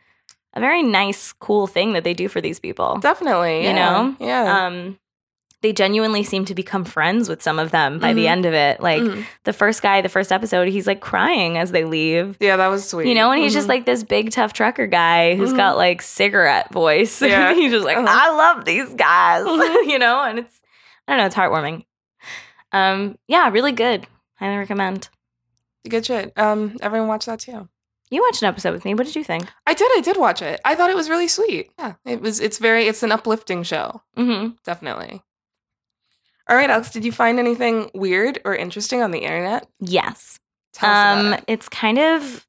a 0.54 0.60
very 0.60 0.82
nice, 0.82 1.32
cool 1.32 1.66
thing 1.66 1.92
that 1.92 2.04
they 2.04 2.14
do 2.14 2.26
for 2.28 2.40
these 2.40 2.58
people. 2.58 2.98
Definitely. 2.98 3.58
You 3.58 3.70
yeah. 3.70 3.74
know? 3.74 4.16
Yeah. 4.18 4.66
Um, 4.66 4.98
they 5.60 5.72
genuinely 5.72 6.22
seem 6.22 6.44
to 6.46 6.54
become 6.54 6.84
friends 6.84 7.28
with 7.28 7.42
some 7.42 7.58
of 7.58 7.70
them 7.72 7.98
by 7.98 8.12
the 8.12 8.24
Mhm. 8.26 8.30
end 8.30 8.46
of 8.46 8.54
it. 8.54 8.80
Like 8.80 9.02
Mhm. 9.02 9.24
the 9.44 9.52
first 9.52 9.82
guy, 9.82 10.00
the 10.00 10.08
first 10.08 10.30
episode, 10.32 10.68
he's 10.68 10.86
like 10.86 11.00
crying 11.00 11.58
as 11.58 11.70
they 11.72 11.84
leave. 11.84 12.36
yeah, 12.40 12.56
that 12.56 12.68
was 12.68 12.88
sweet. 12.88 13.08
You 13.08 13.14
know, 13.14 13.30
and 13.32 13.42
he's 13.42 13.52
just 13.52 13.66
Mhm. 13.66 13.70
like 13.70 13.84
this 13.84 14.04
big 14.04 14.30
tough 14.30 14.52
trucker 14.52 14.86
guy 14.86 15.34
who's 15.34 15.52
Mhm. 15.52 15.56
got 15.56 15.76
like 15.76 16.00
cigarette 16.02 16.72
voice. 16.72 17.20
Yeah. 17.22 17.54
he's 17.54 17.72
just 17.72 17.84
like, 17.84 17.96
Uh-huh. 17.96 18.06
I 18.08 18.30
love 18.30 18.64
these 18.64 18.88
guys. 18.94 19.44
You 19.88 19.98
know, 19.98 20.22
and 20.22 20.38
it's 20.40 20.60
I 21.08 21.12
don't 21.12 21.18
know, 21.20 21.26
it's 21.26 21.34
heartwarming. 21.34 21.84
Um, 22.72 23.18
yeah, 23.26 23.48
really 23.50 23.72
good. 23.72 24.06
Highly 24.36 24.56
recommend. 24.56 25.08
good 25.88 26.06
shit. 26.06 26.32
Um, 26.36 26.76
everyone 26.80 27.08
watch 27.08 27.26
that 27.26 27.40
too. 27.40 27.68
You 28.10 28.22
watched 28.22 28.42
an 28.42 28.48
episode 28.48 28.72
with 28.72 28.84
me. 28.84 28.94
What 28.94 29.06
did 29.06 29.16
you 29.16 29.24
think? 29.24 29.48
I 29.66 29.74
did. 29.74 29.90
I 29.96 30.00
did 30.00 30.16
watch 30.16 30.40
it. 30.40 30.60
I 30.64 30.74
thought 30.74 30.90
it 30.90 30.96
was 30.96 31.10
really 31.10 31.28
sweet. 31.28 31.70
Yeah, 31.78 31.94
it 32.06 32.20
was. 32.20 32.40
It's 32.40 32.58
very. 32.58 32.86
It's 32.86 33.02
an 33.02 33.12
uplifting 33.12 33.62
show. 33.62 34.02
Mm-hmm. 34.16 34.54
Definitely. 34.64 35.22
All 36.48 36.56
right, 36.56 36.70
Alex. 36.70 36.90
Did 36.90 37.04
you 37.04 37.12
find 37.12 37.38
anything 37.38 37.90
weird 37.94 38.40
or 38.44 38.56
interesting 38.56 39.02
on 39.02 39.10
the 39.10 39.18
internet? 39.18 39.66
Yes. 39.80 40.38
Tell 40.72 40.90
us 40.90 41.24
um, 41.24 41.32
it. 41.34 41.44
it's 41.46 41.68
kind 41.68 41.98
of 41.98 42.46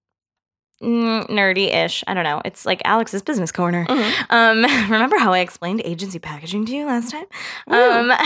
mm, 0.82 1.28
nerdy-ish. 1.30 2.04
I 2.08 2.14
don't 2.14 2.24
know. 2.24 2.42
It's 2.46 2.66
like 2.66 2.82
Alex's 2.86 3.22
business 3.22 3.52
corner. 3.52 3.86
Mhm. 3.86 4.14
Um, 4.30 4.58
remember 4.92 5.18
how 5.18 5.34
I 5.34 5.40
explained 5.40 5.82
agency 5.86 6.20
packaging 6.20 6.66
to 6.66 6.76
you 6.76 6.86
last 6.86 7.12
time? 7.12 7.26
Um, 7.68 8.08
now 8.08 8.18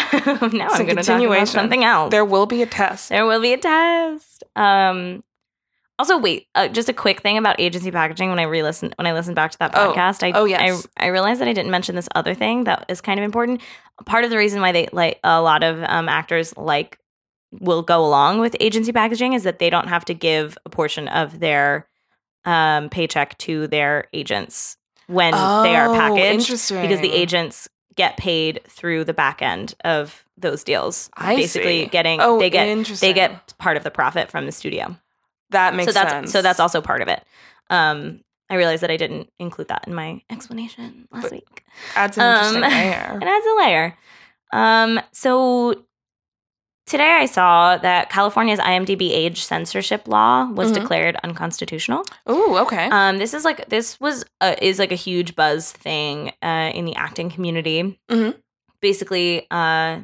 It's 0.67 0.79
I'm 0.79 0.85
going 0.85 0.97
to 0.97 1.03
talk 1.03 1.21
about 1.21 1.47
something 1.47 1.83
else. 1.83 2.11
There 2.11 2.25
will 2.25 2.45
be 2.45 2.61
a 2.61 2.65
test. 2.65 3.09
There 3.09 3.25
will 3.25 3.41
be 3.41 3.53
a 3.53 3.57
test. 3.57 4.43
Um, 4.55 5.23
also, 5.99 6.17
wait, 6.17 6.47
uh, 6.55 6.67
just 6.69 6.89
a 6.89 6.93
quick 6.93 7.21
thing 7.21 7.37
about 7.37 7.59
agency 7.59 7.91
packaging. 7.91 8.29
When 8.29 8.39
I 8.39 8.43
re-listened, 8.43 8.95
when 8.97 9.05
I 9.05 9.13
listened 9.13 9.35
back 9.35 9.51
to 9.51 9.59
that 9.59 9.71
Oh. 9.75 9.93
podcast, 9.93 10.23
I, 10.23 10.31
Oh, 10.37 10.45
yes. 10.45 10.87
I 10.97 11.05
I 11.05 11.07
realized 11.09 11.39
that 11.39 11.47
I 11.47 11.53
didn't 11.53 11.69
mention 11.71 11.95
this 11.95 12.09
other 12.15 12.33
thing 12.33 12.63
that 12.63 12.85
is 12.89 12.99
kind 12.99 13.19
of 13.19 13.23
important. 13.23 13.61
Part 14.05 14.23
of 14.23 14.31
the 14.31 14.37
reason 14.37 14.59
why 14.59 14.71
they 14.71 14.87
like 14.91 15.19
a 15.23 15.39
lot 15.41 15.63
of 15.63 15.83
um, 15.83 16.09
actors 16.09 16.55
like 16.57 16.97
will 17.59 17.83
go 17.83 18.03
along 18.03 18.39
with 18.39 18.55
agency 18.59 18.91
packaging 18.91 19.33
is 19.33 19.43
that 19.43 19.59
they 19.59 19.69
don't 19.69 19.87
have 19.87 20.03
to 20.05 20.15
give 20.15 20.57
a 20.65 20.69
portion 20.69 21.07
of 21.09 21.39
their 21.39 21.87
um, 22.45 22.89
paycheck 22.89 23.37
to 23.39 23.67
their 23.67 24.05
agents. 24.13 24.77
when 25.07 25.31
they 25.33 25.75
are 25.75 25.87
Oh, 25.89 25.93
packaged 25.95 26.41
Interesting. 26.41 26.81
because 26.81 27.01
the 27.01 27.11
agents 27.11 27.67
get 27.95 28.15
paid 28.17 28.61
through 28.67 29.03
the 29.03 29.13
back 29.13 29.41
end 29.41 29.75
of 29.83 30.23
those 30.37 30.63
deals. 30.63 31.09
I 31.15 31.35
Basically 31.35 31.83
see. 31.83 31.89
getting 31.89 32.19
Oh, 32.21 32.39
they 32.39 32.49
get 32.49 32.67
interesting. 32.67 33.07
they 33.09 33.13
get 33.13 33.53
part 33.59 33.77
of 33.77 33.83
the 33.83 33.91
profit 33.91 34.31
from 34.31 34.45
the 34.45 34.51
studio. 34.51 34.97
that 35.51 35.75
makes 35.75 35.87
so 35.87 35.91
that's 35.99 36.11
sense. 36.11 36.31
so 36.31 36.41
that's 36.41 36.59
also 36.59 36.81
part 36.81 37.01
of 37.01 37.07
it. 37.09 37.23
Um 37.69 38.21
I 38.49 38.55
realized 38.55 38.81
that 38.83 38.91
I 38.91 38.97
didn't 38.97 39.29
include 39.39 39.67
that 39.67 39.83
in 39.87 39.93
my 39.93 40.21
explanation 40.29 41.07
last 41.11 41.23
But- 41.23 41.31
week. 41.31 41.63
adds 41.95 42.17
an 42.17 42.23
interesting 42.35 42.63
um, 42.63 42.71
layer. 42.71 43.19
It 43.21 43.27
adds 43.27 43.45
a 43.45 43.55
layer. 43.57 43.97
Um 44.53 44.99
so 45.11 45.83
today 46.85 47.17
I 47.19 47.25
saw 47.25 47.77
that 47.77 48.09
California's 48.09 48.59
IMDb 48.59 49.11
age 49.11 49.43
censorship 49.43 50.07
law 50.07 50.45
was 50.51 50.71
Mhm. 50.71 50.75
declared 50.75 51.17
unconstitutional. 51.23 52.03
Oh, 52.27 52.57
okay. 52.57 52.87
Um, 52.91 53.17
this 53.17 53.33
is 53.33 53.43
like 53.45 53.69
this 53.69 53.99
was 53.99 54.25
a, 54.41 54.61
is 54.63 54.79
like 54.79 54.91
a 54.91 54.95
huge 54.95 55.35
buzz 55.35 55.71
thing 55.71 56.31
uh, 56.41 56.71
in 56.73 56.85
the 56.85 56.95
acting 56.95 57.29
community. 57.29 57.99
Mhm. 58.09 58.35
Basically, 58.81 59.47
uh, 59.49 59.99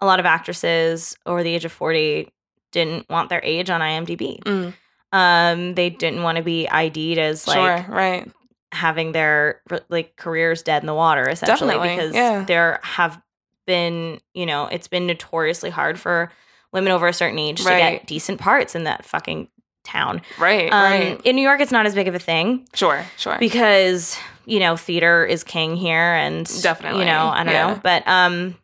a 0.00 0.06
lot 0.06 0.20
of 0.20 0.26
actresses 0.26 1.16
over 1.26 1.42
the 1.42 1.54
age 1.54 1.64
of 1.64 1.72
forty 1.72 2.32
didn't 2.72 3.08
want 3.08 3.30
their 3.30 3.40
age 3.42 3.70
on 3.70 3.80
IMDb. 3.80 4.40
Mm, 4.44 4.74
Um, 5.10 5.74
they 5.74 5.88
didn't 5.88 6.22
want 6.22 6.36
to 6.36 6.42
be 6.44 6.68
ID'd 6.68 7.16
as 7.18 7.48
like 7.48 7.56
sure, 7.56 7.86
right. 7.94 8.30
having 8.72 9.12
their 9.12 9.62
like 9.88 10.14
careers 10.16 10.62
dead 10.62 10.82
in 10.82 10.86
the 10.86 10.92
water, 10.94 11.26
essentially, 11.28 11.70
Definitely, 11.74 11.96
because 11.96 12.14
yeah. 12.14 12.44
there 12.46 12.78
have 12.82 13.18
been 13.68 14.18
you 14.34 14.46
know 14.46 14.66
it's 14.66 14.88
been 14.88 15.06
notoriously 15.06 15.70
hard 15.70 16.00
for 16.00 16.32
women 16.72 16.90
over 16.90 17.06
a 17.06 17.12
certain 17.12 17.38
age 17.38 17.58
to 17.62 17.68
get 17.68 18.06
decent 18.06 18.40
parts 18.40 18.74
in 18.74 18.82
that 18.84 19.04
fucking 19.04 19.48
town. 19.84 20.20
Right, 20.38 20.70
Um, 20.72 20.82
right. 20.82 21.20
In 21.24 21.36
New 21.36 21.42
York, 21.42 21.60
it's 21.60 21.72
not 21.72 21.86
as 21.86 21.94
big 21.94 22.08
of 22.08 22.14
a 22.14 22.18
thing 22.18 22.66
Sure, 22.74 23.04
sure. 23.16 23.36
because 23.38 24.16
you 24.44 24.58
know 24.60 24.76
theater 24.76 25.24
is 25.24 25.44
king 25.44 25.76
here 25.76 26.14
and 26.14 26.44
Definitely, 26.62 27.00
you 27.00 27.06
know 27.06 27.26
i 27.28 27.44
don't 27.44 27.52
yeah. 27.52 27.66
know 27.74 27.80
but 27.82 28.02
um 28.08 28.56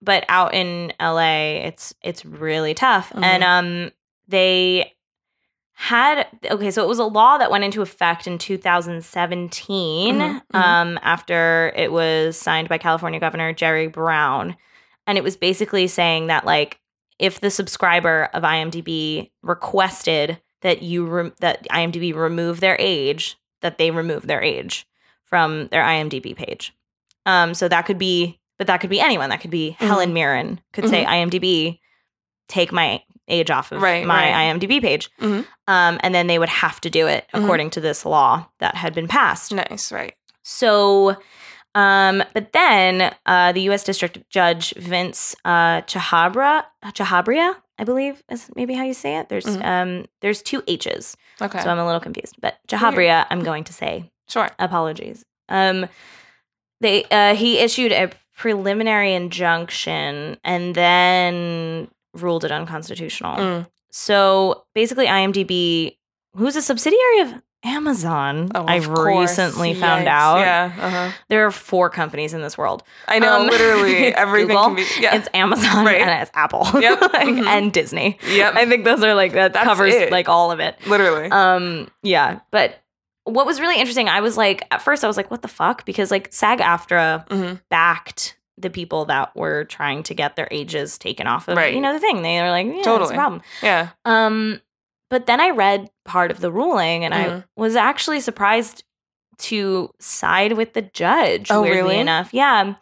but 0.00 0.24
out 0.28 0.54
in 0.54 0.92
la 1.00 1.18
it's 1.66 1.92
it's 2.02 2.24
really 2.24 2.72
tough 2.74 3.10
Mhm. 3.12 3.22
and 3.24 3.42
um 3.44 3.90
they 4.28 4.93
had 5.76 6.26
okay 6.50 6.70
so 6.70 6.82
it 6.82 6.88
was 6.88 7.00
a 7.00 7.04
law 7.04 7.36
that 7.36 7.50
went 7.50 7.64
into 7.64 7.82
effect 7.82 8.26
in 8.26 8.38
2017 8.38 10.14
Mhm, 10.14 10.40
mhm. 10.52 10.58
um 10.58 10.98
after 11.02 11.72
it 11.76 11.90
was 11.92 12.36
signed 12.36 12.68
by 12.68 12.78
california 12.78 13.18
governor 13.20 13.52
jerry 13.52 13.88
brown 13.88 14.56
and 15.06 15.18
it 15.18 15.24
was 15.24 15.36
basically 15.36 15.86
saying 15.86 16.28
that 16.28 16.44
like 16.46 16.78
if 17.18 17.40
the 17.40 17.50
subscriber 17.50 18.28
of 18.34 18.42
imdb 18.44 19.30
requested 19.42 20.40
that 20.62 20.82
you 20.82 21.06
re- 21.06 21.32
that 21.40 21.66
imdb 21.68 22.14
remove 22.14 22.60
their 22.60 22.76
age 22.78 23.36
that 23.60 23.78
they 23.78 23.90
remove 23.90 24.26
their 24.26 24.42
age 24.42 24.86
from 25.24 25.66
their 25.68 25.82
imdb 25.82 26.36
page 26.36 26.72
um 27.26 27.52
so 27.52 27.66
that 27.68 27.82
could 27.84 27.98
be 27.98 28.38
but 28.58 28.68
that 28.68 28.78
could 28.80 28.90
be 28.90 29.00
anyone 29.00 29.30
that 29.30 29.40
could 29.40 29.50
be 29.50 29.76
Mhm. 29.80 29.86
helen 29.86 30.12
mirren 30.14 30.60
could 30.72 30.88
say 30.88 31.04
imdb 31.04 31.80
take 32.48 32.70
my 32.72 33.02
age 33.28 33.50
off 33.50 33.72
of 33.72 33.80
Right, 33.82 34.06
my 34.06 34.30
right. 34.30 34.54
imdb 34.60 34.80
page 34.82 35.10
Mhm. 35.20 35.46
um, 35.66 35.98
and 36.02 36.14
then 36.14 36.26
they 36.26 36.38
would 36.38 36.48
have 36.48 36.80
to 36.82 36.90
do 36.90 37.06
it 37.06 37.26
Mhm. 37.34 37.42
according 37.44 37.70
to 37.70 37.80
this 37.80 38.04
law 38.04 38.46
that 38.60 38.74
had 38.76 38.94
been 38.94 39.08
passed 39.08 39.52
nice, 39.52 39.90
right. 39.92 40.14
so, 40.42 41.16
um, 41.74 42.22
but 42.34 42.52
then 42.52 43.14
uh, 43.26 43.52
the 43.52 43.62
U.S. 43.62 43.82
District 43.84 44.18
Judge 44.30 44.72
Vince 44.76 45.34
uh, 45.44 45.80
Chahabra, 45.82 46.64
Chahabria, 46.86 47.56
I 47.78 47.84
believe 47.84 48.22
is 48.30 48.48
maybe 48.54 48.74
how 48.74 48.84
you 48.84 48.94
say 48.94 49.16
it. 49.16 49.28
There's 49.28 49.46
Mhm. 49.46 49.64
um, 49.64 50.04
there's 50.20 50.40
two 50.42 50.62
H's, 50.68 51.16
Okay. 51.42 51.60
so 51.60 51.68
I'm 51.70 51.78
a 51.78 51.84
little 51.86 52.00
confused. 52.00 52.36
But 52.40 52.58
Chahabria, 52.68 53.26
I'm 53.30 53.42
going 53.42 53.64
to 53.64 53.72
say 53.72 54.10
sure. 54.28 54.48
apologies. 54.60 55.24
Um, 55.48 55.88
they 56.80 57.04
uh, 57.10 57.34
he 57.34 57.58
issued 57.58 57.90
a 57.92 58.10
preliminary 58.36 59.14
injunction 59.14 60.38
and 60.44 60.74
then 60.74 61.88
ruled 62.14 62.44
it 62.44 62.50
unconstitutional. 62.52 63.36
Mm. 63.36 63.66
So 63.90 64.64
basically, 64.74 65.06
IMDb, 65.06 65.96
who's 66.34 66.56
a 66.56 66.62
subsidiary 66.62 67.20
of 67.20 67.34
Amazon, 67.66 68.50
Oh, 68.54 68.64
I 68.66 68.74
of 68.76 68.86
course. 68.92 69.30
recently 69.38 69.72
found 69.72 70.06
out. 70.06 70.38
Yeah. 70.40 70.72
Uh-huh. 70.78 71.10
There 71.30 71.46
are 71.46 71.50
four 71.50 71.88
companies 71.88 72.34
in 72.34 72.42
this 72.42 72.58
world. 72.58 72.82
I 73.08 73.18
know, 73.18 73.40
Um, 73.40 73.46
literally 73.46 74.14
everything 74.14 74.48
Google, 74.48 74.64
can 74.66 74.74
be. 74.76 74.86
Yeah. 75.00 75.16
It's 75.16 75.28
Amazon 75.32 75.84
Right. 75.86 76.00
and 76.00 76.10
it's 76.22 76.30
Apple. 76.34 76.66
Yep. 76.78 77.00
Like, 77.14 77.26
Mhm. 77.28 77.46
And 77.46 77.72
Disney. 77.72 78.18
yep. 78.28 78.54
I 78.54 78.66
think 78.66 78.84
those 78.84 79.02
are 79.02 79.14
like 79.14 79.32
that 79.32 79.54
That's 79.54 79.64
covers 79.64 79.94
it. 79.94 80.12
like 80.12 80.28
all 80.28 80.50
of 80.52 80.60
it. 80.60 80.76
literally. 80.86 81.30
Um, 81.30 81.88
yeah. 82.02 82.40
But 82.50 82.82
what 83.24 83.46
was 83.46 83.58
really 83.60 83.76
interesting, 83.78 84.08
I 84.10 84.20
was 84.20 84.36
like, 84.36 84.66
at 84.70 84.82
first 84.82 85.02
I 85.02 85.06
was 85.06 85.16
like, 85.16 85.30
what 85.30 85.40
the 85.40 85.48
fuck? 85.48 85.86
Because 85.86 86.10
like 86.10 86.28
SAG 86.32 86.58
AFTRA 86.60 87.26
Mhm. 87.28 87.60
backed 87.70 88.36
the 88.56 88.70
people 88.70 89.04
that 89.06 89.34
were 89.34 89.64
trying 89.64 90.02
to 90.04 90.14
get 90.14 90.36
their 90.36 90.48
ages 90.50 90.96
taken 90.98 91.26
off 91.26 91.48
of 91.48 91.56
Right. 91.56 91.74
you 91.74 91.80
know 91.80 91.92
the 91.92 91.98
thing. 91.98 92.22
They 92.22 92.40
were 92.40 92.50
like, 92.50 92.66
yeah, 92.66 92.82
that's 92.98 93.10
a 93.10 93.14
problem. 93.14 93.42
Yeah. 93.62 93.88
Um, 94.04 94.60
but 95.10 95.26
then 95.26 95.40
I 95.40 95.50
read 95.50 95.90
part 96.04 96.30
of 96.30 96.40
the 96.40 96.50
ruling, 96.52 97.04
and 97.04 97.12
I 97.14 97.24
Mhm. 97.24 97.44
was 97.56 97.76
actually 97.76 98.20
surprised 98.20 98.84
to 99.38 99.90
side 100.00 100.52
with 100.52 100.72
the 100.74 100.82
judge. 100.82 101.50
Oh, 101.50 101.62
weirdly 101.62 101.80
really? 101.82 101.98
enough, 101.98 102.32
yeah. 102.32 102.74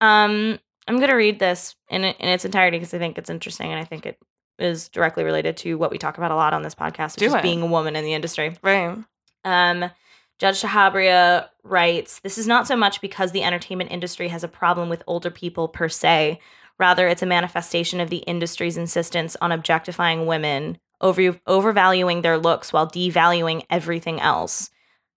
Um, 0.00 0.58
I'm 0.86 1.00
gonna 1.00 1.16
read 1.16 1.38
this 1.38 1.74
in 1.88 2.04
in 2.04 2.28
its 2.28 2.44
entirety 2.44 2.78
because 2.78 2.92
I 2.92 2.98
think 2.98 3.16
it's 3.18 3.30
interesting, 3.30 3.70
and 3.72 3.80
I 3.80 3.84
think 3.84 4.04
it 4.06 4.18
is 4.58 4.88
directly 4.90 5.24
related 5.24 5.56
to 5.58 5.78
what 5.78 5.90
we 5.90 5.98
talk 5.98 6.18
about 6.18 6.30
a 6.30 6.36
lot 6.36 6.52
on 6.52 6.62
this 6.62 6.74
podcast, 6.74 7.14
which 7.16 7.20
Do 7.20 7.26
is 7.26 7.34
it. 7.34 7.42
being 7.42 7.62
a 7.62 7.66
woman 7.66 7.96
in 7.96 8.04
the 8.04 8.12
industry. 8.14 8.56
Right. 8.62 8.96
Um, 9.44 9.90
Judge 10.38 10.62
Shahabria 10.62 11.48
writes, 11.62 12.20
This 12.20 12.38
is 12.38 12.46
not 12.46 12.66
so 12.66 12.76
much 12.76 13.00
because 13.00 13.32
the 13.32 13.42
entertainment 13.42 13.92
industry 13.92 14.28
has 14.28 14.44
a 14.44 14.48
problem 14.48 14.88
with 14.88 15.02
older 15.06 15.30
people 15.30 15.68
per 15.68 15.88
se. 15.88 16.40
Rather, 16.78 17.06
it's 17.06 17.22
a 17.22 17.26
manifestation 17.26 18.00
of 18.00 18.10
the 18.10 18.18
industry's 18.18 18.76
insistence 18.76 19.36
on 19.40 19.52
objectifying 19.52 20.26
women, 20.26 20.78
over- 21.00 21.40
overvaluing 21.46 22.22
their 22.22 22.38
looks 22.38 22.72
while 22.72 22.88
devaluing 22.88 23.64
everything 23.70 24.20
else. 24.20 24.70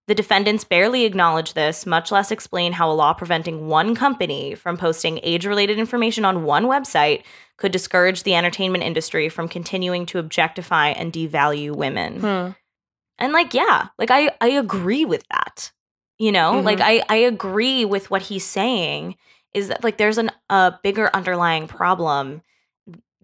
The 0.08 0.15
defendants 0.15 0.63
barely 0.63 1.03
acknowledge 1.03 1.53
this, 1.53 1.86
much 1.86 2.12
less 2.13 2.32
explain 2.32 2.71
how 2.73 2.89
a 2.89 2.93
law 2.93 3.13
preventing 3.13 3.67
one 3.67 3.93
company 3.93 4.56
from 4.56 4.77
posting 4.77 5.19
age 5.21 5.45
related 5.45 5.80
information 5.80 6.23
on 6.23 6.45
one 6.45 6.65
website 6.65 7.23
could 7.58 7.73
discourage 7.73 8.23
the 8.23 8.36
entertainment 8.36 8.86
industry 8.86 9.27
from 9.27 9.49
continuing 9.49 10.06
to 10.06 10.19
objectify 10.19 10.89
and 10.89 11.12
devalue 11.12 11.75
women. 11.75 12.19
Hmm. 12.21 12.51
And 13.19 13.34
like, 13.34 13.53
yeah, 13.53 13.88
like 13.97 14.12
I 14.12 14.32
I 14.41 14.49
agree 14.49 15.06
with 15.06 15.23
that. 15.30 15.71
You 16.19 16.32
know, 16.32 16.53
Mhm. 16.53 16.63
like 16.63 16.82
I 16.82 17.03
I 17.10 17.15
agree 17.17 17.86
with 17.86 18.10
what 18.10 18.23
he's 18.23 18.45
saying 18.45 19.15
is 19.53 19.67
that 19.69 19.84
like 19.84 19.97
there's 19.97 20.17
an 20.17 20.32
a 20.49 20.73
bigger 20.84 21.10
underlying 21.13 21.67
problem 21.67 22.41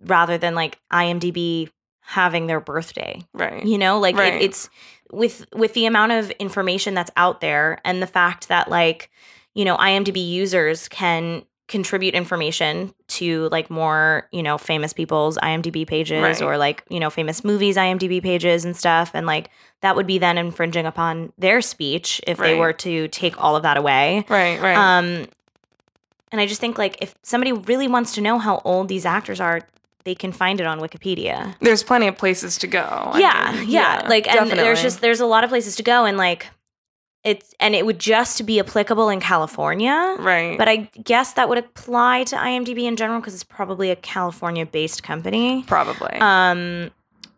rather 0.05 0.37
than 0.37 0.55
like 0.55 0.79
IMDb 0.91 1.69
having 2.01 2.47
their 2.47 2.59
birthday. 2.59 3.21
Right. 3.33 3.63
You 3.65 3.77
know, 3.77 3.99
like 3.99 4.17
Right. 4.17 4.33
it, 4.33 4.41
it's 4.43 4.69
with 5.11 5.45
with 5.55 5.73
the 5.73 5.85
amount 5.85 6.11
of 6.11 6.31
information 6.31 6.93
that's 6.93 7.11
out 7.15 7.39
there 7.41 7.79
and 7.85 8.01
the 8.01 8.07
fact 8.07 8.47
that 8.49 8.69
like 8.69 9.09
you 9.53 9.63
know 9.65 9.77
IMDb 9.77 10.27
users 10.27 10.87
can 10.87 11.45
contribute 11.69 12.13
information 12.13 12.93
to 13.07 13.47
like 13.49 13.69
more 13.69 14.27
you 14.31 14.43
know 14.43 14.57
famous 14.57 14.91
people's 14.91 15.37
IMDb 15.37 15.87
pages 15.87 16.21
Right. 16.21 16.41
or 16.41 16.57
like 16.57 16.83
you 16.89 16.99
know 16.99 17.09
famous 17.09 17.43
movies 17.43 17.77
IMDb 17.77 18.21
pages 18.21 18.65
and 18.65 18.75
stuff 18.75 19.11
and 19.13 19.25
like 19.25 19.49
that 19.81 19.95
would 19.95 20.05
be 20.05 20.17
then 20.17 20.37
infringing 20.37 20.85
upon 20.85 21.31
their 21.37 21.61
speech 21.61 22.19
if 22.27 22.37
they 22.37 22.57
were 22.59 22.73
to 22.73 23.07
take 23.07 23.41
all 23.41 23.55
of 23.55 23.63
that 23.63 23.77
away 23.77 24.25
Right. 24.27 24.59
Right. 24.59 24.75
um 24.75 25.25
and 26.31 26.41
I 26.41 26.45
just 26.47 26.59
think 26.59 26.77
like 26.77 26.97
if 27.01 27.15
somebody 27.23 27.53
really 27.53 27.87
wants 27.87 28.13
to 28.15 28.21
know 28.21 28.39
how 28.39 28.61
old 28.65 28.89
these 28.89 29.05
actors 29.05 29.39
are 29.39 29.61
they 30.03 30.15
can 30.15 30.33
find 30.33 30.59
it 30.59 30.67
on 30.67 30.79
Wikipedia 30.81 31.55
There's 31.61 31.81
plenty 31.81 32.07
of 32.07 32.17
places 32.17 32.57
to 32.57 32.67
go. 32.67 32.81
I 32.81 33.19
yeah, 33.19 33.55
mean, 33.57 33.69
yeah, 33.69 34.05
Like, 34.09 34.27
and 34.27 34.51
there's 34.51 34.81
just 34.81 34.99
there's 34.99 35.21
a 35.21 35.25
lot 35.25 35.45
of 35.45 35.49
places 35.49 35.77
to 35.77 35.83
go, 35.83 36.03
and 36.03 36.17
like, 36.17 36.47
it's 37.23 37.53
and 37.59 37.73
it 37.75 37.85
would 37.85 37.99
just 37.99 38.45
be 38.45 38.59
applicable 38.59 39.09
in 39.09 39.19
California. 39.19 40.15
right. 40.19 40.57
But 40.57 40.67
I 40.67 40.75
guess 41.03 41.33
that 41.33 41.47
would 41.49 41.57
apply 41.57 42.23
to 42.25 42.35
IMDb 42.35 42.83
in 42.83 42.95
general 42.97 43.19
because 43.19 43.33
it's 43.33 43.43
probably 43.43 43.91
a 43.91 43.95
California-based 43.95 45.03
company, 45.03 45.63
probably. 45.67 46.17
um, 46.19 46.91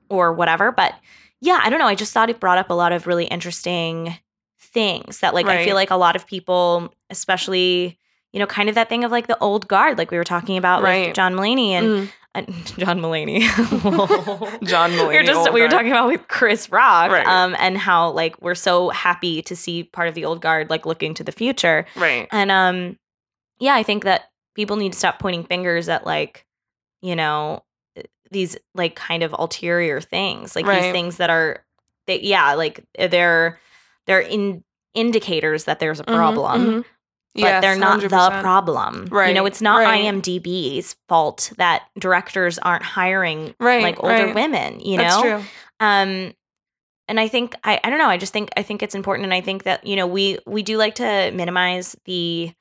or 0.10 0.34
whatever. 0.34 0.72
But 0.72 0.94
yeah, 1.42 1.60
I 1.64 1.70
don't 1.70 1.80
know. 1.80 1.88
I 1.88 1.96
just 1.96 2.14
thought 2.14 2.30
it 2.30 2.40
brought 2.40 2.58
up 2.58 2.70
a 2.70 2.74
lot 2.74 2.92
of 2.94 3.06
really 3.06 3.26
interesting 3.26 4.18
things 4.60 5.20
that, 5.20 5.34
like, 5.34 5.46
I 5.46 5.64
feel 5.64 5.76
like 5.76 5.92
a 5.92 5.96
lot 5.96 6.16
of 6.16 6.26
people, 6.28 6.94
especially. 7.10 7.98
You 8.34 8.40
know, 8.40 8.48
kind 8.48 8.68
of 8.68 8.76
that 8.76 8.90
thing 8.90 9.06
of 9.06 9.12
like 9.12 9.28
the 9.28 9.38
old 9.40 9.66
guard, 9.70 9.98
like 9.98 10.12
we 10.12 10.18
were 10.18 10.26
talking 10.26 10.58
about 10.58 10.84
Right. 10.84 11.06
with 11.08 11.16
John 11.16 11.36
Mulaney 11.36 11.70
and 11.70 11.86
Mm. 11.88 12.10
Uh, 12.36 12.42
John 12.78 13.00
Mulaney. 13.00 13.42
John 14.68 14.92
Mulaney. 14.92 15.08
we 15.10 15.18
were 15.18 15.24
just 15.24 15.54
we 15.54 15.62
were 15.62 15.68
talking 15.70 15.92
about 15.92 16.08
with 16.08 16.28
Chris 16.28 16.70
Rock, 16.72 17.12
Right. 17.12 17.26
um, 17.28 17.56
and 17.60 17.78
how 17.78 18.12
like 18.12 18.42
we're 18.42 18.56
so 18.56 18.90
happy 18.90 19.42
to 19.44 19.56
see 19.56 19.84
part 19.84 20.08
of 20.08 20.16
the 20.16 20.26
old 20.26 20.42
guard 20.42 20.70
like 20.70 20.86
looking 20.86 21.14
to 21.16 21.24
the 21.24 21.32
future, 21.32 21.86
Right. 21.96 22.28
and 22.32 22.52
um, 22.52 22.98
yeah, 23.60 23.76
I 23.76 23.84
think 23.84 24.04
that 24.04 24.26
people 24.56 24.76
need 24.78 24.94
to 24.94 25.00
stop 25.00 25.20
pointing 25.20 25.44
fingers 25.44 25.90
at 25.90 26.06
like, 26.06 26.46
you 27.02 27.16
know, 27.16 27.64
these 28.32 28.58
like 28.74 28.96
kind 28.96 29.24
of 29.24 29.34
ulterior 29.38 30.02
things, 30.02 30.56
like 30.56 30.66
these 30.66 30.92
things 30.92 31.18
that 31.18 31.30
are, 31.30 31.64
they, 32.08 32.20
yeah, 32.22 32.54
like 32.54 32.84
they're 32.98 33.60
they're 34.08 34.20
in 34.20 34.64
indicators 34.94 35.66
that 35.66 35.80
there's 35.80 36.00
a 36.00 36.04
Mhm, 36.04 36.16
problem, 36.16 36.62
mhm. 36.66 36.78
but 36.82 36.86
Yes, 37.36 37.62
they're 37.62 37.76
not 37.78 38.00
the 38.02 38.08
100%. 38.08 38.42
problem. 38.42 39.08
You 39.12 39.34
know, 39.34 39.46
it's 39.46 39.62
not 39.62 39.78
right. 39.80 40.06
IMDb's 40.06 40.96
fault 41.10 41.52
that 41.58 41.84
directors 42.00 42.58
aren't 42.60 42.84
hiring 42.84 43.54
Right, 43.60 43.84
like 43.84 44.02
older 44.04 44.26
right. 44.28 44.36
women, 44.36 44.80
you 44.80 44.98
That's 44.98 45.16
know? 45.16 45.22
true. 45.22 45.44
um 45.82 46.34
and 47.08 47.20
i 47.20 47.28
think 47.28 47.54
I, 47.64 47.80
I 47.84 47.90
don't 47.92 48.00
know 48.00 48.08
i 48.10 48.18
just 48.18 48.34
think 48.34 48.50
i 48.58 48.64
think 48.64 48.82
it's 48.82 48.96
important 48.96 49.26
and 49.26 49.34
i 49.34 49.42
think 49.42 49.64
that 49.64 49.86
you 49.86 49.96
know 49.96 50.08
we 50.08 50.40
we 50.48 50.64
do 50.64 50.78
like 50.78 50.96
to 50.96 51.32
minimize 51.36 51.96
the 52.06 52.52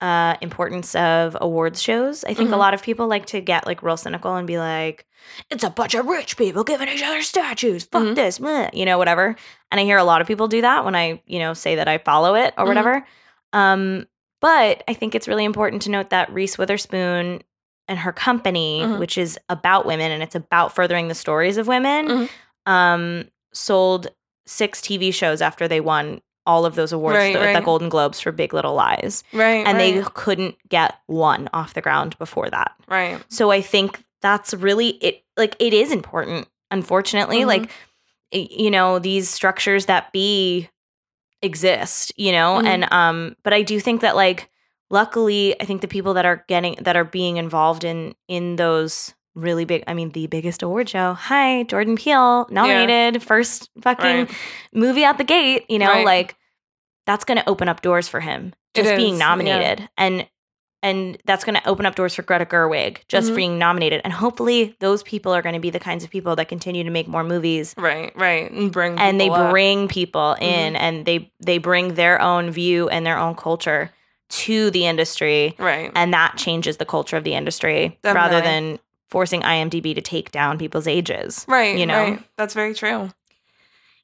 uh 0.00 0.36
importance 0.40 0.94
of 0.94 1.36
awards 1.40 1.82
shows 1.82 2.22
i 2.24 2.32
think 2.34 2.50
a 2.50 2.52
Mhm. 2.54 2.58
lot 2.58 2.74
of 2.74 2.82
people 2.82 3.08
like 3.08 3.26
to 3.26 3.40
get 3.40 3.66
like 3.66 3.82
real 3.82 3.96
cynical 3.96 4.36
and 4.36 4.46
be 4.46 4.58
like 4.58 5.06
it's 5.50 5.64
a 5.64 5.70
bunch 5.70 5.94
of 5.94 6.06
rich 6.06 6.36
people 6.36 6.62
giving 6.62 6.88
each 6.88 7.02
other 7.02 7.22
statues 7.22 7.84
fuck 7.90 8.02
Mhm. 8.02 8.14
this 8.14 8.38
meh," 8.38 8.70
you 8.72 8.84
know 8.84 8.96
whatever 8.98 9.34
and 9.72 9.80
i 9.80 9.84
hear 9.84 9.98
a 9.98 10.04
lot 10.04 10.20
of 10.20 10.26
people 10.28 10.46
do 10.46 10.60
that 10.60 10.84
when 10.84 10.94
i 10.94 11.20
you 11.26 11.38
know 11.40 11.52
say 11.54 11.74
that 11.76 11.88
i 11.88 11.98
follow 11.98 12.34
it 12.36 12.54
or 12.56 12.64
Mhm. 12.64 12.68
whatever 12.68 13.06
um 13.52 14.06
but 14.40 14.82
i 14.88 14.94
think 14.94 15.14
it's 15.14 15.28
really 15.28 15.44
important 15.44 15.82
to 15.82 15.90
note 15.90 16.10
that 16.10 16.32
reese 16.32 16.56
witherspoon 16.58 17.42
and 17.88 17.98
her 17.98 18.12
company 18.12 18.80
Mhm. 18.84 18.98
which 18.98 19.18
is 19.18 19.38
about 19.48 19.86
women 19.86 20.10
and 20.12 20.22
it's 20.22 20.34
about 20.34 20.74
furthering 20.74 21.08
the 21.08 21.14
stories 21.14 21.56
of 21.56 21.66
women 21.66 22.06
Mhm. 22.08 22.28
um, 22.66 23.24
sold 23.52 24.08
six 24.46 24.80
TV 24.80 25.12
shows 25.12 25.40
after 25.42 25.66
they 25.68 25.80
won 25.80 26.20
all 26.46 26.64
of 26.64 26.74
those 26.74 26.92
awards 26.92 27.16
Right, 27.16 27.32
the, 27.34 27.52
the. 27.58 27.64
Golden 27.64 27.88
Globes 27.88 28.18
for 28.20 28.32
Big 28.32 28.52
Little 28.54 28.74
Lies. 28.74 29.22
Right. 29.32 29.64
And 29.66 29.78
they 29.78 30.02
couldn't 30.14 30.56
get 30.68 30.96
one 31.06 31.48
off 31.52 31.74
the 31.74 31.80
ground 31.82 32.16
before 32.18 32.48
that. 32.50 32.72
right. 32.88 33.20
So 33.28 33.50
I 33.50 33.60
think 33.60 34.00
that's 34.22 34.54
really 34.54 34.90
it 35.02 35.22
like 35.36 35.54
it 35.58 35.72
is 35.72 35.90
important 35.92 36.48
unfortunately 36.70 37.40
Mhm. 37.40 37.46
like 37.46 37.70
you 38.32 38.70
know 38.70 38.98
these 38.98 39.28
structures 39.30 39.86
that 39.86 40.12
be 40.12 40.68
exist 41.42 42.12
you 42.16 42.32
know 42.32 42.60
Mhm. 42.62 42.66
and 42.66 42.92
um 42.92 43.36
but 43.42 43.52
I 43.52 43.62
do 43.62 43.80
think 43.80 44.00
that 44.02 44.14
like 44.16 44.50
luckily 44.90 45.58
I 45.60 45.64
think 45.64 45.80
the 45.80 45.88
people 45.88 46.14
that 46.14 46.26
are 46.26 46.44
getting 46.48 46.76
that 46.80 46.96
are 46.96 47.04
being 47.04 47.36
involved 47.36 47.84
in 47.84 48.14
in 48.28 48.56
those 48.56 49.14
really 49.34 49.64
big 49.64 49.84
I 49.86 49.94
mean 49.94 50.10
the 50.10 50.26
biggest 50.26 50.62
award 50.62 50.88
show 50.88 51.14
hi 51.14 51.62
Jordan 51.64 51.96
Peele 51.96 52.46
nominated 52.50 53.22
first 53.22 53.70
fucking 53.80 54.24
Right. 54.26 54.30
movie 54.74 55.04
out 55.04 55.18
the 55.18 55.24
gate 55.24 55.64
you 55.68 55.78
know 55.78 55.88
Right. 55.88 56.04
like 56.04 56.36
that's 57.06 57.24
going 57.24 57.38
to 57.38 57.48
open 57.48 57.68
up 57.68 57.80
doors 57.80 58.06
for 58.08 58.20
him 58.20 58.52
just 58.74 58.94
being 58.96 59.14
is, 59.14 59.20
yeah. 59.20 59.26
nominated 59.26 59.88
and 59.96 60.28
and 60.82 61.18
that's 61.26 61.44
going 61.44 61.54
to 61.54 61.68
open 61.68 61.84
up 61.86 61.94
doors 61.94 62.14
for 62.14 62.22
Greta 62.22 62.46
Gerwig 62.46 62.98
just 63.08 63.30
Mhm. 63.32 63.36
being 63.36 63.58
nominated 63.58 64.00
and 64.04 64.12
hopefully 64.12 64.74
those 64.80 65.02
people 65.02 65.32
are 65.34 65.42
going 65.42 65.54
to 65.54 65.60
be 65.60 65.70
the 65.70 65.78
kinds 65.80 66.04
of 66.04 66.10
people 66.10 66.34
that 66.36 66.48
continue 66.48 66.84
to 66.84 66.90
make 66.90 67.06
more 67.08 67.24
movies 67.24 67.74
Right. 67.76 68.12
Right. 68.16 68.50
And 68.50 68.72
bring 68.72 68.98
and 68.98 69.20
they 69.20 69.28
up. 69.30 69.50
bring 69.50 69.88
people 69.88 70.36
Mm-hmm. 70.40 70.44
in 70.44 70.76
and 70.76 71.04
they 71.06 71.30
they 71.40 71.58
bring 71.58 71.94
their 71.94 72.20
own 72.20 72.50
view 72.50 72.88
and 72.88 73.04
their 73.04 73.18
own 73.18 73.34
culture 73.34 73.90
to 74.30 74.70
the 74.70 74.86
industry 74.86 75.54
Right. 75.58 75.90
and 75.94 76.14
that 76.14 76.36
changes 76.36 76.76
the 76.76 76.84
culture 76.86 77.16
of 77.16 77.24
the 77.24 77.34
industry 77.34 77.98
rather 78.04 78.40
than 78.40 78.78
forcing 79.08 79.42
IMDb 79.42 79.92
to 79.94 80.00
take 80.00 80.30
down 80.30 80.56
people's 80.56 80.86
ages. 80.86 81.44
Right. 81.48 81.76
you 81.76 81.84
know? 81.84 82.02
Right. 82.02 82.22
That's 82.36 82.54
very 82.54 82.74
true. 82.74 83.10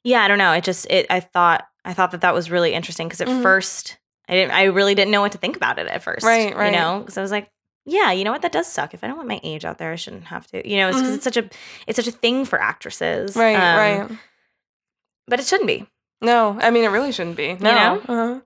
Yeah, 0.03 0.21
I 0.23 0.27
don't 0.27 0.37
know. 0.37 0.51
It 0.53 0.63
just 0.63 0.85
it 0.89 1.05
I 1.09 1.19
thought 1.21 1.65
I 1.85 1.93
thought 1.93 2.11
that 2.11 2.21
that 2.21 2.33
was 2.33 2.51
really 2.51 2.73
interesting 2.73 3.07
because 3.07 3.21
at 3.21 3.27
Mhm. 3.29 3.41
first 3.41 3.97
I 4.29 4.33
didn't 4.33 4.51
I 4.51 4.63
really 4.65 4.95
didn't 4.95 5.11
know 5.11 5.21
what 5.21 5.31
to 5.33 5.37
think 5.37 5.55
about 5.55 5.79
it 5.79 5.87
at 5.87 6.03
first. 6.03 6.25
Right, 6.25 6.55
right. 6.55 6.71
You 6.73 6.77
know, 6.79 6.99
because 6.99 7.17
I 7.17 7.21
was 7.21 7.31
like, 7.31 7.49
yeah, 7.85 8.11
you 8.11 8.23
know 8.25 8.31
what, 8.31 8.41
that 8.41 8.51
does 8.51 8.67
suck. 8.67 8.93
If 8.93 9.03
I 9.03 9.07
don't 9.07 9.15
want 9.17 9.29
my 9.29 9.39
age 9.43 9.63
out 9.65 9.77
there, 9.77 9.91
I 9.91 9.95
shouldn't 9.95 10.25
have 10.25 10.45
to. 10.47 10.67
You 10.69 10.77
know, 10.77 10.89
it's 10.89 10.97
because 10.97 11.11
Mhm. 11.11 11.15
it's 11.15 11.23
such 11.23 11.37
a 11.37 11.49
it's 11.87 11.95
such 11.95 12.07
a 12.07 12.11
thing 12.11 12.43
for 12.45 12.59
actresses. 12.59 13.35
Right. 13.35 13.55
Um, 13.55 14.09
right. 14.09 14.19
But 15.27 15.39
it 15.39 15.45
shouldn't 15.45 15.67
be. 15.67 15.87
No, 16.21 16.57
I 16.61 16.71
mean 16.71 16.83
it 16.83 16.87
really 16.89 17.11
shouldn't 17.11 17.37
be. 17.37 17.53
No. 17.53 17.73
know? 17.73 18.01
Uh-huh. 18.07 18.41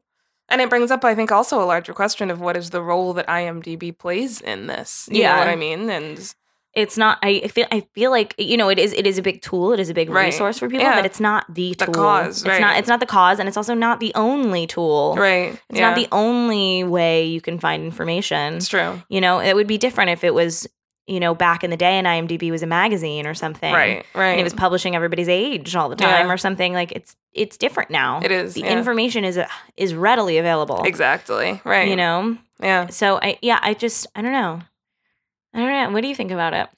And 0.49 0.59
it 0.59 0.69
brings 0.69 0.91
up, 0.91 1.05
I 1.05 1.15
think, 1.15 1.31
also 1.31 1.63
a 1.63 1.65
larger 1.65 1.93
question 1.93 2.29
of 2.29 2.41
what 2.41 2.57
is 2.57 2.71
the 2.71 2.81
role 2.83 3.13
that 3.13 3.25
IMDb 3.27 3.97
plays 3.97 4.41
in 4.41 4.67
this. 4.67 5.07
You 5.09 5.21
Yeah. 5.21 5.33
know 5.33 5.39
what 5.39 5.47
I 5.47 5.55
mean? 5.55 5.89
And 5.89 6.33
It's 6.73 6.97
not. 6.97 7.17
I 7.21 7.47
feel. 7.49 7.65
I 7.71 7.81
feel 7.93 8.11
like 8.11 8.33
you 8.37 8.55
know. 8.55 8.69
It 8.69 8.79
is. 8.79 8.93
It 8.93 9.05
is 9.05 9.17
a 9.17 9.21
big 9.21 9.41
tool. 9.41 9.73
It 9.73 9.79
is 9.79 9.89
a 9.89 9.93
big 9.93 10.09
Right. 10.09 10.25
resource 10.27 10.57
for 10.59 10.69
people. 10.69 10.83
Yeah. 10.85 10.95
But 10.95 11.05
it's 11.05 11.19
not 11.19 11.45
the 11.53 11.75
The 11.77 11.85
tool. 11.85 11.93
cause, 11.93 12.45
It's 12.45 12.59
not. 12.59 12.77
It's 12.77 12.87
not 12.87 12.99
the 13.01 13.05
cause, 13.05 13.39
and 13.39 13.47
it's 13.49 13.57
also 13.57 13.73
not 13.73 13.99
the 13.99 14.13
only 14.15 14.67
tool. 14.67 15.15
right, 15.17 15.53
It's 15.69 15.79
yeah, 15.79 15.87
not 15.89 15.95
the 15.95 16.07
only 16.13 16.83
way 16.85 17.25
you 17.25 17.41
can 17.41 17.59
find 17.59 17.83
information. 17.83 18.55
It's 18.55 18.69
true. 18.69 19.01
You 19.09 19.19
know, 19.19 19.39
it 19.39 19.53
would 19.53 19.67
be 19.67 19.77
different 19.77 20.11
if 20.11 20.23
it 20.23 20.33
was, 20.33 20.65
you 21.07 21.19
know, 21.19 21.35
back 21.35 21.65
in 21.65 21.71
the 21.71 21.77
day 21.77 21.97
and 21.97 22.07
IMDb 22.07 22.51
was 22.51 22.63
a 22.63 22.67
magazine 22.67 23.27
or 23.27 23.33
something. 23.33 23.73
Right, 23.73 24.05
right. 24.15 24.29
And 24.31 24.39
it 24.39 24.43
was 24.43 24.53
publishing 24.53 24.95
everybody's 24.95 25.27
age 25.27 25.75
all 25.75 25.89
the 25.89 25.97
time 25.97 26.27
Yeah. 26.27 26.31
or 26.33 26.37
something. 26.37 26.71
Like 26.73 26.93
it's 26.93 27.15
it's 27.33 27.57
different 27.57 27.89
now. 27.89 28.21
It 28.23 28.31
is, 28.31 28.53
The 28.53 28.63
information 28.63 29.25
is 29.25 29.37
is 29.75 29.93
readily 29.93 30.37
available. 30.37 30.83
exactly 30.83 31.59
right. 31.65 31.89
You 31.89 31.97
know? 31.97 32.37
yeah, 32.61 32.87
So 32.87 33.19
I 33.21 33.37
yeah, 33.41 33.59
I 33.61 33.73
just 33.73 34.07
I 34.15 34.21
don't 34.21 34.31
know. 34.31 34.61
I 35.53 35.59
don't 35.59 35.67
know. 35.69 35.89
What 35.91 36.01
do 36.01 36.07
you 36.07 36.15
think 36.15 36.31
about 36.31 36.53
it? 36.53 36.69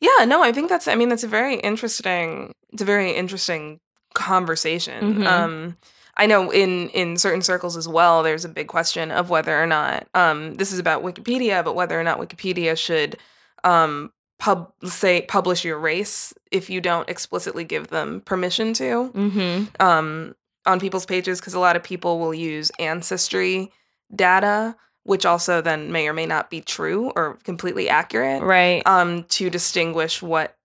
yeah. 0.00 0.24
No, 0.24 0.42
I 0.42 0.52
think 0.52 0.68
that's. 0.68 0.88
I 0.88 0.94
mean, 0.94 1.08
that's 1.08 1.24
a 1.24 1.28
very 1.28 1.56
interesting. 1.56 2.52
It's 2.72 2.82
a 2.82 2.86
very 2.86 3.12
interesting 3.12 3.78
conversation. 4.14 5.14
Mhm. 5.16 5.26
Um, 5.26 5.76
I 6.16 6.26
know 6.26 6.50
in 6.50 6.88
in 6.90 7.16
certain 7.16 7.42
circles 7.42 7.76
as 7.76 7.88
well, 7.88 8.22
there's 8.22 8.44
a 8.44 8.48
big 8.48 8.68
question 8.68 9.10
of 9.10 9.30
whether 9.30 9.60
or 9.62 9.66
not 9.66 10.06
um, 10.14 10.54
this 10.54 10.72
is 10.72 10.78
about 10.78 11.02
Wikipedia, 11.02 11.64
but 11.64 11.74
whether 11.74 11.98
or 11.98 12.04
not 12.04 12.18
Wikipedia 12.18 12.76
should 12.76 13.16
um, 13.64 14.12
pub 14.38 14.72
say 14.84 15.22
publish 15.22 15.64
your 15.64 15.78
race 15.78 16.34
if 16.50 16.68
you 16.68 16.80
don't 16.80 17.08
explicitly 17.08 17.64
give 17.64 17.88
them 17.88 18.20
permission 18.22 18.72
to 18.74 19.10
Mm-hmm. 19.14 19.64
um, 19.86 20.34
on 20.66 20.78
people's 20.80 21.06
pages, 21.06 21.40
because 21.40 21.54
a 21.54 21.60
lot 21.60 21.76
of 21.76 21.82
people 21.82 22.18
will 22.20 22.34
use 22.34 22.70
ancestry 22.78 23.72
data, 24.14 24.76
which 25.04 25.24
also 25.26 25.60
then 25.60 25.90
may 25.92 26.06
or 26.08 26.12
may 26.12 26.26
not 26.26 26.48
be 26.50 26.60
true 26.60 27.12
or 27.16 27.38
completely 27.44 27.88
accurate 27.88 28.42
Right. 28.42 28.82
um, 28.86 29.24
to 29.24 29.50
distinguish 29.50 30.22
what 30.22 30.56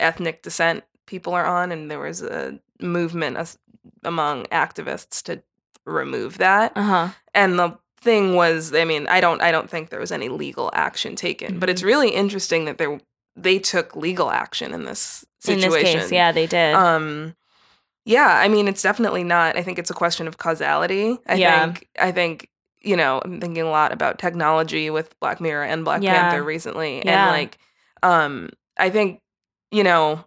ethnic 0.00 0.42
descent 0.42 0.84
people 1.06 1.34
are 1.34 1.44
on, 1.44 1.72
and 1.72 1.90
there 1.90 1.98
was 1.98 2.22
a 2.22 2.58
movement 2.80 3.36
as- 3.36 3.58
among 4.04 4.44
activists 4.46 5.22
to 5.24 5.42
remove 5.84 6.38
that. 6.38 6.72
Uh-huh. 6.76 7.08
And 7.34 7.58
the 7.58 7.76
thing 8.00 8.34
was, 8.34 8.72
I 8.74 8.84
mean, 8.84 9.06
I 9.08 9.20
don't, 9.20 9.42
I 9.42 9.50
don't 9.52 9.68
think 9.68 9.90
there 9.90 10.00
was 10.00 10.12
any 10.12 10.28
legal 10.28 10.70
action 10.72 11.16
taken, 11.16 11.58
but 11.58 11.66
Mm-hmm. 11.68 11.72
it's 11.72 11.82
really 11.82 12.10
interesting 12.10 12.64
that 12.66 12.78
there 12.78 12.98
they 13.34 13.58
took 13.58 13.96
legal 13.96 14.30
action 14.30 14.74
in 14.74 14.84
this 14.84 15.24
situation. 15.40 15.64
In 15.78 15.82
this 15.82 15.92
case, 16.02 16.12
yeah, 16.12 16.32
they 16.32 16.46
did. 16.46 16.74
Um, 16.74 17.34
yeah, 18.04 18.28
I 18.28 18.48
mean, 18.48 18.68
it's 18.68 18.82
definitely 18.82 19.24
not. 19.24 19.56
I 19.56 19.62
think 19.62 19.78
it's 19.78 19.90
a 19.90 19.94
question 19.94 20.28
of 20.28 20.36
causality. 20.36 21.18
I 21.26 21.34
Yeah. 21.36 21.64
think, 21.64 21.88
I 21.98 22.12
think, 22.12 22.48
you 22.84 22.96
know, 22.96 23.20
I'm 23.24 23.40
thinking 23.40 23.62
a 23.62 23.70
lot 23.70 23.92
about 23.92 24.18
technology 24.18 24.90
with 24.90 25.18
Black 25.20 25.40
Mirror 25.40 25.64
and 25.64 25.84
Black 25.84 26.02
Yeah. 26.02 26.20
Panther 26.30 26.42
recently, 26.42 27.02
Yeah. 27.04 27.28
and 27.28 27.30
like, 27.40 27.58
um, 28.02 28.50
I 28.78 28.90
think, 28.90 29.20
you 29.70 29.84
know, 29.84 30.24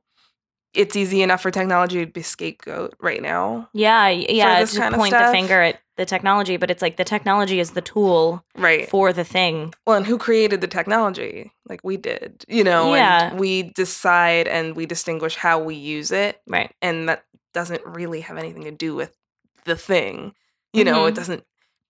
it's 0.73 0.95
easy 0.95 1.21
enough 1.21 1.41
for 1.41 1.51
technology 1.51 2.05
to 2.05 2.11
be 2.11 2.21
scapegoat 2.21 2.95
right 2.99 3.21
now, 3.21 3.69
yeah, 3.73 4.09
yeah, 4.09 4.59
this 4.59 4.73
to 4.75 4.91
point 4.91 5.11
the 5.13 5.29
finger 5.31 5.61
at 5.61 5.79
the 5.95 6.05
technology, 6.05 6.57
but 6.57 6.69
it's 6.69 6.81
like 6.81 6.97
the 6.97 7.05
technology 7.05 7.61
is 7.61 7.71
the 7.71 7.81
tool 7.81 8.43
right? 8.57 8.89
for 8.89 9.13
the 9.13 9.23
thing. 9.23 9.73
Well, 9.87 9.95
and 9.95 10.05
who 10.05 10.17
created 10.17 10.59
the 10.59 10.67
technology? 10.67 11.53
Like 11.69 11.79
we 11.85 11.95
did, 11.95 12.43
you 12.49 12.65
know, 12.65 12.93
Yeah. 12.93 13.29
and 13.29 13.39
we 13.39 13.63
decide 13.75 14.49
and 14.49 14.75
we 14.75 14.85
distinguish 14.85 15.37
how 15.37 15.59
we 15.59 15.75
use 15.75 16.11
it, 16.11 16.41
Right. 16.47 16.73
and 16.81 17.07
that 17.07 17.23
doesn't 17.53 17.85
really 17.85 18.19
have 18.21 18.37
anything 18.37 18.63
to 18.65 18.71
do 18.71 18.93
with 18.95 19.15
the 19.63 19.77
thing. 19.77 20.33
You 20.73 20.83
know, 20.83 21.05
it 21.05 21.13
Mhm. 21.13 21.15
doesn't 21.15 21.43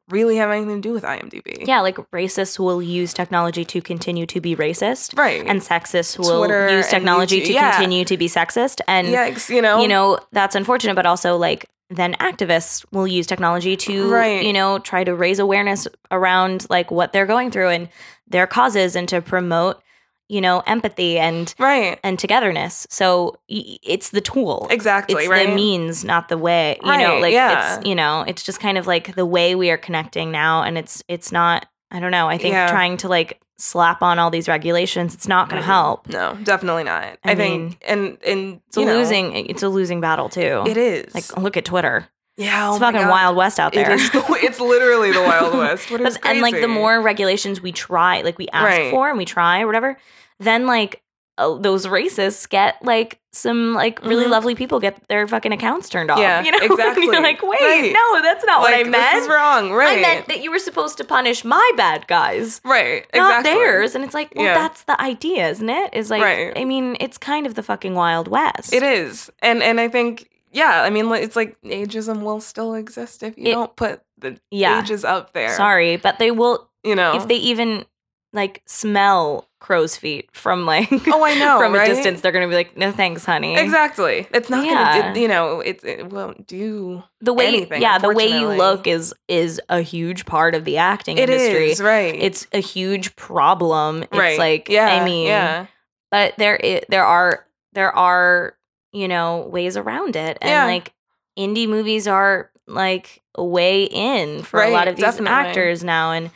really 0.10 0.38
have 0.38 0.52
anything 0.52 0.82
to 0.82 0.88
do 0.88 0.94
with 0.94 1.04
IMDb. 1.04 1.66
Yeah, 1.66 1.82
like 1.82 1.98
racists 2.12 2.60
will 2.60 2.82
use 2.82 3.14
technology 3.14 3.66
to 3.66 3.82
continue 3.82 4.26
to 4.28 4.40
be 4.40 4.56
racist. 4.56 5.18
Right. 5.18 5.46
And 5.46 5.62
sexists 5.62 6.18
will 6.20 6.40
Twitter 6.40 6.70
use 6.70 6.88
technology 6.88 7.42
YouTube, 7.42 7.46
to 7.46 7.54
yeah. 7.54 7.72
continue 7.72 8.06
to 8.06 8.18
be 8.18 8.28
sexist. 8.28 8.82
And 8.88 9.08
Yikes, 9.08 9.50
you 9.50 9.62
know. 9.62 9.82
you 9.82 9.88
know, 9.88 10.20
that's 10.32 10.56
unfortunate, 10.56 10.96
but 10.96 11.06
also 11.06 11.38
like 11.38 11.66
then 11.90 12.14
activists 12.16 12.86
will 12.92 13.08
use 13.08 13.28
technology 13.28 13.76
to 13.78 14.10
Right. 14.10 14.44
you 14.44 14.54
know, 14.54 14.80
try 14.80 15.04
to 15.04 15.16
raise 15.16 15.40
awareness 15.40 15.88
around 16.12 16.66
like 16.70 16.92
what 16.92 17.14
they're 17.14 17.28
going 17.28 17.52
through 17.52 17.70
and 17.70 17.90
their 18.28 18.48
causes 18.48 18.96
and 18.96 19.08
to 19.10 19.22
promote, 19.22 19.82
you 20.30 20.42
know, 20.42 20.62
empathy 20.66 21.18
and 21.20 21.54
Right. 21.60 22.00
and 22.04 22.18
togetherness. 22.18 22.88
So 22.90 23.36
it's 23.48 24.10
the 24.10 24.22
tool. 24.22 24.68
Exactly, 24.70 25.16
It's 25.22 25.30
right. 25.30 25.48
the 25.50 25.56
means, 25.56 26.04
not 26.04 26.30
the 26.30 26.38
way. 26.38 26.78
You 26.84 26.98
know, 26.98 27.20
like 27.20 27.34
yeah. 27.34 27.78
it's 27.78 27.88
you 27.88 27.96
know, 27.96 28.24
it's 28.28 28.44
just 28.44 28.60
kind 28.60 28.78
of 28.78 28.88
like 28.88 29.16
the 29.16 29.26
way 29.26 29.56
we 29.56 29.70
are 29.72 29.78
connecting 29.78 30.32
now, 30.32 30.64
and 30.64 30.78
it's 30.78 31.04
it's 31.08 31.32
not. 31.32 31.68
I 31.92 32.00
don't 32.00 32.12
know. 32.12 32.28
I 32.28 32.38
think 32.38 32.54
Yeah. 32.54 32.70
trying 32.70 32.98
to 32.98 33.08
like 33.08 33.40
slap 33.58 34.02
on 34.02 34.20
all 34.20 34.30
these 34.30 34.50
regulations, 34.50 35.14
it's 35.14 35.28
not 35.30 35.48
going 35.50 35.62
to 35.62 35.66
Mhm. 35.66 35.72
help. 35.72 36.10
No, 36.10 36.36
definitely 36.44 36.84
not. 36.84 37.04
I, 37.24 37.32
I 37.32 37.36
think 37.36 37.78
and 37.88 38.18
and 38.26 38.60
It's 38.68 38.76
a 38.78 38.84
know, 38.84 38.98
losing. 38.98 39.34
It's 39.48 39.64
a 39.64 39.70
losing 39.70 40.02
battle 40.02 40.28
too. 40.28 40.64
It 40.68 40.76
is. 40.76 41.14
Like 41.16 41.38
look 41.38 41.56
at 41.56 41.64
Twitter. 41.64 42.08
Yeah, 42.38 42.68
It's 42.70 42.76
oh 42.78 42.80
my 42.80 42.92
fucking 42.92 43.02
God. 43.08 43.10
wild 43.12 43.36
west 43.38 43.60
out 43.60 43.74
there. 43.74 43.92
It 43.92 44.00
is. 44.02 44.12
The, 44.12 44.24
it's 44.44 44.60
literally 44.60 45.12
the 45.12 45.22
Wild 45.22 45.54
West. 45.58 45.90
What 45.92 46.02
is 46.02 46.18
and 46.24 46.42
like 46.42 46.60
the 46.60 46.68
more 46.68 47.02
regulations 47.02 47.62
we 47.62 47.72
try, 47.72 48.22
like 48.22 48.38
we 48.38 48.48
ask 48.50 48.66
Right. 48.78 48.92
for 48.92 49.10
and 49.10 49.18
we 49.18 49.26
try 49.26 49.62
or 49.62 49.68
whatever, 49.68 49.98
then 50.40 50.66
like 50.68 51.02
uh, 51.38 51.56
those 51.56 51.86
racists 51.86 52.48
get 52.48 52.76
like 52.82 53.20
some 53.34 53.74
like 53.74 54.02
really 54.06 54.24
Mhm. 54.26 54.30
lovely 54.30 54.56
people 54.56 54.80
get 54.80 55.06
their 55.10 55.28
fucking 55.28 55.52
accounts 55.52 55.90
turned 55.90 56.10
off. 56.10 56.18
Yeah, 56.18 56.42
you 56.46 56.52
know, 56.52 56.60
exactly. 56.62 57.04
You're 57.06 57.22
like, 57.22 57.42
wait, 57.44 57.60
Right. 57.60 57.92
no, 57.94 58.22
that's 58.22 58.46
not 58.46 58.62
like, 58.62 58.72
what 58.72 58.88
I 58.88 58.90
meant. 58.90 59.14
This 59.16 59.24
is 59.24 59.30
wrong, 59.30 59.72
right? 59.74 59.98
I 59.98 60.02
meant 60.02 60.28
that 60.30 60.42
you 60.42 60.50
were 60.50 60.60
supposed 60.60 60.96
to 61.00 61.04
punish 61.04 61.44
my 61.44 61.72
bad 61.76 62.08
guys, 62.08 62.62
right, 62.64 63.06
Exactly. 63.14 63.20
not 63.20 63.44
theirs. 63.44 63.96
And 63.96 64.06
it's 64.06 64.14
like, 64.14 64.32
well, 64.34 64.46
Yeah. 64.46 64.54
that's 64.54 64.84
the 64.84 65.00
idea, 65.02 65.50
isn't 65.50 65.70
it? 65.70 65.94
it? 65.94 65.98
Is 65.98 66.10
like, 66.10 66.22
Right. 66.24 66.54
I 66.56 66.64
mean, 66.64 66.96
it's 67.02 67.18
kind 67.18 67.46
of 67.46 67.56
the 67.56 67.64
fucking 67.64 67.96
Wild 67.96 68.30
West. 68.30 68.72
It 68.74 68.84
is, 68.84 69.30
and 69.42 69.62
and 69.62 69.82
I 69.82 69.90
think 69.90 70.30
yeah, 70.56 70.82
I 70.84 70.90
mean, 70.90 71.12
it's 71.14 71.36
like 71.36 71.56
ageism 71.64 72.22
will 72.22 72.42
still 72.42 72.74
exist 72.74 73.22
if 73.24 73.38
you 73.38 73.46
It- 73.48 73.52
don't 73.54 73.76
put 73.76 74.02
the 74.18 74.38
Yeah. 74.52 74.82
ages 74.82 75.04
up 75.06 75.34
there. 75.34 75.50
Sorry, 75.56 75.98
but 75.98 76.18
they 76.20 76.32
will 76.32 76.70
you 76.84 76.96
know. 76.96 77.16
if 77.16 77.28
they 77.28 77.36
even 77.36 77.86
like 78.34 78.62
smell 78.66 79.48
crow's 79.62 79.96
feet 79.98 80.30
from 80.34 80.66
like 80.66 80.90
oh, 81.08 81.24
I 81.24 81.34
know, 81.36 81.58
from 81.62 81.74
right? 81.74 81.90
a 81.90 81.94
distance, 81.94 82.22
they're 82.22 82.32
gonna 82.34 82.48
be 82.48 82.54
like, 82.56 82.76
no 82.78 82.92
thanks, 82.92 83.26
honey. 83.26 83.58
Exactly. 83.58 84.28
It's 84.34 84.50
not 84.50 84.66
Yeah. 84.66 85.00
gonna. 85.00 85.12
It, 85.12 85.22
you 85.22 85.28
know, 85.28 85.60
it, 85.62 85.84
it 85.84 86.10
won't 86.12 86.46
do. 86.48 87.02
The 87.22 87.34
way, 87.34 87.48
anything, 87.48 87.82
yeah, 87.82 87.98
the 87.98 88.14
way 88.14 88.28
you 88.28 88.48
look 88.50 88.88
is 88.88 89.14
is 89.28 89.60
a 89.70 89.82
huge 89.82 90.26
part 90.26 90.54
of 90.54 90.66
the 90.66 90.78
acting 90.78 91.18
It 91.18 91.30
industry. 91.30 91.72
is 91.72 91.82
right. 91.82 92.14
It's 92.14 92.46
a 92.54 92.60
huge 92.60 93.16
problem. 93.16 94.04
It's 94.04 94.12
right. 94.12 94.38
like, 94.38 94.70
yeah, 94.70 94.88
I 94.88 95.04
mean, 95.06 95.28
yeah, 95.28 95.68
but 96.12 96.36
there 96.38 96.60
there 96.90 97.06
are 97.06 97.46
there 97.74 97.92
are 97.96 98.56
you 98.96 99.08
know 99.08 99.48
ways 99.52 99.76
around 99.78 100.16
it, 100.16 100.38
and 100.42 100.50
Yeah. 100.50 100.66
like 100.66 100.94
indie 101.38 101.68
movies 101.68 102.08
are 102.08 102.50
like 102.68 103.22
a 103.36 103.44
way 103.44 103.84
in 103.84 104.42
for 104.44 104.64
a 104.64 104.70
lot 104.70 104.88
of 104.88 104.96
these 104.96 105.04
definitely. 105.06 105.32
actors 105.32 105.84
now, 105.84 106.12
and. 106.12 106.32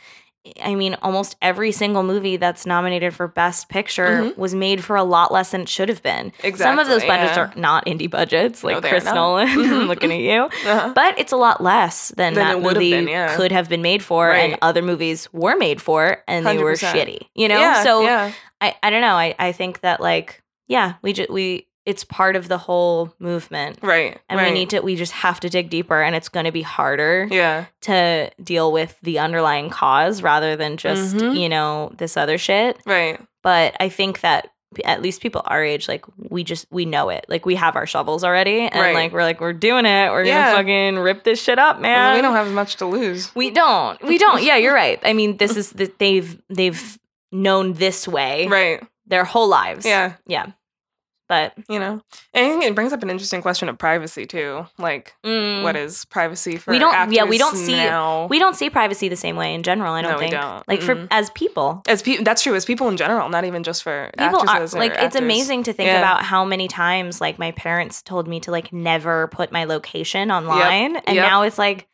I 0.62 0.74
mean, 0.74 0.96
almost 1.02 1.36
every 1.42 1.70
single 1.70 2.02
movie 2.02 2.38
that's 2.38 2.64
nominated 2.64 3.12
for 3.14 3.28
Best 3.28 3.68
Picture 3.68 4.22
Mhm. 4.32 4.38
was 4.38 4.54
made 4.54 4.82
for 4.82 4.96
a 4.96 5.04
lot 5.04 5.30
less 5.30 5.50
than 5.50 5.60
it 5.60 5.68
should 5.68 5.90
have 5.90 6.02
been. 6.02 6.32
exactly. 6.42 6.56
Some 6.64 6.78
of 6.78 6.88
those 6.88 7.04
budgets 7.04 7.36
yeah. 7.36 7.42
are 7.42 7.52
not 7.56 7.84
indie 7.84 8.08
budgets, 8.10 8.64
like 8.64 8.82
No, 8.82 8.88
Chris. 8.88 9.04
Nolan. 9.04 9.48
I'm 9.48 9.58
Mhm. 9.84 9.86
looking 9.86 10.10
at 10.10 10.20
you, 10.20 10.44
Uh-huh. 10.66 10.92
but 10.94 11.18
it's 11.18 11.32
a 11.32 11.36
lot 11.36 11.62
less 11.62 12.08
than, 12.16 12.32
Than 12.32 12.42
that 12.46 12.62
movie 12.62 12.90
been, 12.90 13.06
yeah. 13.06 13.36
could 13.36 13.52
have 13.52 13.68
been 13.68 13.82
made 13.82 14.02
for, 14.02 14.32
and 14.32 14.56
other 14.62 14.80
movies 14.80 15.28
were 15.34 15.56
made 15.56 15.82
for, 15.82 16.24
and 16.26 16.46
they 16.46 16.56
were 16.56 16.72
shitty. 16.72 17.18
You 17.34 17.48
know, 17.48 17.58
yeah, 17.60 17.82
so 17.82 18.00
yeah, 18.02 18.32
I, 18.62 18.74
I 18.82 18.88
don't 18.88 19.02
know. 19.02 19.16
I, 19.16 19.34
I 19.38 19.52
think 19.52 19.80
that 19.82 20.00
like 20.00 20.42
yeah, 20.68 20.94
we 21.02 21.12
just 21.12 21.28
we 21.28 21.66
it's 21.86 22.04
part 22.04 22.36
of 22.36 22.48
the 22.48 22.58
whole 22.58 23.12
movement. 23.18 23.78
right. 23.82 24.18
And 24.28 24.38
right. 24.38 24.48
we 24.52 24.58
need 24.58 24.70
to 24.70 24.80
we 24.80 24.96
just 24.96 25.12
have 25.12 25.40
to 25.40 25.48
dig 25.48 25.70
deeper 25.70 26.00
and 26.02 26.14
it's 26.14 26.28
gonna 26.28 26.52
be 26.52 26.62
harder 26.62 27.26
Yeah, 27.30 27.66
to 27.82 28.30
deal 28.42 28.70
with 28.72 28.98
the 29.02 29.18
underlying 29.18 29.70
cause 29.70 30.22
rather 30.22 30.56
than 30.56 30.76
just, 30.76 31.16
Mhm. 31.16 31.38
you 31.38 31.48
know, 31.48 31.90
this 31.96 32.16
other 32.16 32.36
shit. 32.38 32.78
right. 32.86 33.18
But 33.42 33.74
I 33.80 33.88
think 33.88 34.20
that 34.20 34.48
at 34.84 35.02
least 35.02 35.20
people 35.20 35.42
our 35.46 35.64
age, 35.64 35.88
like 35.88 36.04
we 36.16 36.44
just 36.44 36.66
we 36.70 36.84
know 36.84 37.08
it. 37.08 37.24
Like 37.28 37.44
we 37.46 37.56
have 37.56 37.74
our 37.74 37.86
shovels 37.86 38.22
already 38.22 38.60
and 38.60 38.74
Right. 38.80 38.94
like 38.94 39.12
we're 39.12 39.22
like, 39.22 39.40
we're 39.40 39.52
doing 39.54 39.84
it. 39.86 40.10
We're 40.12 40.24
Yeah. 40.24 40.52
gonna 40.52 40.56
fucking 40.58 40.98
rip 40.98 41.24
this 41.24 41.42
shit 41.42 41.58
up, 41.58 41.80
man. 41.80 42.14
we 42.14 42.22
don't 42.22 42.34
have 42.36 42.52
much 42.52 42.76
to 42.76 42.86
lose. 42.86 43.34
we 43.34 43.50
don't. 43.50 44.00
We 44.02 44.16
don't. 44.18 44.42
Yeah, 44.44 44.56
you're 44.56 44.74
right. 44.74 45.00
I 45.02 45.12
mean, 45.14 45.38
this 45.38 45.56
is 45.60 45.72
the, 45.72 45.90
they've 45.98 46.40
they've 46.50 46.98
known 47.32 47.72
this 47.72 48.06
way 48.06 48.46
Right. 48.48 48.80
their 49.06 49.24
whole 49.24 49.48
lives. 49.48 49.84
Yeah. 49.86 50.12
Yeah. 50.26 50.46
But 51.30 51.52
You 51.68 51.78
know, 51.78 52.02
and 52.34 52.44
I 52.44 52.48
think 52.48 52.64
it 52.64 52.74
brings 52.74 52.92
up 52.92 53.04
an 53.04 53.08
interesting 53.08 53.40
question 53.40 53.68
of 53.68 53.78
privacy 53.78 54.26
too. 54.26 54.66
Like, 54.78 55.14
mm, 55.24 55.62
what 55.62 55.76
is 55.76 56.04
privacy 56.06 56.56
for? 56.56 56.72
We 56.72 56.80
don't- 56.80 57.12
yeah, 57.12 57.22
we 57.22 57.38
don't 57.38 57.54
see- 57.56 57.76
now? 57.76 58.26
we 58.28 58.40
don't 58.40 58.56
see 58.56 58.68
privacy 58.68 59.08
the 59.08 59.14
same 59.14 59.36
way 59.36 59.54
in 59.54 59.62
general. 59.62 59.94
I 59.94 60.02
don't 60.02 60.10
No, 60.10 60.16
we 60.16 60.22
think. 60.28 60.32
don't. 60.34 60.66
Like 60.66 60.82
for 60.82 60.96
Mm-mm. 60.96 61.06
as 61.12 61.30
people, 61.30 61.82
as 61.86 62.02
people, 62.02 62.24
that's 62.24 62.42
true. 62.42 62.56
As 62.56 62.64
people 62.64 62.88
in 62.88 62.96
general, 62.96 63.28
not 63.28 63.44
even 63.44 63.62
just 63.62 63.84
for 63.84 64.10
people 64.18 64.40
are 64.40 64.48
actresses 64.48 64.74
or 64.74 64.80
like 64.80 64.90
it's 64.94 65.00
actors. 65.14 65.20
amazing 65.22 65.62
to 65.62 65.72
think 65.72 65.86
Yeah. 65.86 65.98
about 65.98 66.22
how 66.24 66.44
many 66.44 66.66
times 66.66 67.20
like 67.20 67.38
my 67.38 67.52
parents 67.52 68.02
told 68.02 68.26
me 68.26 68.40
to 68.40 68.50
like 68.50 68.72
never 68.72 69.28
put 69.28 69.52
my 69.52 69.62
location 69.64 70.32
online, 70.32 70.96
and 71.06 71.14
Yep. 71.14 71.26
now 71.30 71.42
it's 71.42 71.58
like. 71.58 71.86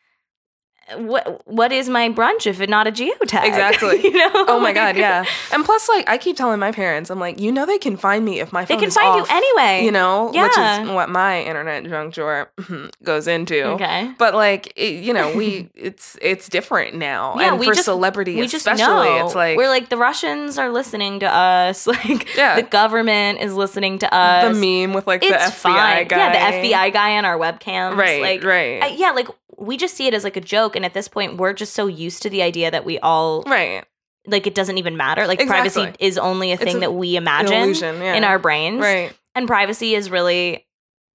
What 0.95 1.47
what 1.49 1.73
is 1.73 1.89
my 1.89 2.09
brunch 2.11 2.47
if 2.47 2.61
it 2.61 2.71
not 2.71 2.87
a 2.87 2.93
geotag? 2.93 3.45
Exactly. 3.57 4.03
you 4.05 4.13
know. 4.13 4.31
Oh 4.35 4.61
my 4.61 4.73
god, 4.81 4.97
yeah. 4.97 5.25
And 5.53 5.65
plus, 5.65 5.89
like, 5.89 6.09
I 6.09 6.17
keep 6.17 6.37
telling 6.37 6.61
my 6.61 6.71
parents, 6.71 7.11
I'm 7.11 7.19
like, 7.19 7.41
you 7.41 7.51
know, 7.51 7.67
they 7.67 7.79
can 7.79 7.97
find 7.97 8.25
me 8.25 8.39
if 8.41 8.53
my 8.53 8.65
They 8.65 8.77
can 8.77 8.91
find 8.91 9.21
off, 9.21 9.29
you 9.31 9.37
anyway. 9.37 9.85
You 9.85 9.91
know, 9.91 10.31
yeah. 10.33 10.45
which 10.45 10.87
is 10.89 10.95
what 10.95 11.09
my 11.09 11.43
internet 11.43 11.85
junk 11.85 12.15
drawer 12.15 12.51
goes 13.03 13.27
into. 13.27 13.65
Okay. 13.71 14.13
But 14.19 14.35
like, 14.35 14.73
it, 14.77 15.03
you 15.03 15.13
know, 15.13 15.35
we 15.37 15.71
it's 15.75 16.17
it's 16.23 16.49
different 16.49 16.95
now. 16.95 17.35
Yeah, 17.39 17.49
and 17.51 17.59
we 17.59 17.67
for 17.67 17.75
just- 17.75 17.87
celebrity, 17.87 18.37
we 18.37 18.43
just 18.43 18.55
especially, 18.67 18.85
know. 18.87 19.27
it's 19.27 19.35
like 19.35 19.57
we're 19.57 19.69
like 19.69 19.89
the 19.89 19.97
Russians 19.97 20.57
are 20.59 20.71
listening 20.71 21.21
to 21.21 21.27
us. 21.27 21.87
Like 21.87 22.37
Yeah. 22.37 22.57
the 22.57 22.63
government 22.63 23.41
is 23.41 23.55
listening 23.55 23.99
to 24.01 24.15
us. 24.15 24.55
the 24.55 24.61
meme 24.87 24.93
with 24.95 25.07
like 25.07 25.23
it's 25.25 25.33
the 25.33 25.51
FBI 25.51 25.53
fine. 25.73 26.07
guy. 26.09 26.17
Yeah, 26.17 26.33
the 26.53 26.69
FBI 26.69 26.93
guy 26.93 27.17
on 27.19 27.25
our 27.25 27.39
webcams. 27.39 27.97
Right, 27.97 28.21
Like, 28.23 28.45
right, 28.45 28.83
I- 28.83 28.89
yeah, 28.89 29.11
like 29.13 29.29
we 29.59 29.77
just 29.77 29.95
see 29.95 30.07
it 30.07 30.15
as 30.15 30.25
like 30.25 30.37
a 30.37 30.41
joke, 30.41 30.77
and 30.77 30.85
at 30.85 30.95
this 30.95 31.09
point, 31.09 31.37
we're 31.37 31.53
just 31.53 31.75
so 31.75 31.87
used 31.87 32.23
to 32.23 32.31
the 32.31 32.43
idea 32.43 32.71
that 32.71 32.85
we 32.85 32.99
all 32.99 33.43
right. 33.43 33.85
like 34.27 34.47
it 34.47 34.55
doesn't 34.55 34.79
even 34.79 34.97
matter. 34.97 35.27
Like 35.27 35.47
privacy 35.47 35.93
is 35.99 36.19
only 36.19 36.53
a 36.53 36.57
thing 36.57 36.77
an 36.77 36.81
that 36.81 36.95
we 36.95 37.17
imagine 37.17 37.55
illusion, 37.55 37.97
yeah. 38.01 38.15
in 38.15 38.25
our 38.25 38.39
brains, 38.39 38.81
right. 38.81 39.13
and 39.35 39.47
privacy 39.47 39.95
is 39.95 40.11
really. 40.11 40.63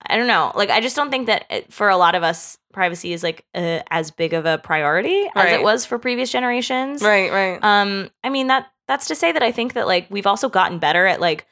I 0.04 0.18
don't 0.18 0.26
know. 0.26 0.52
Like, 0.56 0.72
I 0.72 0.82
just 0.82 0.96
don't 0.96 1.12
think 1.12 1.28
that 1.28 1.46
it, 1.52 1.72
for 1.72 1.88
a 1.88 1.96
lot 1.96 2.16
of 2.16 2.24
us, 2.24 2.58
privacy 2.74 3.14
is 3.14 3.22
like 3.22 3.46
uh, 3.54 3.82
as 3.92 4.10
big 4.10 4.34
of 4.34 4.48
a 4.48 4.58
priority 4.58 5.30
as 5.36 5.52
it 5.52 5.62
was 5.62 5.86
for 5.86 6.00
previous 6.00 6.32
generations. 6.32 7.04
Right, 7.04 7.32
right. 7.32 7.60
Um, 7.62 8.10
I 8.24 8.30
mean 8.30 8.48
that 8.48 8.68
that's 8.88 9.08
to 9.08 9.16
say 9.16 9.32
that 9.32 9.44
I 9.44 9.52
think 9.52 9.74
that 9.74 9.86
like 9.88 10.08
we've 10.10 10.26
also 10.28 10.50
gotten 10.50 10.80
better 10.80 11.06
at 11.06 11.22
like 11.22 11.46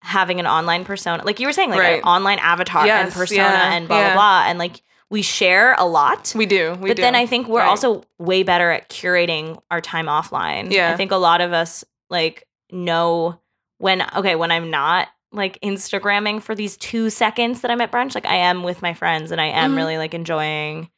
having 0.00 0.40
an 0.40 0.46
online 0.46 0.84
persona, 0.84 1.24
like 1.24 1.40
you 1.40 1.46
were 1.46 1.52
saying, 1.52 1.70
like 1.70 1.80
Right. 1.80 1.98
an 1.98 2.04
online 2.04 2.38
avatar 2.38 2.86
and 2.86 3.12
persona 3.12 3.42
yeah, 3.42 3.74
and 3.74 3.88
blah 3.88 3.98
yeah. 3.98 4.14
blah 4.14 4.14
blah, 4.14 4.44
and 4.48 4.58
like 4.58 4.82
we 5.12 5.22
share 5.22 5.74
a 5.74 5.84
lot. 5.84 6.32
we 6.34 6.46
do. 6.46 6.74
We 6.80 6.88
but 6.90 6.96
do. 6.96 7.02
then 7.02 7.14
I 7.14 7.26
think 7.26 7.46
we're 7.46 7.60
Right. 7.60 7.68
also 7.68 8.02
way 8.18 8.42
better 8.42 8.70
at 8.70 8.88
curating 8.88 9.60
our 9.70 9.80
time 9.80 10.06
offline. 10.06 10.72
Yeah. 10.72 10.90
I 10.92 10.96
think 10.96 11.12
a 11.12 11.16
lot 11.16 11.40
of 11.40 11.52
us 11.52 11.84
like 12.10 12.48
know 12.72 13.38
when 13.78 14.04
okay 14.16 14.34
when 14.34 14.50
I'm 14.50 14.70
not 14.70 15.08
like 15.30 15.58
Instagramming 15.62 16.42
for 16.42 16.54
these 16.54 16.76
two 16.76 17.10
seconds 17.10 17.60
that 17.60 17.70
I'm 17.70 17.80
at 17.80 17.92
brunch, 17.92 18.14
like 18.14 18.26
I 18.26 18.36
am 18.36 18.62
with 18.62 18.82
my 18.82 18.94
friends 18.94 19.30
and 19.30 19.40
I 19.40 19.46
am 19.46 19.72
Mhm. 19.72 19.76
really 19.76 19.98
like 19.98 20.14
enjoying 20.14 20.90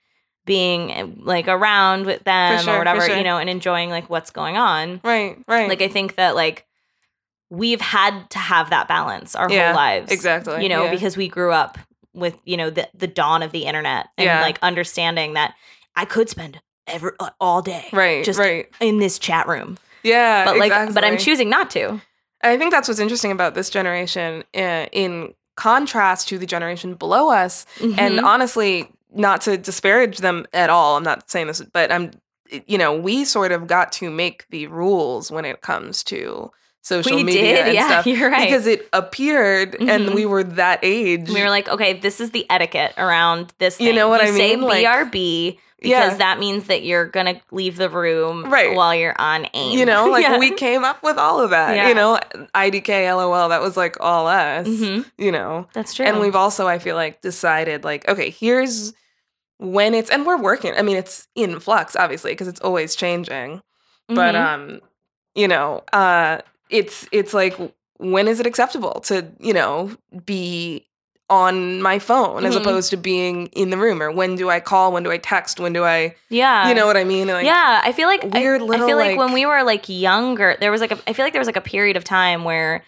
being 0.46 1.20
like 1.24 1.48
around 1.48 2.04
with 2.06 2.22
them 2.24 2.60
sure, 2.62 2.74
or 2.74 2.78
whatever, 2.78 3.00
sure. 3.06 3.16
you 3.16 3.24
know, 3.24 3.38
and 3.38 3.48
enjoying 3.50 3.90
like 3.90 4.08
what's 4.10 4.30
going 4.30 4.56
on. 4.56 5.00
right, 5.02 5.38
right. 5.48 5.68
Like 5.68 5.82
I 5.82 5.88
think 5.88 6.16
that 6.16 6.34
like 6.34 6.66
we've 7.50 7.80
had 7.80 8.28
to 8.30 8.38
have 8.38 8.70
that 8.70 8.86
balance 8.88 9.34
our 9.34 9.50
Yeah, 9.50 9.68
whole 9.68 9.76
lives. 9.76 10.10
exactly, 10.12 10.62
You 10.62 10.68
know, 10.68 10.84
yeah. 10.84 10.90
because 10.90 11.16
we 11.16 11.28
grew 11.28 11.50
up 11.52 11.78
with, 12.14 12.36
you 12.44 12.56
know, 12.56 12.70
the 12.70 12.88
the 12.94 13.06
dawn 13.06 13.42
of 13.42 13.52
the 13.52 13.64
internet 13.66 14.06
and 14.16 14.26
Yeah. 14.26 14.40
like 14.40 14.58
understanding 14.62 15.34
that 15.34 15.54
I 15.96 16.04
could 16.04 16.28
spend 16.28 16.60
every 16.86 17.12
uh, 17.20 17.30
all 17.40 17.62
day 17.62 17.86
right, 17.92 18.24
just 18.24 18.38
right. 18.38 18.68
in 18.80 18.98
this 18.98 19.18
chat 19.18 19.46
room. 19.48 19.78
Yeah, 20.02 20.44
But 20.44 20.58
like 20.58 20.94
but 20.94 21.04
I'm 21.04 21.18
choosing 21.18 21.48
not 21.48 21.70
to. 21.70 22.00
I 22.42 22.58
think 22.58 22.72
that's 22.72 22.88
what's 22.88 23.00
interesting 23.00 23.30
about 23.30 23.54
this 23.54 23.70
generation 23.70 24.44
uh, 24.54 24.86
in 24.92 25.34
contrast 25.56 26.28
to 26.28 26.38
the 26.38 26.44
generation 26.46 26.94
below 26.94 27.30
us. 27.30 27.64
And 27.80 28.18
Mhm. 28.18 28.24
honestly, 28.24 28.90
not 29.14 29.40
to 29.42 29.56
disparage 29.56 30.18
them 30.18 30.44
at 30.52 30.68
all, 30.68 30.96
I'm 30.96 31.04
not 31.04 31.30
saying 31.30 31.46
this, 31.46 31.62
but 31.72 31.90
I'm, 31.90 32.10
you 32.66 32.76
know, 32.76 32.94
we 32.94 33.24
sort 33.24 33.50
of 33.52 33.66
got 33.66 33.92
to 33.92 34.10
make 34.10 34.46
the 34.50 34.66
rules 34.66 35.30
when 35.30 35.44
it 35.46 35.62
comes 35.62 36.02
to 36.04 36.50
social 36.84 37.16
we 37.16 37.24
media 37.24 37.42
did, 37.42 37.66
and 37.66 37.74
yeah, 37.74 37.86
stuff. 38.02 38.06
you're 38.06 38.30
right. 38.30 38.44
Because 38.48 38.66
it 38.66 38.88
appeared 38.92 39.74
and 39.80 40.08
Mhm. 40.10 40.14
we 40.14 40.26
were 40.26 40.44
that 40.44 40.80
age. 40.82 41.28
we 41.30 41.42
were 41.42 41.48
like, 41.48 41.68
okay, 41.68 41.94
this 41.94 42.20
is 42.20 42.30
the 42.30 42.46
etiquette 42.50 42.92
around 42.98 43.52
this. 43.58 43.80
You 43.80 43.92
know 43.92 44.08
what 44.08 44.20
I 44.20 44.30
Say 44.30 44.54
mean? 44.56 44.62
Like- 44.66 44.84
BRB 44.86 45.58
because 45.80 46.12
Yeah. 46.12 46.16
that 46.16 46.38
means 46.38 46.64
that 46.68 46.82
you're 46.82 47.06
gonna 47.06 47.40
leave 47.50 47.76
the 47.76 47.90
room 47.90 48.44
Right. 48.50 48.74
while 48.74 48.94
you're 48.94 49.14
on 49.18 49.46
AIM. 49.54 49.78
you 49.78 49.84
know, 49.84 50.06
like 50.10 50.22
Yeah. 50.22 50.38
we 50.38 50.50
came 50.52 50.82
up 50.84 51.02
with 51.02 51.18
all 51.18 51.40
of 51.40 51.50
that. 51.50 51.74
Yeah. 51.76 51.88
You 51.88 51.94
know, 51.94 52.18
IDK, 52.54 53.06
LOL, 53.14 53.48
that 53.50 53.60
was 53.62 53.76
like 53.76 53.96
all 54.00 54.26
us. 54.26 54.66
Mhm. 54.66 55.04
You 55.18 55.32
know, 55.32 55.66
That's 55.74 55.92
true. 55.94 56.06
and 56.06 56.20
we've 56.20 56.36
also, 56.36 56.66
I 56.68 56.78
feel 56.78 56.96
like, 56.96 57.20
decided 57.22 57.82
like, 57.84 58.06
okay, 58.08 58.30
here's 58.30 58.92
when 59.58 59.94
it's, 59.94 60.10
and 60.10 60.26
we're 60.26 60.36
working. 60.38 60.74
I 60.76 60.82
mean, 60.82 60.96
it's 60.96 61.28
in 61.34 61.60
flux, 61.60 61.96
obviously, 61.96 62.32
because 62.32 62.48
it's 62.48 62.60
always 62.60 62.94
changing. 62.94 63.62
But 64.08 64.34
Mhm. 64.34 64.44
um, 64.54 64.80
you 65.34 65.48
know, 65.48 65.82
uh, 65.92 66.38
it's 66.70 67.06
it's 67.12 67.34
like 67.34 67.56
when 67.98 68.26
is 68.28 68.40
it 68.40 68.46
acceptable 68.46 69.00
to 69.00 69.26
you 69.38 69.52
know 69.52 69.90
be 70.26 70.86
on 71.30 71.80
my 71.80 71.98
phone 71.98 72.44
as 72.44 72.54
Mhm. 72.54 72.60
opposed 72.60 72.90
to 72.90 72.96
being 72.98 73.46
in 73.48 73.70
the 73.70 73.78
room 73.78 74.02
or 74.02 74.10
when 74.10 74.36
do 74.36 74.50
I 74.50 74.60
call 74.60 74.92
when 74.92 75.02
do 75.04 75.10
I 75.10 75.16
text 75.16 75.58
when 75.58 75.72
do 75.72 75.82
I 75.84 76.14
yeah, 76.28 76.68
you 76.68 76.74
know 76.74 76.86
what 76.86 76.96
I 76.98 77.04
mean 77.04 77.28
like 77.28 77.46
yeah, 77.46 77.80
I 77.82 77.92
feel 77.92 78.08
like 78.08 78.22
I- 78.24 78.38
weird 78.38 78.60
I, 78.60 78.64
little, 78.64 78.86
feel 78.86 78.96
like, 78.98 79.16
when 79.16 79.32
we 79.32 79.46
were 79.46 79.62
like 79.62 79.88
younger, 79.88 80.56
there 80.60 80.70
was 80.70 80.80
like 80.82 80.92
a. 80.92 80.98
I 81.06 81.14
feel 81.14 81.24
like 81.24 81.32
there 81.32 81.40
was 81.40 81.48
like 81.48 81.56
a 81.56 81.62
period 81.62 81.96
of 81.96 82.04
time 82.04 82.44
where 82.44 82.84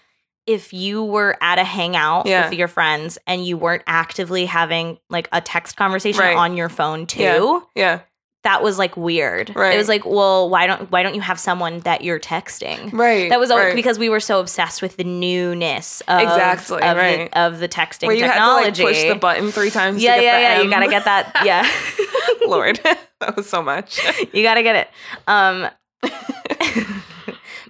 if 0.47 0.72
you 0.72 1.03
were 1.03 1.37
at 1.41 1.59
a 1.59 1.64
hangout 1.64 2.27
Yeah. 2.27 2.49
with 2.51 2.59
your 2.59 2.68
friends 2.68 3.18
and 3.27 3.45
you 3.45 3.57
weren't 3.57 3.83
actively 3.87 4.45
having 4.47 4.99
like 5.09 5.29
a 5.33 5.41
text 5.41 5.77
conversation 5.77 6.20
Right. 6.20 6.37
on 6.37 6.57
your 6.59 6.68
phone 6.68 7.07
too, 7.07 7.22
Yeah. 7.22 7.61
yeah 7.74 7.99
that 8.47 8.62
was 8.62 8.78
like 8.78 8.97
weird. 8.97 9.51
Right. 9.57 9.74
It 9.74 9.76
was 9.76 9.88
like, 9.88 10.07
well, 10.07 10.49
why 10.49 10.68
don't 10.68 10.88
why 10.92 11.03
don't 11.03 11.16
you 11.16 11.20
have 11.20 11.40
someone 11.40 11.80
that 11.80 12.05
you're 12.05 12.20
texting? 12.20 12.92
Right. 12.92 13.28
That 13.28 13.40
was 13.40 13.51
all 13.51 13.59
right. 13.59 13.74
because 13.74 13.99
we 13.99 14.09
were 14.09 14.20
so 14.20 14.38
obsessed 14.38 14.82
with 14.82 14.97
the 14.97 15.03
newness 15.03 16.01
of, 16.03 16.20
Exactly, 16.20 16.80
of, 16.80 16.97
right. 16.97 17.28
the, 17.28 17.40
of 17.40 17.59
the 17.59 17.68
texting 17.68 18.07
where 18.07 18.14
you 18.14 18.22
technology. 18.22 18.66
had 18.66 18.74
to 18.76 18.84
like 18.84 18.94
push 18.94 19.03
the 19.09 19.14
button 19.16 19.51
three 19.51 19.70
times. 19.70 20.01
yeah, 20.01 20.14
to 20.14 20.20
get 20.20 20.24
yeah, 20.24 20.38
yeah. 20.59 20.62
You 20.62 20.70
gotta 20.70 20.88
get 20.88 21.05
that. 21.07 21.32
Yeah, 21.44 21.68
Lord, 22.49 22.78
that 23.20 23.34
was 23.36 23.49
so 23.49 23.62
much. 23.62 23.99
you 24.32 24.44
gotta 24.44 24.62
get 24.62 24.76
it. 24.76 24.90
Um, 25.26 25.68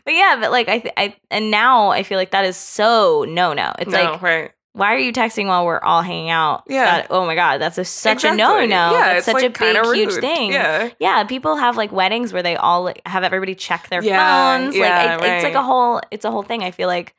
but 0.05 0.13
yeah, 0.15 0.37
but 0.39 0.51
like 0.51 0.69
I, 0.69 0.79
th- 0.81 0.95
I, 0.97 1.17
and 1.31 1.51
now 1.51 1.89
I 1.89 2.03
feel 2.03 2.19
like 2.19 2.33
that 2.33 2.45
is 2.45 2.57
so 2.57 3.25
no 3.27 3.55
no. 3.55 3.73
It's 3.79 3.91
no, 3.91 4.03
like 4.13 4.23
right. 4.23 4.51
Why 4.77 4.95
are 4.95 4.99
you 4.99 5.11
texting 5.13 5.47
while 5.47 5.65
we're 5.65 5.81
all 5.81 6.03
hanging 6.03 6.29
out? 6.31 6.65
Yeah. 6.69 6.85
That- 6.85 7.07
oh 7.11 7.25
my 7.25 7.35
god, 7.35 7.59
that's 7.61 7.79
a, 7.79 7.85
such 7.85 8.25
Exactly. 8.25 8.43
a 8.43 8.47
no 8.47 8.61
no. 8.67 8.93
Yeah, 8.93 9.05
that's 9.15 9.17
it's 9.19 9.25
such 9.27 9.35
like 9.35 9.45
a 9.45 9.49
big 9.49 9.75
kinda 9.75 9.95
huge 9.95 10.15
thing. 10.21 10.53
Yeah. 10.53 10.91
Yeah, 11.01 11.25
people 11.25 11.57
have 11.57 11.77
like 11.77 11.93
weddings 11.93 12.33
where 12.33 12.43
they 12.43 12.57
all 12.57 12.83
like, 12.85 13.01
have 13.07 13.25
everybody 13.25 13.55
check 13.55 13.89
their 13.89 14.03
Yeah, 14.03 14.59
phones. 14.59 14.77
yeah, 14.77 15.17
like 15.17 15.23
I, 15.23 15.35
it's 15.37 15.45
like 15.45 15.55
a 15.55 15.63
whole 15.63 16.01
it's 16.11 16.25
a 16.25 16.31
whole 16.31 16.43
thing. 16.43 16.63
I 16.63 16.71
feel 16.71 16.89
like 16.89 17.15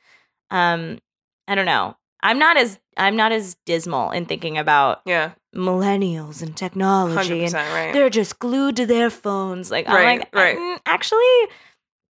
um 0.52 1.00
I 1.48 1.56
don't 1.56 1.66
know. 1.66 1.98
I'm 2.22 2.40
not 2.40 2.58
as 2.58 2.80
I'm 2.96 3.16
not 3.16 3.32
as 3.32 3.56
dismal 3.66 4.12
in 4.12 4.26
thinking 4.26 4.58
about 4.58 5.02
Yeah. 5.06 5.32
millennials 5.56 6.42
and 6.42 6.56
technology 6.56 7.44
and 7.46 7.54
right. 7.54 7.94
they're 7.94 8.10
just 8.10 8.40
glued 8.40 8.76
to 8.78 8.86
their 8.86 9.10
phones. 9.10 9.70
Like 9.72 9.88
I'm 9.88 10.20
like 10.20 10.30
right. 10.34 10.58
"Mm, 10.58 10.80
actually 10.86 11.48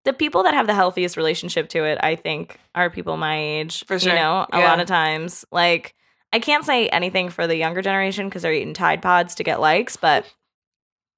the 0.08 0.14
people 0.14 0.42
that 0.44 0.54
have 0.54 0.66
the 0.66 0.74
healthiest 0.74 1.18
relationship 1.18 1.68
to 1.68 1.84
it, 1.84 1.98
I 2.02 2.16
think, 2.16 2.58
are 2.74 2.88
people 2.88 3.18
my 3.18 3.38
age. 3.38 3.84
For 3.84 3.98
sure. 3.98 4.12
You 4.14 4.18
know, 4.18 4.46
a 4.50 4.58
Yeah. 4.58 4.64
lot 4.68 4.80
of 4.80 4.86
times. 4.88 5.44
Like 5.52 5.94
I 6.32 6.38
can't 6.38 6.64
say 6.64 6.88
anything 6.88 7.28
for 7.28 7.46
the 7.46 7.56
younger 7.56 7.82
generation 7.82 8.28
because 8.28 8.40
they're 8.42 8.52
eating 8.54 8.72
Tide 8.74 9.02
Pods 9.02 9.34
to 9.36 9.44
get 9.44 9.60
likes, 9.60 9.96
but 9.96 10.24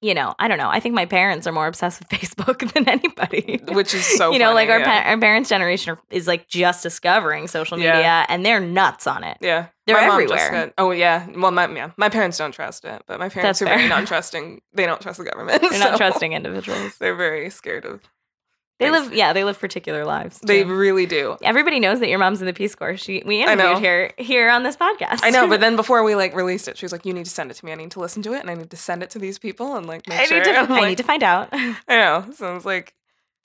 you 0.03 0.15
know, 0.15 0.35
I 0.39 0.49
don't 0.49 0.57
know. 0.57 0.71
I 0.71 0.81
think 0.81 0.95
my 0.95 1.05
parents 1.05 1.47
are 1.47 1.53
more 1.53 1.67
obsessed 1.67 2.01
with 2.01 2.09
Facebook 2.21 2.73
than 2.73 2.89
anybody. 2.89 3.61
Which 3.69 3.93
is 3.95 4.05
so 4.07 4.33
you 4.33 4.39
know, 4.39 4.55
like 4.55 4.71
our 4.71 4.79
yeah. 4.81 5.03
pa- 5.03 5.09
our 5.11 5.19
parents' 5.19 5.49
generation 5.51 5.93
are- 5.93 6.01
is 6.11 6.27
like 6.27 6.49
just 6.49 6.83
discovering 6.83 7.47
social 7.49 7.79
Yeah. 7.79 7.93
media, 7.97 8.25
and 8.29 8.45
they're 8.45 8.61
nuts 8.61 9.07
on 9.07 9.23
it. 9.25 9.37
Yeah, 9.41 9.67
They're 9.87 9.97
My 10.01 10.07
everywhere. 10.07 10.51
got- 10.51 10.73
oh 10.79 10.91
yeah, 10.93 11.27
well 11.37 11.51
my 11.53 11.69
yeah, 11.69 11.91
my 11.99 12.09
parents 12.09 12.39
don't 12.39 12.53
trust 12.53 12.85
it, 12.87 13.03
but 13.07 13.19
my 13.21 13.29
parents 13.29 13.61
That's 13.61 13.63
are 13.63 13.67
very 13.67 13.81
fair. 13.81 13.89
non-trusting. 13.91 14.63
They 14.73 14.87
don't 14.87 15.01
trust 15.03 15.19
the 15.19 15.25
government. 15.31 15.61
They're 15.71 15.79
not 15.79 15.97
trusting 15.99 16.33
individuals. 16.33 16.97
They're 16.99 17.15
very 17.17 17.51
scared 17.51 17.85
of. 17.85 18.01
They 18.81 18.91
live, 18.91 19.13
yeah, 19.15 19.33
they 19.33 19.45
live 19.45 19.61
particular 19.61 20.05
lives. 20.05 20.41
They 20.41 20.65
really 20.65 21.07
do. 21.07 21.37
Everybody 21.43 21.79
knows 21.81 22.01
that 22.01 22.09
your 22.09 22.19
mom's 22.19 22.41
in 22.41 22.47
the 22.47 22.53
Peace 22.53 22.75
Corps. 22.75 22.97
She 22.97 23.23
we 23.25 23.43
interviewed 23.43 23.85
her 23.85 24.11
here 24.19 24.51
on 24.51 24.63
this 24.63 24.77
podcast. 24.77 25.21
I 25.23 25.31
know, 25.31 25.47
but 25.47 25.61
then 25.65 25.77
before 25.77 26.03
we 26.03 26.15
like 26.15 26.35
released 26.35 26.67
it, 26.67 26.77
she 26.79 26.85
was 26.85 26.91
like, 26.93 27.05
"You 27.07 27.13
need 27.13 27.27
to 27.27 27.31
send 27.31 27.51
it 27.51 27.55
to 27.55 27.65
me. 27.65 27.73
I 27.73 27.77
need 27.77 27.91
to 27.93 28.01
listen 28.01 28.23
to 28.23 28.33
it, 28.33 28.41
and 28.41 28.51
I 28.51 28.55
need 28.55 28.71
to 28.71 28.77
send 28.77 29.03
it 29.03 29.11
to 29.11 29.19
these 29.19 29.39
people 29.39 29.77
and 29.77 29.87
like 29.87 30.09
make 30.09 30.19
I 30.21 30.25
sure." 30.25 30.39
need 30.39 30.45
to 30.45 30.59
I 30.59 30.63
like, 30.63 30.89
need 30.89 30.99
to 30.99 31.05
find 31.05 31.23
out. 31.23 31.49
I 31.53 31.77
know. 31.89 32.25
So 32.35 32.57
it's 32.57 32.65
like, 32.65 32.95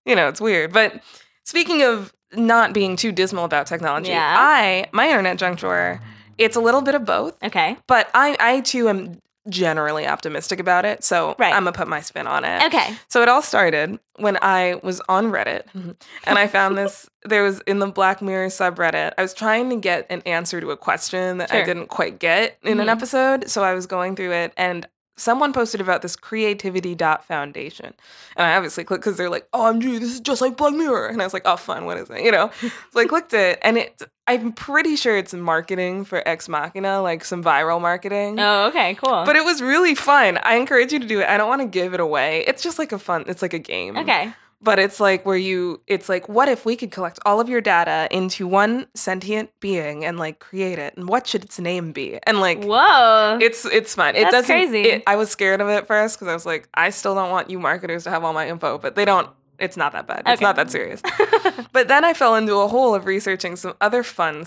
you 0.05 0.15
know, 0.15 0.27
it's 0.29 0.39
weird. 0.41 0.71
But 0.73 1.01
speaking 1.43 1.83
of 1.83 2.13
not 2.33 2.73
being 2.73 2.95
too 2.95 3.11
dismal 3.11 3.45
about 3.45 3.67
technology, 3.67 4.09
Yeah. 4.11 4.36
I 4.38 4.88
my 4.91 5.07
internet 5.07 5.38
junk 5.38 5.59
drawer, 5.59 6.01
it's 6.38 6.55
a 6.55 6.61
little 6.61 6.81
bit 6.81 6.95
of 6.95 7.05
both, 7.05 7.36
okay. 7.43 7.77
but 7.88 8.09
I 8.13 8.36
I 8.39 8.61
too 8.61 8.89
am 8.89 9.21
generally 9.50 10.08
optimistic 10.08 10.60
about 10.60 10.86
it. 10.86 11.04
So 11.04 11.36
Right. 11.38 11.54
I'm 11.54 11.64
gonna 11.64 11.72
put 11.72 11.88
my 11.88 12.02
spin 12.02 12.28
on 12.28 12.43
it. 12.46 12.64
Okay. 12.64 12.96
So 13.08 13.22
it 13.22 13.30
all 13.30 13.41
started 13.41 14.00
when 14.18 14.38
I 14.41 14.80
was 14.84 15.02
on 15.08 15.32
Reddit 15.32 15.64
and 15.74 16.38
I 16.39 16.48
found 16.48 16.78
this. 16.78 17.08
There 17.24 17.43
was 17.43 17.60
in 17.62 17.80
the 17.80 17.88
Black 17.88 18.22
Mirror 18.22 18.48
subreddit. 18.48 19.14
I 19.18 19.22
was 19.22 19.34
trying 19.34 19.70
to 19.72 19.76
get 19.76 20.06
an 20.10 20.22
answer 20.26 20.62
to 20.62 20.72
a 20.72 20.78
question 20.78 21.38
that 21.39 21.52
I 21.54 21.64
didn't 21.64 21.88
quite 21.88 22.20
get 22.20 22.58
in 22.64 22.80
an 22.80 22.88
Mhm. 22.88 22.91
episode. 22.91 23.50
So 23.50 23.64
I 23.64 23.74
was 23.74 23.86
going 23.88 24.16
through 24.16 24.32
it 24.32 24.54
and 24.58 24.88
someone 25.18 25.53
posted 25.53 25.80
about 25.80 26.01
this 26.01 26.16
creativity 26.16 26.93
dot 26.95 27.24
foundation 27.24 27.93
and 28.36 28.45
i 28.47 28.55
obviously 28.55 28.84
clicked 28.84 29.03
because 29.03 29.18
they're 29.18 29.30
like 29.30 29.47
oh 29.53 29.66
i'm 29.68 29.80
new 29.80 29.97
this 29.99 30.13
is 30.13 30.20
just 30.20 30.41
like 30.41 30.57
black 30.57 30.74
mirror 30.74 31.07
and 31.07 31.22
i 31.22 31.26
was 31.26 31.34
like 31.34 31.43
oh 31.45 31.55
fun 31.55 31.86
what 31.86 31.97
is 31.97 32.09
it 32.09 32.22
you 32.22 32.32
know 32.32 32.51
so 32.91 32.99
i 32.99 33.05
clicked 33.05 33.34
it 33.34 33.57
and 33.61 33.78
it 33.78 34.01
i'm 34.28 34.51
pretty 34.51 34.95
sure 34.95 35.16
it's 35.18 35.34
marketing 35.34 36.03
for 36.03 36.22
ex 36.28 36.49
machina 36.49 37.01
like 37.01 37.24
some 37.24 37.43
viral 37.43 37.80
marketing 37.80 38.38
Oh, 38.39 38.68
okay. 38.68 38.95
Cool. 38.95 39.24
but 39.26 39.36
it 39.36 39.45
was 39.45 39.61
really 39.61 39.95
fun. 39.95 40.38
I 40.43 40.55
encourage 40.55 40.91
you 40.91 40.99
to 40.99 41.05
do 41.07 41.20
it. 41.22 41.28
I 41.30 41.38
don't 41.38 41.47
want 41.47 41.61
to 41.61 41.68
give 41.68 41.93
it 41.93 41.99
away. 41.99 42.43
It's 42.47 42.61
just 42.61 42.78
like 42.80 42.91
a 42.91 42.99
fun, 42.99 43.24
it's 43.28 43.41
like 43.41 43.53
a 43.53 43.59
game. 43.59 43.95
okay. 43.97 44.34
But 44.62 44.80
it's 44.80 44.99
like 44.99 45.26
where 45.26 45.38
you, 45.38 45.82
it's 45.86 46.10
like, 46.10 46.28
what 46.28 46.47
if 46.47 46.66
we 46.66 46.76
could 46.76 46.89
collect 46.89 47.20
all 47.26 47.39
of 47.39 47.49
your 47.49 47.62
data 47.62 48.08
into 48.10 48.47
one 48.47 48.88
sentient 48.95 49.51
being 49.60 50.03
and 50.06 50.18
like 50.18 50.39
create 50.39 50.80
it? 50.80 50.95
And 50.97 51.08
what 51.08 51.28
should 51.28 51.43
its 51.43 51.60
name 51.60 51.91
be? 51.91 52.18
And 52.24 52.39
like, 52.39 52.64
Whoa. 52.64 53.38
it's 53.41 53.66
it's 53.66 53.93
fun. 53.93 54.16
It 54.16 54.22
That's 54.24 54.32
doesn't. 54.47 54.56
crazy. 54.56 54.82
It, 54.89 55.03
I 55.06 55.18
was 55.18 55.30
scared 55.30 55.62
of 55.62 55.68
it 55.68 55.74
at 55.74 55.88
first 55.88 56.16
because 56.18 56.30
I 56.30 56.34
was 56.34 56.45
like, 56.45 56.68
I 56.74 56.89
still 56.89 57.14
don't 57.14 57.30
want 57.30 57.49
you 57.49 57.60
marketers 57.60 58.06
to 58.06 58.10
have 58.10 58.24
all 58.24 58.34
my 58.34 58.47
info, 58.47 58.78
but 58.78 58.95
they 58.95 59.06
don't. 59.06 59.30
It's 59.60 59.78
not 59.78 59.91
that 59.91 60.08
bad. 60.08 60.24
It's 60.26 60.41
not 60.41 60.56
that 60.56 60.72
serious. 60.72 61.01
But 61.72 61.89
then 61.89 62.06
I 62.06 62.14
fell 62.14 62.36
into 62.36 62.56
a 62.56 62.68
hole 62.70 62.95
of 62.95 63.06
researching 63.06 63.58
some 63.58 63.74
other 63.82 64.01
fun, 64.01 64.45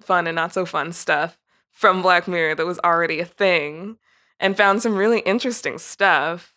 fun 0.00 0.26
and 0.26 0.34
not 0.34 0.54
so 0.54 0.64
fun 0.64 0.92
stuff 0.92 1.38
from 1.70 2.00
Black 2.00 2.26
Mirror 2.26 2.54
that 2.56 2.66
was 2.66 2.78
already 2.80 3.20
a 3.20 3.26
thing, 3.26 3.98
and 4.40 4.56
found 4.56 4.80
some 4.82 4.96
really 4.96 5.20
interesting 5.20 5.76
stuff. 5.78 6.54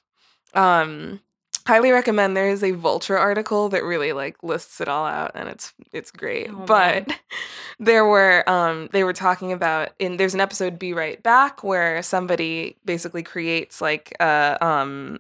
Um, 0.54 1.20
highly 1.66 1.92
recommend. 1.92 2.36
There 2.36 2.50
is 2.50 2.64
a 2.64 2.72
Vulture 2.72 3.18
article 3.18 3.70
that 3.70 3.84
really 3.84 4.14
like 4.14 4.42
lists 4.44 4.82
it 4.82 4.88
all 4.88 5.06
out, 5.06 5.32
and 5.36 5.50
it's 5.50 5.74
it's 5.92 6.12
great. 6.12 6.50
Oh, 6.50 6.66
but 6.66 7.08
man. 7.08 7.18
there 7.80 8.06
were 8.06 8.48
um 8.50 8.90
they 8.92 9.04
were 9.04 9.14
talking 9.14 9.52
about 9.52 9.90
in 10.00 10.18
there's 10.18 10.34
an 10.34 10.42
episode 10.42 10.80
Be 10.80 10.94
Right 10.94 11.22
Back 11.22 11.64
where 11.64 12.02
somebody 12.04 12.78
basically 12.86 13.24
creates 13.24 13.82
like 13.82 14.16
a 14.20 14.58
um 14.62 15.20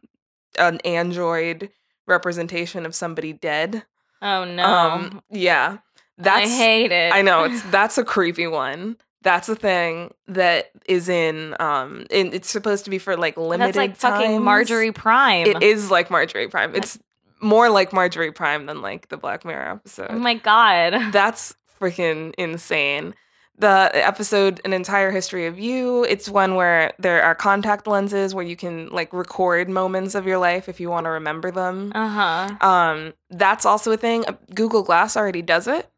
an 0.58 0.80
android 0.86 1.70
representation 2.08 2.86
of 2.86 2.96
somebody 2.96 3.34
dead. 3.34 3.84
oh 4.22 4.44
no. 4.44 4.64
Um, 4.64 5.22
yeah, 5.30 5.78
that's 6.18 6.52
I 6.52 6.56
hate 6.56 6.92
it. 6.92 7.14
I 7.14 7.22
know 7.22 7.44
it's 7.46 7.62
that's 7.64 7.98
a 7.98 8.04
creepy 8.04 8.48
one. 8.48 8.98
That's 9.24 9.50
a 9.50 9.56
thing 9.56 10.14
that 10.28 10.72
is 10.86 11.10
in 11.10 11.56
um. 11.60 12.06
In, 12.10 12.34
it's 12.34 12.50
supposed 12.50 12.86
to 12.86 12.90
be 12.90 12.98
for 12.98 13.16
like 13.16 13.38
limited. 13.38 13.76
That's 13.76 13.78
like 13.78 13.96
fucking. 13.98 14.44
Marjorie 14.44 14.92
Prime. 14.92 15.48
It 15.48 15.62
is 15.62 15.92
like 15.92 16.10
Marjorie 16.10 16.48
Prime. 16.48 16.76
It's 16.76 16.98
more 17.42 17.70
like 17.70 17.92
Marjorie 17.94 18.32
Prime 18.32 18.66
than 18.66 18.82
like 18.82 19.10
the 19.10 19.18
Black 19.18 19.46
Mirror 19.46 19.72
episode. 19.72 20.08
Oh 20.12 20.20
my 20.20 20.36
god. 20.36 20.94
That's 21.12 21.56
freaking 21.80 22.34
insane. 22.38 23.16
The 23.58 23.92
episode, 23.94 24.60
An 24.66 24.74
Entire 24.74 25.12
History 25.12 25.46
of 25.46 25.60
You, 25.60 26.04
it's 26.06 26.28
one 26.28 26.56
where 26.56 26.94
there 26.98 27.22
are 27.22 27.36
contact 27.36 27.86
lenses 27.86 28.34
where 28.34 28.46
you 28.46 28.56
can 28.56 28.88
like 28.90 29.14
record 29.14 29.70
moments 29.70 30.16
of 30.16 30.26
your 30.26 30.40
life 30.40 30.68
if 30.68 30.80
you 30.80 30.90
want 30.90 31.06
to 31.06 31.12
remember 31.12 31.52
them. 31.52 31.92
Uh 31.94 32.08
huh. 32.08 32.68
Um, 32.68 33.14
that's 33.30 33.66
also 33.66 33.92
a 33.92 33.98
thing. 33.98 34.26
Google 34.56 34.82
Glass 34.82 35.16
already 35.16 35.44
does 35.44 35.68
it. 35.68 35.91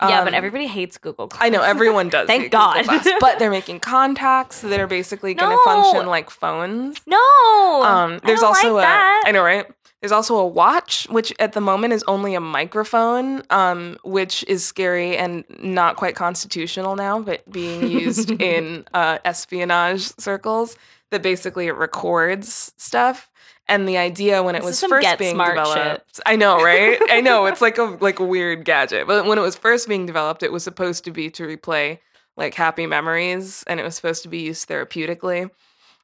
Yeah, 0.00 0.22
but 0.22 0.28
Um, 0.28 0.34
everybody 0.34 0.66
hates 0.66 0.96
Google. 0.98 1.26
Glass. 1.28 1.42
I 1.42 1.48
know 1.48 1.62
everyone 1.62 2.08
does. 2.16 2.26
Thank 2.26 2.50
God. 2.52 2.86
But 3.20 3.38
they're 3.38 3.50
making 3.50 3.80
contacts 3.80 4.60
that 4.60 4.78
are 4.80 4.86
basically 4.86 5.34
going 5.34 5.56
to 5.56 5.62
function 5.64 6.06
like 6.06 6.30
phones. 6.30 7.00
no. 7.06 7.82
Um, 7.84 8.20
there's 8.24 8.42
also 8.42 8.74
like 8.74 8.84
a 8.84 8.86
that. 8.86 9.24
I 9.26 9.32
know, 9.32 9.42
right? 9.42 9.66
There's 10.00 10.12
also 10.12 10.36
a 10.36 10.46
watch, 10.46 11.08
which 11.10 11.32
at 11.40 11.54
the 11.54 11.60
moment 11.60 11.92
is 11.92 12.04
only 12.06 12.34
a 12.36 12.40
microphone, 12.40 13.42
um, 13.50 13.96
which 14.04 14.44
is 14.46 14.64
scary 14.64 15.16
and 15.16 15.42
not 15.60 15.96
quite 15.96 16.14
constitutional 16.14 16.94
now, 16.94 17.18
but 17.20 17.50
being 17.50 17.88
used 17.88 18.30
in 18.40 18.84
uh, 18.94 19.18
espionage 19.24 20.02
circles. 20.16 20.76
That 21.10 21.22
basically 21.22 21.66
it 21.68 21.72
records 21.76 22.72
stuff. 22.76 23.30
And 23.66 23.86
the 23.88 23.98
idea 23.98 24.42
when 24.42 24.54
it 24.54 24.60
This 24.60 24.80
was 24.82 24.84
first 24.90 25.18
being 25.18 25.36
developed, 25.36 26.20
I 26.24 26.36
know, 26.36 26.62
right? 26.62 26.98
I 27.10 27.20
know 27.20 27.46
it's 27.46 27.60
like 27.60 27.76
a 27.78 27.82
like 28.00 28.18
a 28.18 28.24
weird 28.24 28.64
gadget, 28.64 29.06
but 29.06 29.26
when 29.26 29.36
it 29.38 29.42
was 29.42 29.56
first 29.56 29.88
being 29.88 30.06
developed, 30.06 30.42
it 30.42 30.52
was 30.52 30.64
supposed 30.64 31.04
to 31.04 31.10
be 31.10 31.30
to 31.30 31.42
replay 31.44 31.98
like 32.36 32.54
happy 32.54 32.86
memories, 32.86 33.64
and 33.66 33.78
it 33.80 33.82
was 33.82 33.94
supposed 33.96 34.22
to 34.22 34.28
be 34.28 34.38
used 34.40 34.68
therapeutically. 34.68 35.50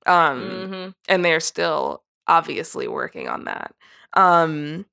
Um, 0.06 0.40
Mhm. 0.70 0.94
and 1.08 1.24
they're 1.24 1.40
still 1.40 2.02
obviously 2.26 2.86
working 2.88 3.28
on 3.28 3.44
that. 3.44 3.74
Um, 4.14 4.84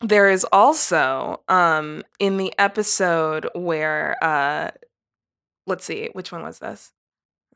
there 0.00 0.30
is 0.30 0.44
also 0.52 1.42
um, 1.48 2.02
in 2.18 2.36
the 2.38 2.52
episode 2.58 3.48
where 3.54 4.16
uh, 4.24 4.70
let's 5.66 5.84
see, 5.84 6.08
which 6.12 6.32
one 6.32 6.42
was 6.42 6.58
this? 6.58 6.92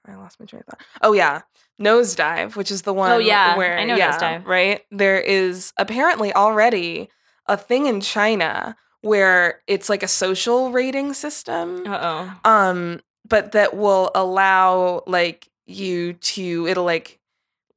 I 0.08 0.16
lost 0.16 0.40
my 0.40 0.46
train 0.46 0.60
of 0.60 0.66
thought. 0.66 0.80
Oh 1.02 1.12
yeah, 1.12 1.42
Nosedive, 1.80 2.56
which 2.56 2.70
is 2.70 2.82
the 2.82 2.92
one. 2.94 3.10
Oh, 3.10 3.18
yeah, 3.18 3.56
where 3.56 3.78
I 3.78 3.84
know 3.84 3.96
yeah, 3.96 4.16
Nosedive. 4.16 4.46
Right 4.46 4.82
there 4.90 5.20
is 5.20 5.72
apparently 5.76 6.32
already 6.32 7.08
a 7.46 7.56
thing 7.56 7.86
in 7.86 8.00
China 8.00 8.76
where 9.00 9.62
it's 9.66 9.88
like 9.88 10.02
a 10.02 10.08
social 10.08 10.72
rating 10.72 11.14
system 11.14 11.84
Uh 11.86 11.98
oh. 12.44 12.50
um 12.50 13.00
but 13.28 13.52
that 13.52 13.76
will 13.76 14.10
allow 14.14 15.02
like 15.06 15.48
you 15.66 16.14
to 16.14 16.66
it'll 16.66 16.84
like 16.84 17.17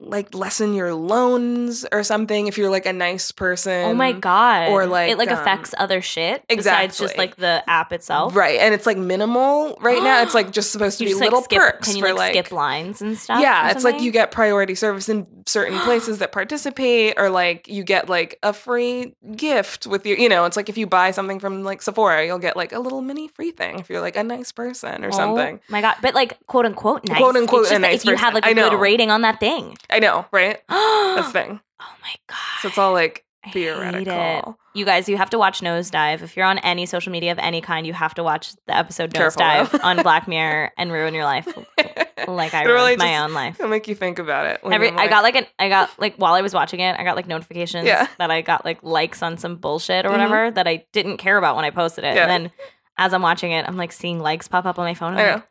like 0.02 0.34
lessen 0.34 0.74
your 0.74 0.94
loans 0.94 1.86
or 1.92 2.04
something 2.04 2.48
if 2.48 2.58
you're 2.58 2.70
like 2.70 2.86
a 2.86 2.94
nice 2.94 3.32
person. 3.32 3.86
oh 3.86 3.94
my 3.94 4.12
god. 4.12 4.70
or, 4.70 4.86
like, 4.88 5.12
it 5.12 5.18
like 5.18 5.32
um, 5.32 5.40
affects 5.40 5.74
other 5.78 6.02
shit 6.02 6.44
besides 6.48 6.98
just 6.98 7.18
like 7.18 7.36
the 7.36 7.64
app 7.68 7.94
itself. 7.94 8.36
Right, 8.36 8.60
and 8.60 8.74
it's 8.74 8.86
like 8.86 8.98
minimal 8.98 9.78
right 9.80 10.02
now. 10.02 10.24
It's 10.24 10.34
like 10.34 10.52
just 10.52 10.72
supposed 10.72 10.98
to 10.98 11.04
You 11.04 11.10
be 11.10 11.12
just 11.12 11.22
little 11.22 11.40
like 11.40 11.46
skip. 11.46 11.60
perks 11.60 11.88
Can 11.88 11.98
you 11.98 12.04
for 12.04 12.14
like, 12.14 12.34
skip 12.34 12.52
lines 12.52 13.02
and 13.02 13.18
stuff? 13.18 13.42
Yeah, 13.42 13.72
it's 13.72 13.84
like 13.84 14.02
you 14.02 14.12
get 14.12 14.32
priority 14.32 14.76
service 14.76 15.08
in 15.08 15.28
certain 15.46 15.80
places 15.86 16.18
that 16.18 16.32
participate, 16.32 17.16
or 17.18 17.30
like 17.30 17.68
you 17.68 17.84
get 17.84 18.10
like 18.10 18.40
a 18.44 18.54
free 18.54 19.16
gift 19.36 19.88
with 19.88 20.06
your, 20.06 20.18
you 20.18 20.30
know, 20.30 20.46
it's 20.46 20.58
like 20.58 20.70
if 20.70 20.78
you 20.78 20.88
buy 20.88 21.12
something 21.12 21.40
from 21.40 21.64
like 21.64 21.82
Sephora, 21.82 22.26
you'll 22.26 22.40
get 22.40 22.58
like 22.58 22.74
a 22.74 22.80
little 22.80 23.02
mini 23.02 23.28
free 23.28 23.52
thing 23.52 23.80
if 23.80 23.90
you're 23.90 24.02
like 24.02 24.16
a 24.16 24.24
nice 24.24 24.52
person 24.52 25.04
or 25.04 25.12
something. 25.12 25.58
Oh 25.58 25.66
my 25.70 25.82
god! 25.82 25.96
But 26.02 26.16
like 26.16 26.38
quote 26.48 26.66
unquote 26.66 27.08
nice. 27.08 27.18
Quote, 27.18 27.36
unquote, 27.36 27.72
a 27.72 27.80
nice 27.80 28.02
if 28.02 28.06
you 28.06 28.16
have 28.16 28.34
like 28.34 28.46
a 28.46 28.54
good 28.54 28.80
rating 28.80 29.12
on 29.12 29.22
that 29.22 29.40
thing. 29.40 29.78
I 29.92 30.00
know, 30.00 30.26
right? 30.32 30.60
oh 30.70 31.14
That's 31.16 31.28
the 31.28 31.34
thing. 31.34 31.60
Oh 31.82 31.94
my 32.02 32.14
god! 32.28 32.38
So 32.62 32.68
it's 32.70 32.78
all 32.78 32.94
like 32.94 33.26
theoretical. 33.52 34.58
You 34.74 34.86
guys, 34.86 35.10
you 35.10 35.18
have 35.18 35.30
to 35.32 35.38
watch 35.38 35.60
Nosedive. 35.62 36.22
If 36.22 36.38
you're 36.38 36.46
on 36.46 36.58
any 36.60 36.86
social 36.86 37.12
media 37.12 37.32
of 37.34 37.40
any 37.40 37.60
kind, 37.60 37.86
you 37.86 37.92
have 37.94 38.14
to 38.14 38.24
watch 38.24 38.54
the 38.68 38.76
episode 38.78 39.14
Careful, 39.14 39.42
Nosedive 39.42 39.84
on 39.84 39.98
Black 40.04 40.28
Mirror 40.28 40.72
and 40.78 40.92
ruin 40.94 41.14
your 41.14 41.26
life 41.26 41.46
like 42.28 42.54
I 42.54 42.64
ruined 42.64 42.74
really 42.74 42.98
my 42.98 43.18
own 43.18 43.34
life. 43.34 43.60
It'll 43.60 43.70
make 43.70 43.88
you 43.88 43.96
think 43.96 44.20
about 44.20 44.46
it. 44.46 44.62
Every 44.64 44.90
I'm 44.90 44.98
I 45.00 45.08
got 45.08 45.24
like 45.24 45.36
an 45.36 45.46
I 45.60 45.68
got 45.70 45.90
like 46.00 46.16
while 46.18 46.34
I 46.36 46.42
was 46.42 46.54
watching 46.54 46.80
it, 46.80 46.96
I 46.98 47.04
got 47.04 47.16
like 47.16 47.28
notifications 47.28 47.86
Yeah. 47.86 48.08
that 48.20 48.32
I 48.32 48.42
got 48.42 48.64
like 48.64 48.82
likes 48.84 49.22
on 49.24 49.38
some 49.38 49.56
bullshit 49.58 50.06
or 50.06 50.10
Mhm. 50.10 50.12
whatever 50.14 50.52
that 50.52 50.68
I 50.68 50.86
didn't 50.94 51.18
care 51.18 51.38
about 51.38 51.56
when 51.56 51.66
I 51.66 51.72
posted 51.72 52.04
it. 52.06 52.16
Yeah. 52.16 52.22
And 52.24 52.32
then 52.46 52.52
as 52.98 53.14
I'm 53.14 53.22
watching 53.24 53.52
it, 53.52 53.68
I'm 53.68 53.76
like 53.76 53.92
seeing 53.92 54.20
likes 54.20 54.48
pop 54.48 54.66
up 54.66 54.78
on 54.80 54.86
my 54.86 54.94
phone. 54.94 55.14
I'm 55.14 55.20
I 55.20 55.24
know. 55.24 55.34
like, 55.34 55.44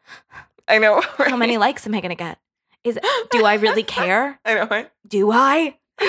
I 0.68 0.78
know. 0.78 1.00
how 1.30 1.36
many 1.36 1.58
likes 1.58 1.86
am 1.86 1.94
I 1.94 2.00
gonna 2.00 2.14
get? 2.14 2.38
Is 2.84 2.98
do 3.30 3.44
I 3.44 3.54
really 3.54 3.82
care? 3.82 4.38
I 4.44 4.54
know. 4.54 4.66
Right? 4.66 4.90
Do 5.06 5.30
I? 5.32 5.76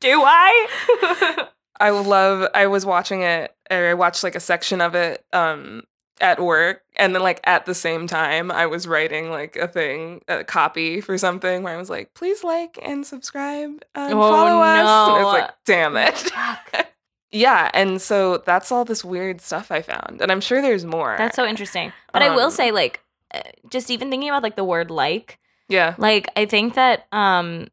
do 0.00 0.22
I? 0.24 1.46
I 1.80 1.90
love. 1.90 2.48
I 2.54 2.66
was 2.66 2.84
watching 2.84 3.22
it, 3.22 3.54
or 3.70 3.86
I 3.88 3.94
watched 3.94 4.22
like 4.24 4.34
a 4.34 4.40
section 4.40 4.80
of 4.80 4.94
it 4.94 5.24
um, 5.32 5.84
at 6.20 6.40
work, 6.40 6.82
and 6.96 7.14
then 7.14 7.22
like 7.22 7.40
at 7.44 7.66
the 7.66 7.74
same 7.74 8.06
time, 8.06 8.50
I 8.50 8.66
was 8.66 8.86
writing 8.86 9.30
like 9.30 9.56
a 9.56 9.68
thing, 9.68 10.22
a 10.28 10.44
copy 10.44 11.00
for 11.00 11.16
something 11.16 11.62
where 11.62 11.72
I 11.74 11.76
was 11.78 11.88
like, 11.88 12.12
"Please 12.14 12.42
like 12.44 12.78
and 12.82 13.06
subscribe 13.06 13.70
and 13.94 14.14
Oh, 14.14 14.20
follow 14.30 14.60
us." 14.60 14.78
And 14.80 14.88
I 14.88 15.22
was 15.24 15.32
like, 15.40 15.50
"Damn 15.64 15.96
it." 15.96 16.32
yeah, 17.30 17.70
and 17.72 18.02
so 18.02 18.38
that's 18.38 18.72
all 18.72 18.84
this 18.84 19.04
weird 19.04 19.40
stuff 19.40 19.70
I 19.70 19.80
found, 19.82 20.20
and 20.20 20.32
I'm 20.32 20.40
sure 20.40 20.60
there's 20.60 20.84
more. 20.84 21.14
That's 21.16 21.36
so 21.36 21.46
interesting. 21.46 21.92
But 22.12 22.22
I 22.22 22.30
will 22.34 22.46
Um, 22.46 22.50
say, 22.50 22.72
like, 22.72 23.00
uh, 23.32 23.40
just 23.70 23.90
even 23.90 24.10
thinking 24.10 24.28
about 24.30 24.42
like 24.42 24.56
the 24.56 24.64
word 24.64 24.90
like, 24.90 25.38
yeah, 25.68 25.94
like 25.98 26.28
I 26.36 26.46
think 26.46 26.74
that 26.74 27.06
um 27.12 27.68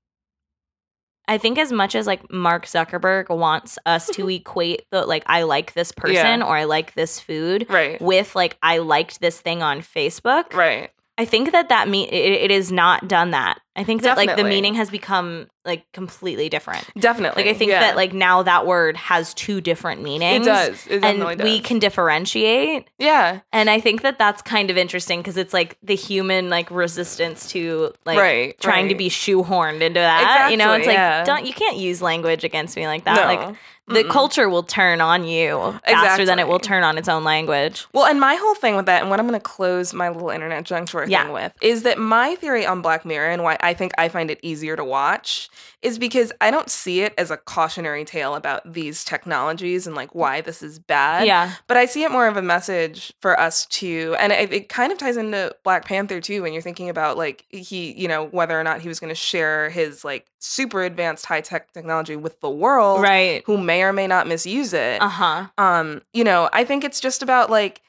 I 1.28 1.38
think 1.38 1.58
as 1.58 1.72
much 1.72 1.96
as 1.96 2.06
like 2.06 2.32
Mark 2.32 2.66
Zuckerberg 2.66 3.30
wants 3.36 3.80
us 3.86 4.08
to 4.12 4.30
equate 4.30 4.86
the 4.92 5.06
like 5.06 5.24
I 5.26 5.44
like 5.44 5.74
this 5.74 5.92
person 5.92 6.42
or 6.42 6.56
I 6.56 6.66
like 6.66 6.94
this 6.94 7.20
food 7.20 7.66
right, 7.70 8.00
with 8.02 8.36
like 8.36 8.58
I 8.62 8.80
liked 8.80 9.22
this 9.22 9.40
thing 9.42 9.64
on 9.64 9.82
Facebook. 9.82 10.54
right. 10.54 10.92
I 11.18 11.24
think 11.24 11.54
that 11.54 11.70
that 11.70 11.88
mean 11.88 12.10
it, 12.10 12.34
it 12.34 12.52
is 12.52 12.72
not 12.72 13.08
done 13.08 13.32
that. 13.32 13.60
I 13.76 13.84
think 13.84 14.04
that 14.04 14.18
like 14.18 14.36
the 14.38 14.44
meaning 14.44 14.76
has 14.76 14.90
become 14.90 15.48
like 15.66 15.92
completely 15.92 16.48
different. 16.48 16.88
Definitely. 16.98 17.44
Like 17.44 17.54
I 17.54 17.58
think 17.58 17.72
yeah. 17.72 17.82
that 17.82 17.96
like 17.96 18.14
now 18.14 18.44
that 18.44 18.66
word 18.66 18.96
has 18.96 19.34
two 19.34 19.60
different 19.62 20.02
meanings. 20.02 20.46
it 20.48 20.50
does. 20.50 20.88
It 20.88 21.04
And 21.04 21.20
definitely 21.20 21.44
we 21.44 21.60
can 21.60 21.80
differentiate. 21.80 22.88
yeah, 23.00 23.42
And 23.52 23.70
I 23.70 23.80
think 23.80 24.02
that 24.04 24.18
that's 24.18 24.42
kind 24.42 24.70
of 24.70 24.78
interesting 24.78 25.20
because 25.20 25.38
it's 25.38 25.54
like 25.54 25.78
the 25.84 25.96
human 25.96 26.50
like 26.50 26.70
resistance 26.72 27.50
to 27.52 27.94
like 28.06 28.18
right. 28.18 28.60
trying 28.62 28.90
to 28.90 28.96
be 28.96 29.10
shoehorned 29.10 29.82
into 29.82 30.00
that. 30.00 30.50
you 30.52 30.58
know, 30.58 30.74
it's 30.74 30.88
like 30.88 30.96
yeah. 30.96 31.24
don't 31.24 31.46
you 31.46 31.54
can't 31.54 31.78
use 31.78 32.02
language 32.02 32.44
against 32.44 32.76
me 32.78 32.88
like 32.88 33.04
that. 33.06 33.16
no. 33.16 33.26
Like 33.26 33.58
the 33.88 34.04
Mm-mm. 34.04 34.10
culture 34.10 34.50
will 34.50 34.64
turn 34.64 35.00
on 35.00 35.26
you 35.26 35.80
faster 35.86 36.26
than 36.26 36.40
it 36.40 36.48
will 36.48 36.58
turn 36.60 36.84
on 36.84 36.98
its 36.98 37.08
own 37.08 37.24
language. 37.24 37.86
Well, 37.94 38.06
and 38.06 38.20
my 38.20 38.34
whole 38.34 38.56
thing 38.56 38.76
with 38.76 38.88
that, 38.88 39.02
and 39.02 39.12
what 39.12 39.20
I'm 39.20 39.28
going 39.28 39.40
to 39.40 39.44
close 39.44 39.94
my 39.94 40.10
little 40.10 40.32
internet 40.32 40.64
junk 40.64 40.90
drawer 40.90 41.06
Yeah. 41.08 41.26
thing 41.26 41.34
with, 41.34 41.54
is 41.62 41.84
that 41.84 42.00
my 42.00 42.34
theory 42.36 42.66
on 42.66 42.82
Black 42.82 43.06
Mirror 43.06 43.30
and 43.30 43.44
why 43.44 43.58
I 43.66 43.74
think 43.74 43.92
I 43.98 44.10
find 44.10 44.30
it 44.32 44.40
easier 44.44 44.76
to 44.76 44.84
watch 44.84 45.50
is 45.82 46.00
because 46.00 46.32
I 46.42 46.52
don't 46.52 46.70
see 46.70 47.02
it 47.02 47.14
as 47.18 47.32
a 47.32 47.38
cautionary 47.38 48.06
tale 48.06 48.36
about 48.36 48.62
these 48.72 49.04
technologies 49.04 49.86
and 49.88 49.96
like 49.96 50.16
why 50.16 50.42
this 50.42 50.62
is 50.64 50.80
bad. 50.80 51.28
yeah. 51.28 51.52
But 51.68 51.78
I 51.78 51.86
see 51.86 52.04
it 52.04 52.12
more 52.12 52.28
of 52.28 52.38
a 52.38 52.42
message 52.42 53.14
for 53.22 53.40
us 53.40 53.66
to, 53.68 54.16
and 54.20 54.32
it, 54.32 54.52
it 54.54 54.70
kind 54.70 54.92
of 54.92 54.98
ties 54.98 55.18
into 55.18 55.56
Black 55.64 55.86
Panther 55.86 56.22
too 56.22 56.42
when 56.44 56.54
you're 56.54 56.62
thinking 56.62 56.90
about 56.90 57.18
like 57.18 57.46
he, 57.50 57.92
you 57.94 58.08
know, 58.08 58.26
whether 58.28 58.60
or 58.60 58.64
not 58.64 58.82
he 58.82 58.88
was 58.88 59.00
going 59.00 59.10
to 59.10 59.16
share 59.16 59.70
his 59.70 60.04
like 60.06 60.26
super 60.40 60.84
advanced 60.84 61.26
high 61.26 61.42
tech 61.42 61.72
technology 61.74 62.16
with 62.16 62.40
the 62.42 62.50
world, 62.50 63.02
Right. 63.02 63.44
who 63.46 63.58
may 63.58 63.84
or 63.84 63.94
may 63.94 64.08
not 64.08 64.28
misuse 64.28 64.74
it 64.74 65.02
Uh-huh. 65.02 65.48
um 65.58 66.02
you 66.14 66.24
know 66.24 66.50
i 66.54 66.64
think 66.64 66.84
it's 66.84 67.00
just 67.00 67.24
about 67.24 67.50
like 67.50 67.82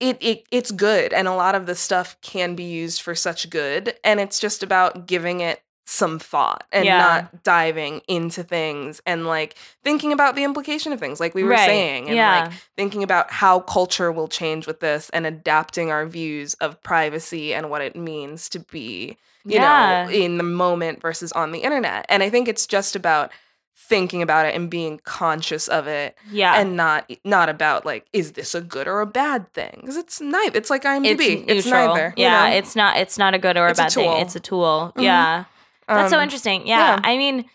it, 0.00 0.16
it 0.20 0.44
it's 0.50 0.70
good 0.70 1.12
and 1.12 1.26
a 1.28 1.34
lot 1.34 1.54
of 1.54 1.66
the 1.66 1.74
stuff 1.74 2.16
can 2.22 2.54
be 2.54 2.64
used 2.64 3.02
for 3.02 3.14
such 3.14 3.50
good 3.50 3.94
and 4.04 4.20
it's 4.20 4.38
just 4.38 4.62
about 4.62 5.06
giving 5.06 5.40
it 5.40 5.60
some 5.86 6.18
thought 6.18 6.64
and 6.70 6.84
Yeah. 6.84 6.98
not 6.98 7.42
diving 7.42 8.02
into 8.08 8.42
things 8.44 9.00
and 9.06 9.26
like 9.26 9.54
thinking 9.82 10.12
about 10.12 10.34
the 10.36 10.44
implication 10.44 10.92
of 10.92 11.00
things 11.00 11.18
like 11.18 11.34
we 11.34 11.42
were 11.42 11.50
Right. 11.50 11.66
saying 11.66 12.08
and 12.08 12.16
yeah. 12.16 12.42
like 12.44 12.52
thinking 12.76 13.02
about 13.02 13.30
how 13.32 13.60
culture 13.60 14.12
will 14.12 14.28
change 14.28 14.66
with 14.66 14.80
this 14.80 15.08
and 15.10 15.26
adapting 15.26 15.90
our 15.90 16.04
views 16.06 16.52
of 16.54 16.80
privacy 16.82 17.54
and 17.54 17.70
what 17.70 17.80
it 17.80 17.96
means 17.96 18.48
to 18.50 18.60
be 18.60 19.16
you 19.44 19.54
Yeah. 19.54 20.04
know 20.04 20.10
in 20.10 20.36
the 20.36 20.44
moment 20.44 21.00
versus 21.00 21.32
on 21.32 21.52
the 21.52 21.60
internet 21.60 22.04
and 22.10 22.22
i 22.22 22.28
think 22.28 22.48
it's 22.48 22.66
just 22.66 22.94
about 22.94 23.32
thinking 23.80 24.20
about 24.22 24.44
it 24.44 24.54
and 24.54 24.68
being 24.68 25.00
conscious 25.04 25.68
of 25.68 25.86
it 25.86 26.16
yeah. 26.30 26.60
and 26.60 26.76
not 26.76 27.10
not 27.24 27.48
about 27.48 27.86
like 27.86 28.06
is 28.12 28.32
this 28.32 28.54
a 28.54 28.60
good 28.60 28.86
or 28.88 29.00
a 29.00 29.06
bad 29.06 29.50
thing 29.54 29.78
because 29.80 29.96
it's 29.96 30.20
neither 30.20 30.58
it's 30.58 30.68
like 30.68 30.82
it's 30.84 30.88
IMDb 30.88 31.46
neutral. 31.46 31.56
it's, 31.56 31.66
neither 31.66 32.14
you 32.16 32.24
yeah, 32.24 32.50
know? 32.50 32.56
it's 32.56 32.76
not 32.76 32.96
it's 32.98 33.16
not 33.16 33.34
a 33.34 33.38
good 33.38 33.56
or 33.56 33.66
a 33.66 33.70
It's 33.70 33.78
a 33.78 33.82
bad 33.84 33.92
thing. 33.92 34.20
It's 34.20 34.36
a 34.36 34.40
tool. 34.40 34.92
Mhm. 34.96 35.02
Yeah. 35.04 35.44
That's 35.86 36.10
so 36.10 36.18
Um, 36.18 36.22
interesting. 36.24 36.66
Yeah. 36.66 36.96
yeah. 36.96 37.00
I 37.02 37.16
mean, 37.16 37.46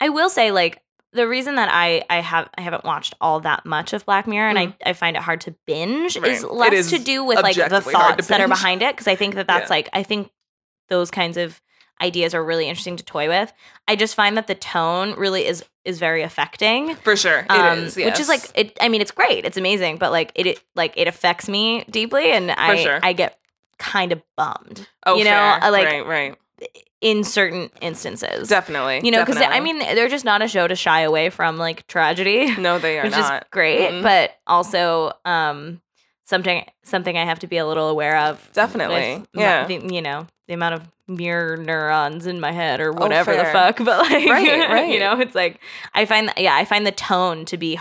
I 0.00 0.08
will 0.08 0.30
say 0.30 0.50
like 0.50 0.80
the 1.12 1.28
reason 1.28 1.56
that 1.56 1.68
I 1.70 2.04
I 2.08 2.20
have 2.20 2.48
I 2.56 2.62
haven't 2.62 2.84
watched 2.84 3.12
all 3.20 3.40
that 3.40 3.66
much 3.66 3.92
of 3.92 4.06
Black 4.06 4.26
Mirror 4.26 4.48
and 4.48 4.58
I, 4.58 4.74
I 4.86 4.92
find 4.94 5.14
it 5.16 5.22
hard 5.22 5.42
to 5.42 5.54
binge 5.66 6.14
Mm. 6.14 6.22
Right. 6.22 6.32
is 6.32 6.44
less 6.44 6.72
is 6.72 6.90
to 6.90 6.98
do 6.98 7.22
with 7.22 7.42
like 7.42 7.56
the 7.56 7.64
objectively 7.64 7.92
hard 7.92 8.06
to 8.18 8.22
thoughts 8.22 8.28
that 8.28 8.40
are 8.40 8.48
behind 8.48 8.80
it 8.80 8.94
because 8.94 9.08
I 9.08 9.14
think 9.16 9.34
that 9.34 9.46
that's 9.46 9.68
Yeah. 9.68 9.74
like 9.76 9.88
I 9.92 10.04
think 10.04 10.30
those 10.88 11.10
kinds 11.10 11.36
of 11.36 11.60
ideas 12.00 12.34
are 12.34 12.42
really 12.42 12.68
interesting 12.68 12.96
to 12.96 13.04
toy 13.04 13.28
with. 13.28 13.52
I 13.86 13.94
just 13.94 14.14
find 14.14 14.36
that 14.36 14.46
the 14.46 14.54
tone 14.56 15.14
really 15.16 15.46
is 15.46 15.62
is 15.84 15.98
very 15.98 16.22
affecting. 16.22 16.94
for 16.96 17.16
sure 17.16 17.46
It 17.50 17.78
is, 17.78 17.96
um, 17.96 18.04
which 18.04 18.20
is 18.20 18.28
like 18.28 18.42
it 18.54 18.76
I 18.80 18.88
mean 18.88 19.00
it's 19.00 19.10
great. 19.10 19.44
It's 19.44 19.56
amazing, 19.56 19.98
but 19.98 20.12
like 20.12 20.32
it, 20.34 20.46
it 20.46 20.62
like 20.74 20.94
it 20.96 21.08
affects 21.08 21.48
me 21.48 21.84
deeply 21.90 22.32
and 22.32 22.50
I 22.50 22.76
sure. 22.76 23.00
I 23.02 23.12
get 23.12 23.38
kind 23.78 24.12
of 24.12 24.22
bummed. 24.36 24.88
oh 25.06 25.16
you 25.16 25.24
know, 25.24 25.30
fair. 25.60 25.70
Like- 25.70 25.86
right 25.86 26.06
right 26.06 26.36
in 27.00 27.24
certain 27.24 27.68
instances. 27.80 28.48
definitely 28.48 29.00
You 29.02 29.10
know, 29.10 29.24
because 29.24 29.42
I 29.42 29.58
mean, 29.58 29.80
they're 29.80 30.08
just 30.08 30.24
not 30.24 30.40
a 30.40 30.46
show 30.46 30.68
to 30.68 30.76
shy 30.76 31.00
away 31.00 31.30
from 31.30 31.58
like 31.58 31.86
tragedy, 31.88 32.54
no 32.56 32.78
they 32.78 32.98
are 33.00 33.02
which 33.04 33.12
not 33.12 33.42
is 33.42 33.48
great, 33.50 33.90
Mm-mm. 33.90 34.02
but 34.02 34.36
also 34.46 35.12
um 35.24 35.80
something 36.24 36.64
something 36.84 37.16
I 37.16 37.24
have 37.24 37.38
to 37.40 37.46
be 37.46 37.56
a 37.58 37.66
little 37.66 37.88
aware 37.88 38.16
of. 38.18 38.48
Definitely, 38.52 39.16
with 39.18 39.28
yeah. 39.34 39.66
the, 39.66 39.74
you 39.92 40.02
know, 40.02 40.26
the 40.48 40.54
amount 40.54 40.74
of 40.74 40.82
mirror 41.08 41.56
neurons 41.56 42.26
in 42.26 42.40
my 42.40 42.52
head 42.52 42.80
or 42.80 42.92
whatever 42.92 43.32
the 43.34 43.40
Oh, 43.40 43.44
fair. 43.44 43.52
fuck. 43.52 43.76
But 43.84 43.98
like, 44.10 44.26
Right, 44.28 44.68
right. 44.70 44.92
you 44.92 44.98
know, 45.00 45.18
it's 45.20 45.34
like 45.34 45.60
I 45.94 46.04
find 46.04 46.28
that 46.28 46.38
yeah, 46.38 46.54
I 46.54 46.64
find 46.64 46.86
the 46.86 46.92
tone 46.92 47.44
to 47.46 47.56
be 47.56 47.78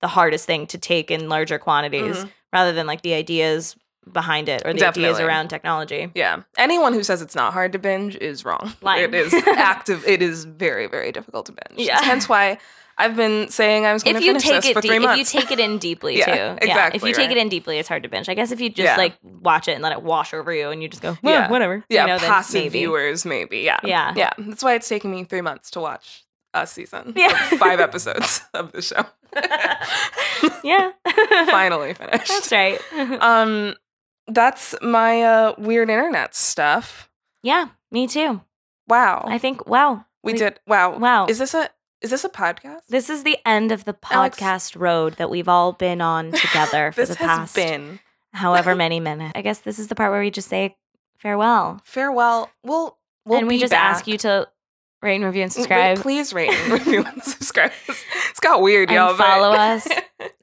the 0.00 0.08
hardest 0.08 0.44
thing 0.46 0.66
to 0.68 0.78
take 0.78 1.10
in 1.10 1.28
larger 1.28 1.58
quantities 1.58 2.16
Mhm. 2.16 2.30
rather 2.52 2.72
than 2.72 2.86
like 2.86 3.00
the 3.02 3.14
ideas 3.14 3.74
behind 4.12 4.50
it 4.50 4.60
or 4.66 4.74
the 4.74 4.86
ideas 4.86 5.18
around 5.18 5.48
technology. 5.48 6.10
yeah 6.14 6.42
anyone 6.58 6.92
who 6.92 7.02
says 7.02 7.22
it's 7.22 7.34
not 7.34 7.54
hard 7.54 7.72
to 7.72 7.78
binge 7.78 8.16
is 8.16 8.44
wrong 8.44 8.70
Lying. 8.82 9.04
it 9.04 9.14
is 9.14 9.32
active 9.56 10.06
it 10.06 10.20
is 10.20 10.44
very 10.44 10.86
very 10.88 11.10
difficult 11.10 11.46
to 11.46 11.52
binge 11.52 11.80
Yeah. 11.88 12.02
hence 12.02 12.28
why 12.28 12.58
I've 12.96 13.16
been 13.16 13.48
saying 13.48 13.84
I 13.86 13.92
was 13.92 14.02
going 14.02 14.16
if 14.16 14.20
to 14.22 14.26
you 14.26 14.32
finish 14.32 14.42
take 14.44 14.54
this 14.62 14.66
it 14.70 14.74
for 14.74 14.80
deep, 14.80 14.90
three 14.92 15.04
if 15.04 15.18
you 15.18 15.24
take 15.40 15.50
it 15.50 15.58
in 15.60 15.78
deeply 15.88 16.18
Yeah, 16.18 16.24
too, 16.26 16.32
yeah. 16.32 16.52
If 16.54 16.62
exactly, 16.62 17.08
you 17.10 17.14
take 17.16 17.30
it 17.30 17.36
in 17.36 17.48
deeply, 17.48 17.78
it's 17.78 17.88
hard 17.88 18.02
to 18.04 18.08
binge. 18.08 18.28
I 18.28 18.34
guess 18.34 18.50
if 18.52 18.60
you 18.60 18.68
just 18.70 18.84
Yeah. 18.84 18.96
like 18.96 19.14
watch 19.22 19.66
it 19.68 19.72
and 19.72 19.82
let 19.82 19.92
it 19.92 20.02
wash 20.02 20.32
over 20.32 20.52
you, 20.52 20.70
and 20.70 20.82
you 20.82 20.88
just 20.88 21.02
go, 21.02 21.16
well, 21.22 21.32
Yeah. 21.34 21.50
whatever. 21.50 21.84
yeah 21.88 22.02
you 22.02 22.06
know, 22.08 22.18
passive 22.18 22.54
maybe. 22.62 22.78
viewers 22.80 23.24
maybe 23.24 23.58
yeah 23.60 23.80
Yeah. 23.82 24.12
yeah 24.16 24.30
that's 24.38 24.62
why 24.62 24.74
it's 24.74 24.88
taken 24.88 25.10
me 25.10 25.24
three 25.24 25.40
months 25.40 25.70
to 25.72 25.80
watch 25.80 26.24
a 26.54 26.66
season 26.66 27.12
Yeah. 27.16 27.34
five 27.58 27.80
episodes 27.80 28.42
of 28.54 28.70
the 28.72 28.80
show 28.82 29.04
yeah, 30.62 30.92
finally 31.46 31.94
finished 31.94 32.28
That's 32.28 32.52
right. 32.52 32.80
um 33.20 33.74
that's 34.28 34.74
my 34.80 35.22
uh 35.22 35.54
weird 35.58 35.90
internet 35.90 36.34
stuff 36.34 37.10
yeah, 37.42 37.66
me 37.90 38.06
too. 38.06 38.40
wow 38.88 39.24
I 39.28 39.36
think. 39.38 39.66
Wow, 39.68 40.06
we 40.22 40.32
we- 40.32 40.38
did 40.38 40.60
wow 40.66 40.96
wow. 40.96 41.26
is 41.26 41.38
this 41.38 41.52
a 41.54 41.68
is 42.04 42.10
this 42.10 42.24
a 42.24 42.28
podcast 42.28 42.80
this 42.88 43.08
is 43.10 43.24
the 43.24 43.38
end 43.46 43.72
of 43.72 43.84
the 43.84 43.96
Alex- 44.10 44.38
podcast 44.38 44.78
road 44.78 45.14
that 45.14 45.30
we've 45.30 45.48
all 45.48 45.72
been 45.72 46.00
on 46.00 46.30
together 46.32 46.92
for 46.92 47.06
the 47.06 47.16
past 47.16 47.54
been 47.56 47.98
however 48.32 48.74
many 48.84 49.00
minutes. 49.00 49.32
I 49.34 49.42
guess 49.42 49.60
this 49.60 49.78
is 49.78 49.88
the 49.88 49.94
part 49.94 50.10
where 50.12 50.20
we 50.20 50.30
just 50.30 50.48
say 50.48 50.76
farewell, 51.18 51.80
farewell 51.84 52.50
we'll 52.62 52.96
we'll 53.24 53.38
and 53.38 53.48
we 53.48 53.58
just 53.58 53.70
back. 53.72 53.96
ask 53.96 54.06
you 54.06 54.18
to 54.18 54.46
Rate 55.04 55.16
and 55.16 55.24
review 55.26 55.42
and 55.42 55.50
mm, 55.50 55.54
subscribe. 55.54 55.98
Please 55.98 56.32
rate 56.32 56.50
and 56.50 56.72
review 56.78 57.04
and 57.04 57.22
subscribe. 57.22 57.72
It's 58.30 58.40
got 58.40 58.62
weird, 58.62 58.88
and 58.88 58.96
y'all. 58.96 59.14
follow 59.14 59.50
us 59.50 59.86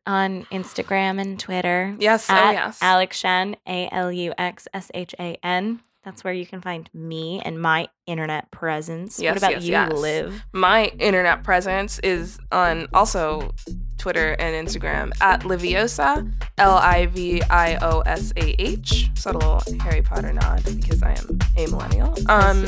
on 0.06 0.44
Instagram 0.52 1.20
and 1.20 1.40
Twitter. 1.40 1.96
yes, 2.00 2.28
oh 2.30 2.52
yes. 2.52 2.78
Alex 2.80 3.18
Shen, 3.18 3.56
A 3.68 3.90
L 3.92 4.12
U 4.12 4.34
X 4.38 4.68
S 4.72 4.92
H 4.94 5.16
A 5.20 5.36
N. 5.42 5.82
That's 6.04 6.24
where 6.24 6.34
you 6.34 6.48
can 6.48 6.62
find 6.62 6.90
me 6.94 7.42
and 7.46 7.62
my 7.62 7.88
internet 8.08 8.50
presence. 8.50 9.20
Yes, 9.20 9.36
what 9.36 9.38
about 9.38 9.52
yes, 9.52 9.64
you, 9.64 9.72
yes. 9.72 9.92
Liv? 9.94 10.44
My 10.52 10.86
internet 10.98 11.44
presence 11.44 12.00
is 12.00 12.40
on 12.52 12.88
also 12.94 13.54
Twitter 14.00 14.36
and 14.40 14.68
Instagram 14.68 15.12
at 15.22 15.42
Liviosa, 15.42 16.28
L 16.58 16.74
I 16.74 17.06
V 17.06 17.44
I 17.44 17.76
O 17.84 18.00
S 18.00 18.34
A 18.36 18.56
H. 18.60 19.12
Subtle 19.14 19.62
Harry 19.82 20.02
Potter 20.02 20.34
nod 20.34 20.64
because 20.76 21.04
I 21.04 21.12
am 21.12 21.40
a 21.56 21.68
millennial. 21.68 22.16
Um, 22.28 22.66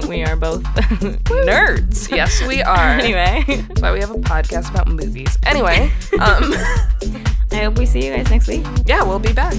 we 0.08 0.22
are 0.22 0.36
both 0.36 0.62
nerds. 0.62 2.08
yes, 2.08 2.40
we 2.46 2.62
are. 2.62 2.98
Anyway, 3.00 3.42
That's 3.48 3.82
why 3.82 3.92
we 3.92 3.98
have 3.98 4.12
a 4.12 4.18
podcast 4.18 4.70
about 4.70 4.86
movies. 4.86 5.36
Anyway, 5.42 5.90
um, 6.20 6.54
I 7.50 7.62
hope 7.64 7.78
we 7.78 7.86
see 7.86 8.06
you 8.06 8.14
guys 8.14 8.30
next 8.30 8.46
week. 8.46 8.64
yeah, 8.86 9.02
we'll 9.02 9.18
be 9.18 9.32
back. 9.32 9.56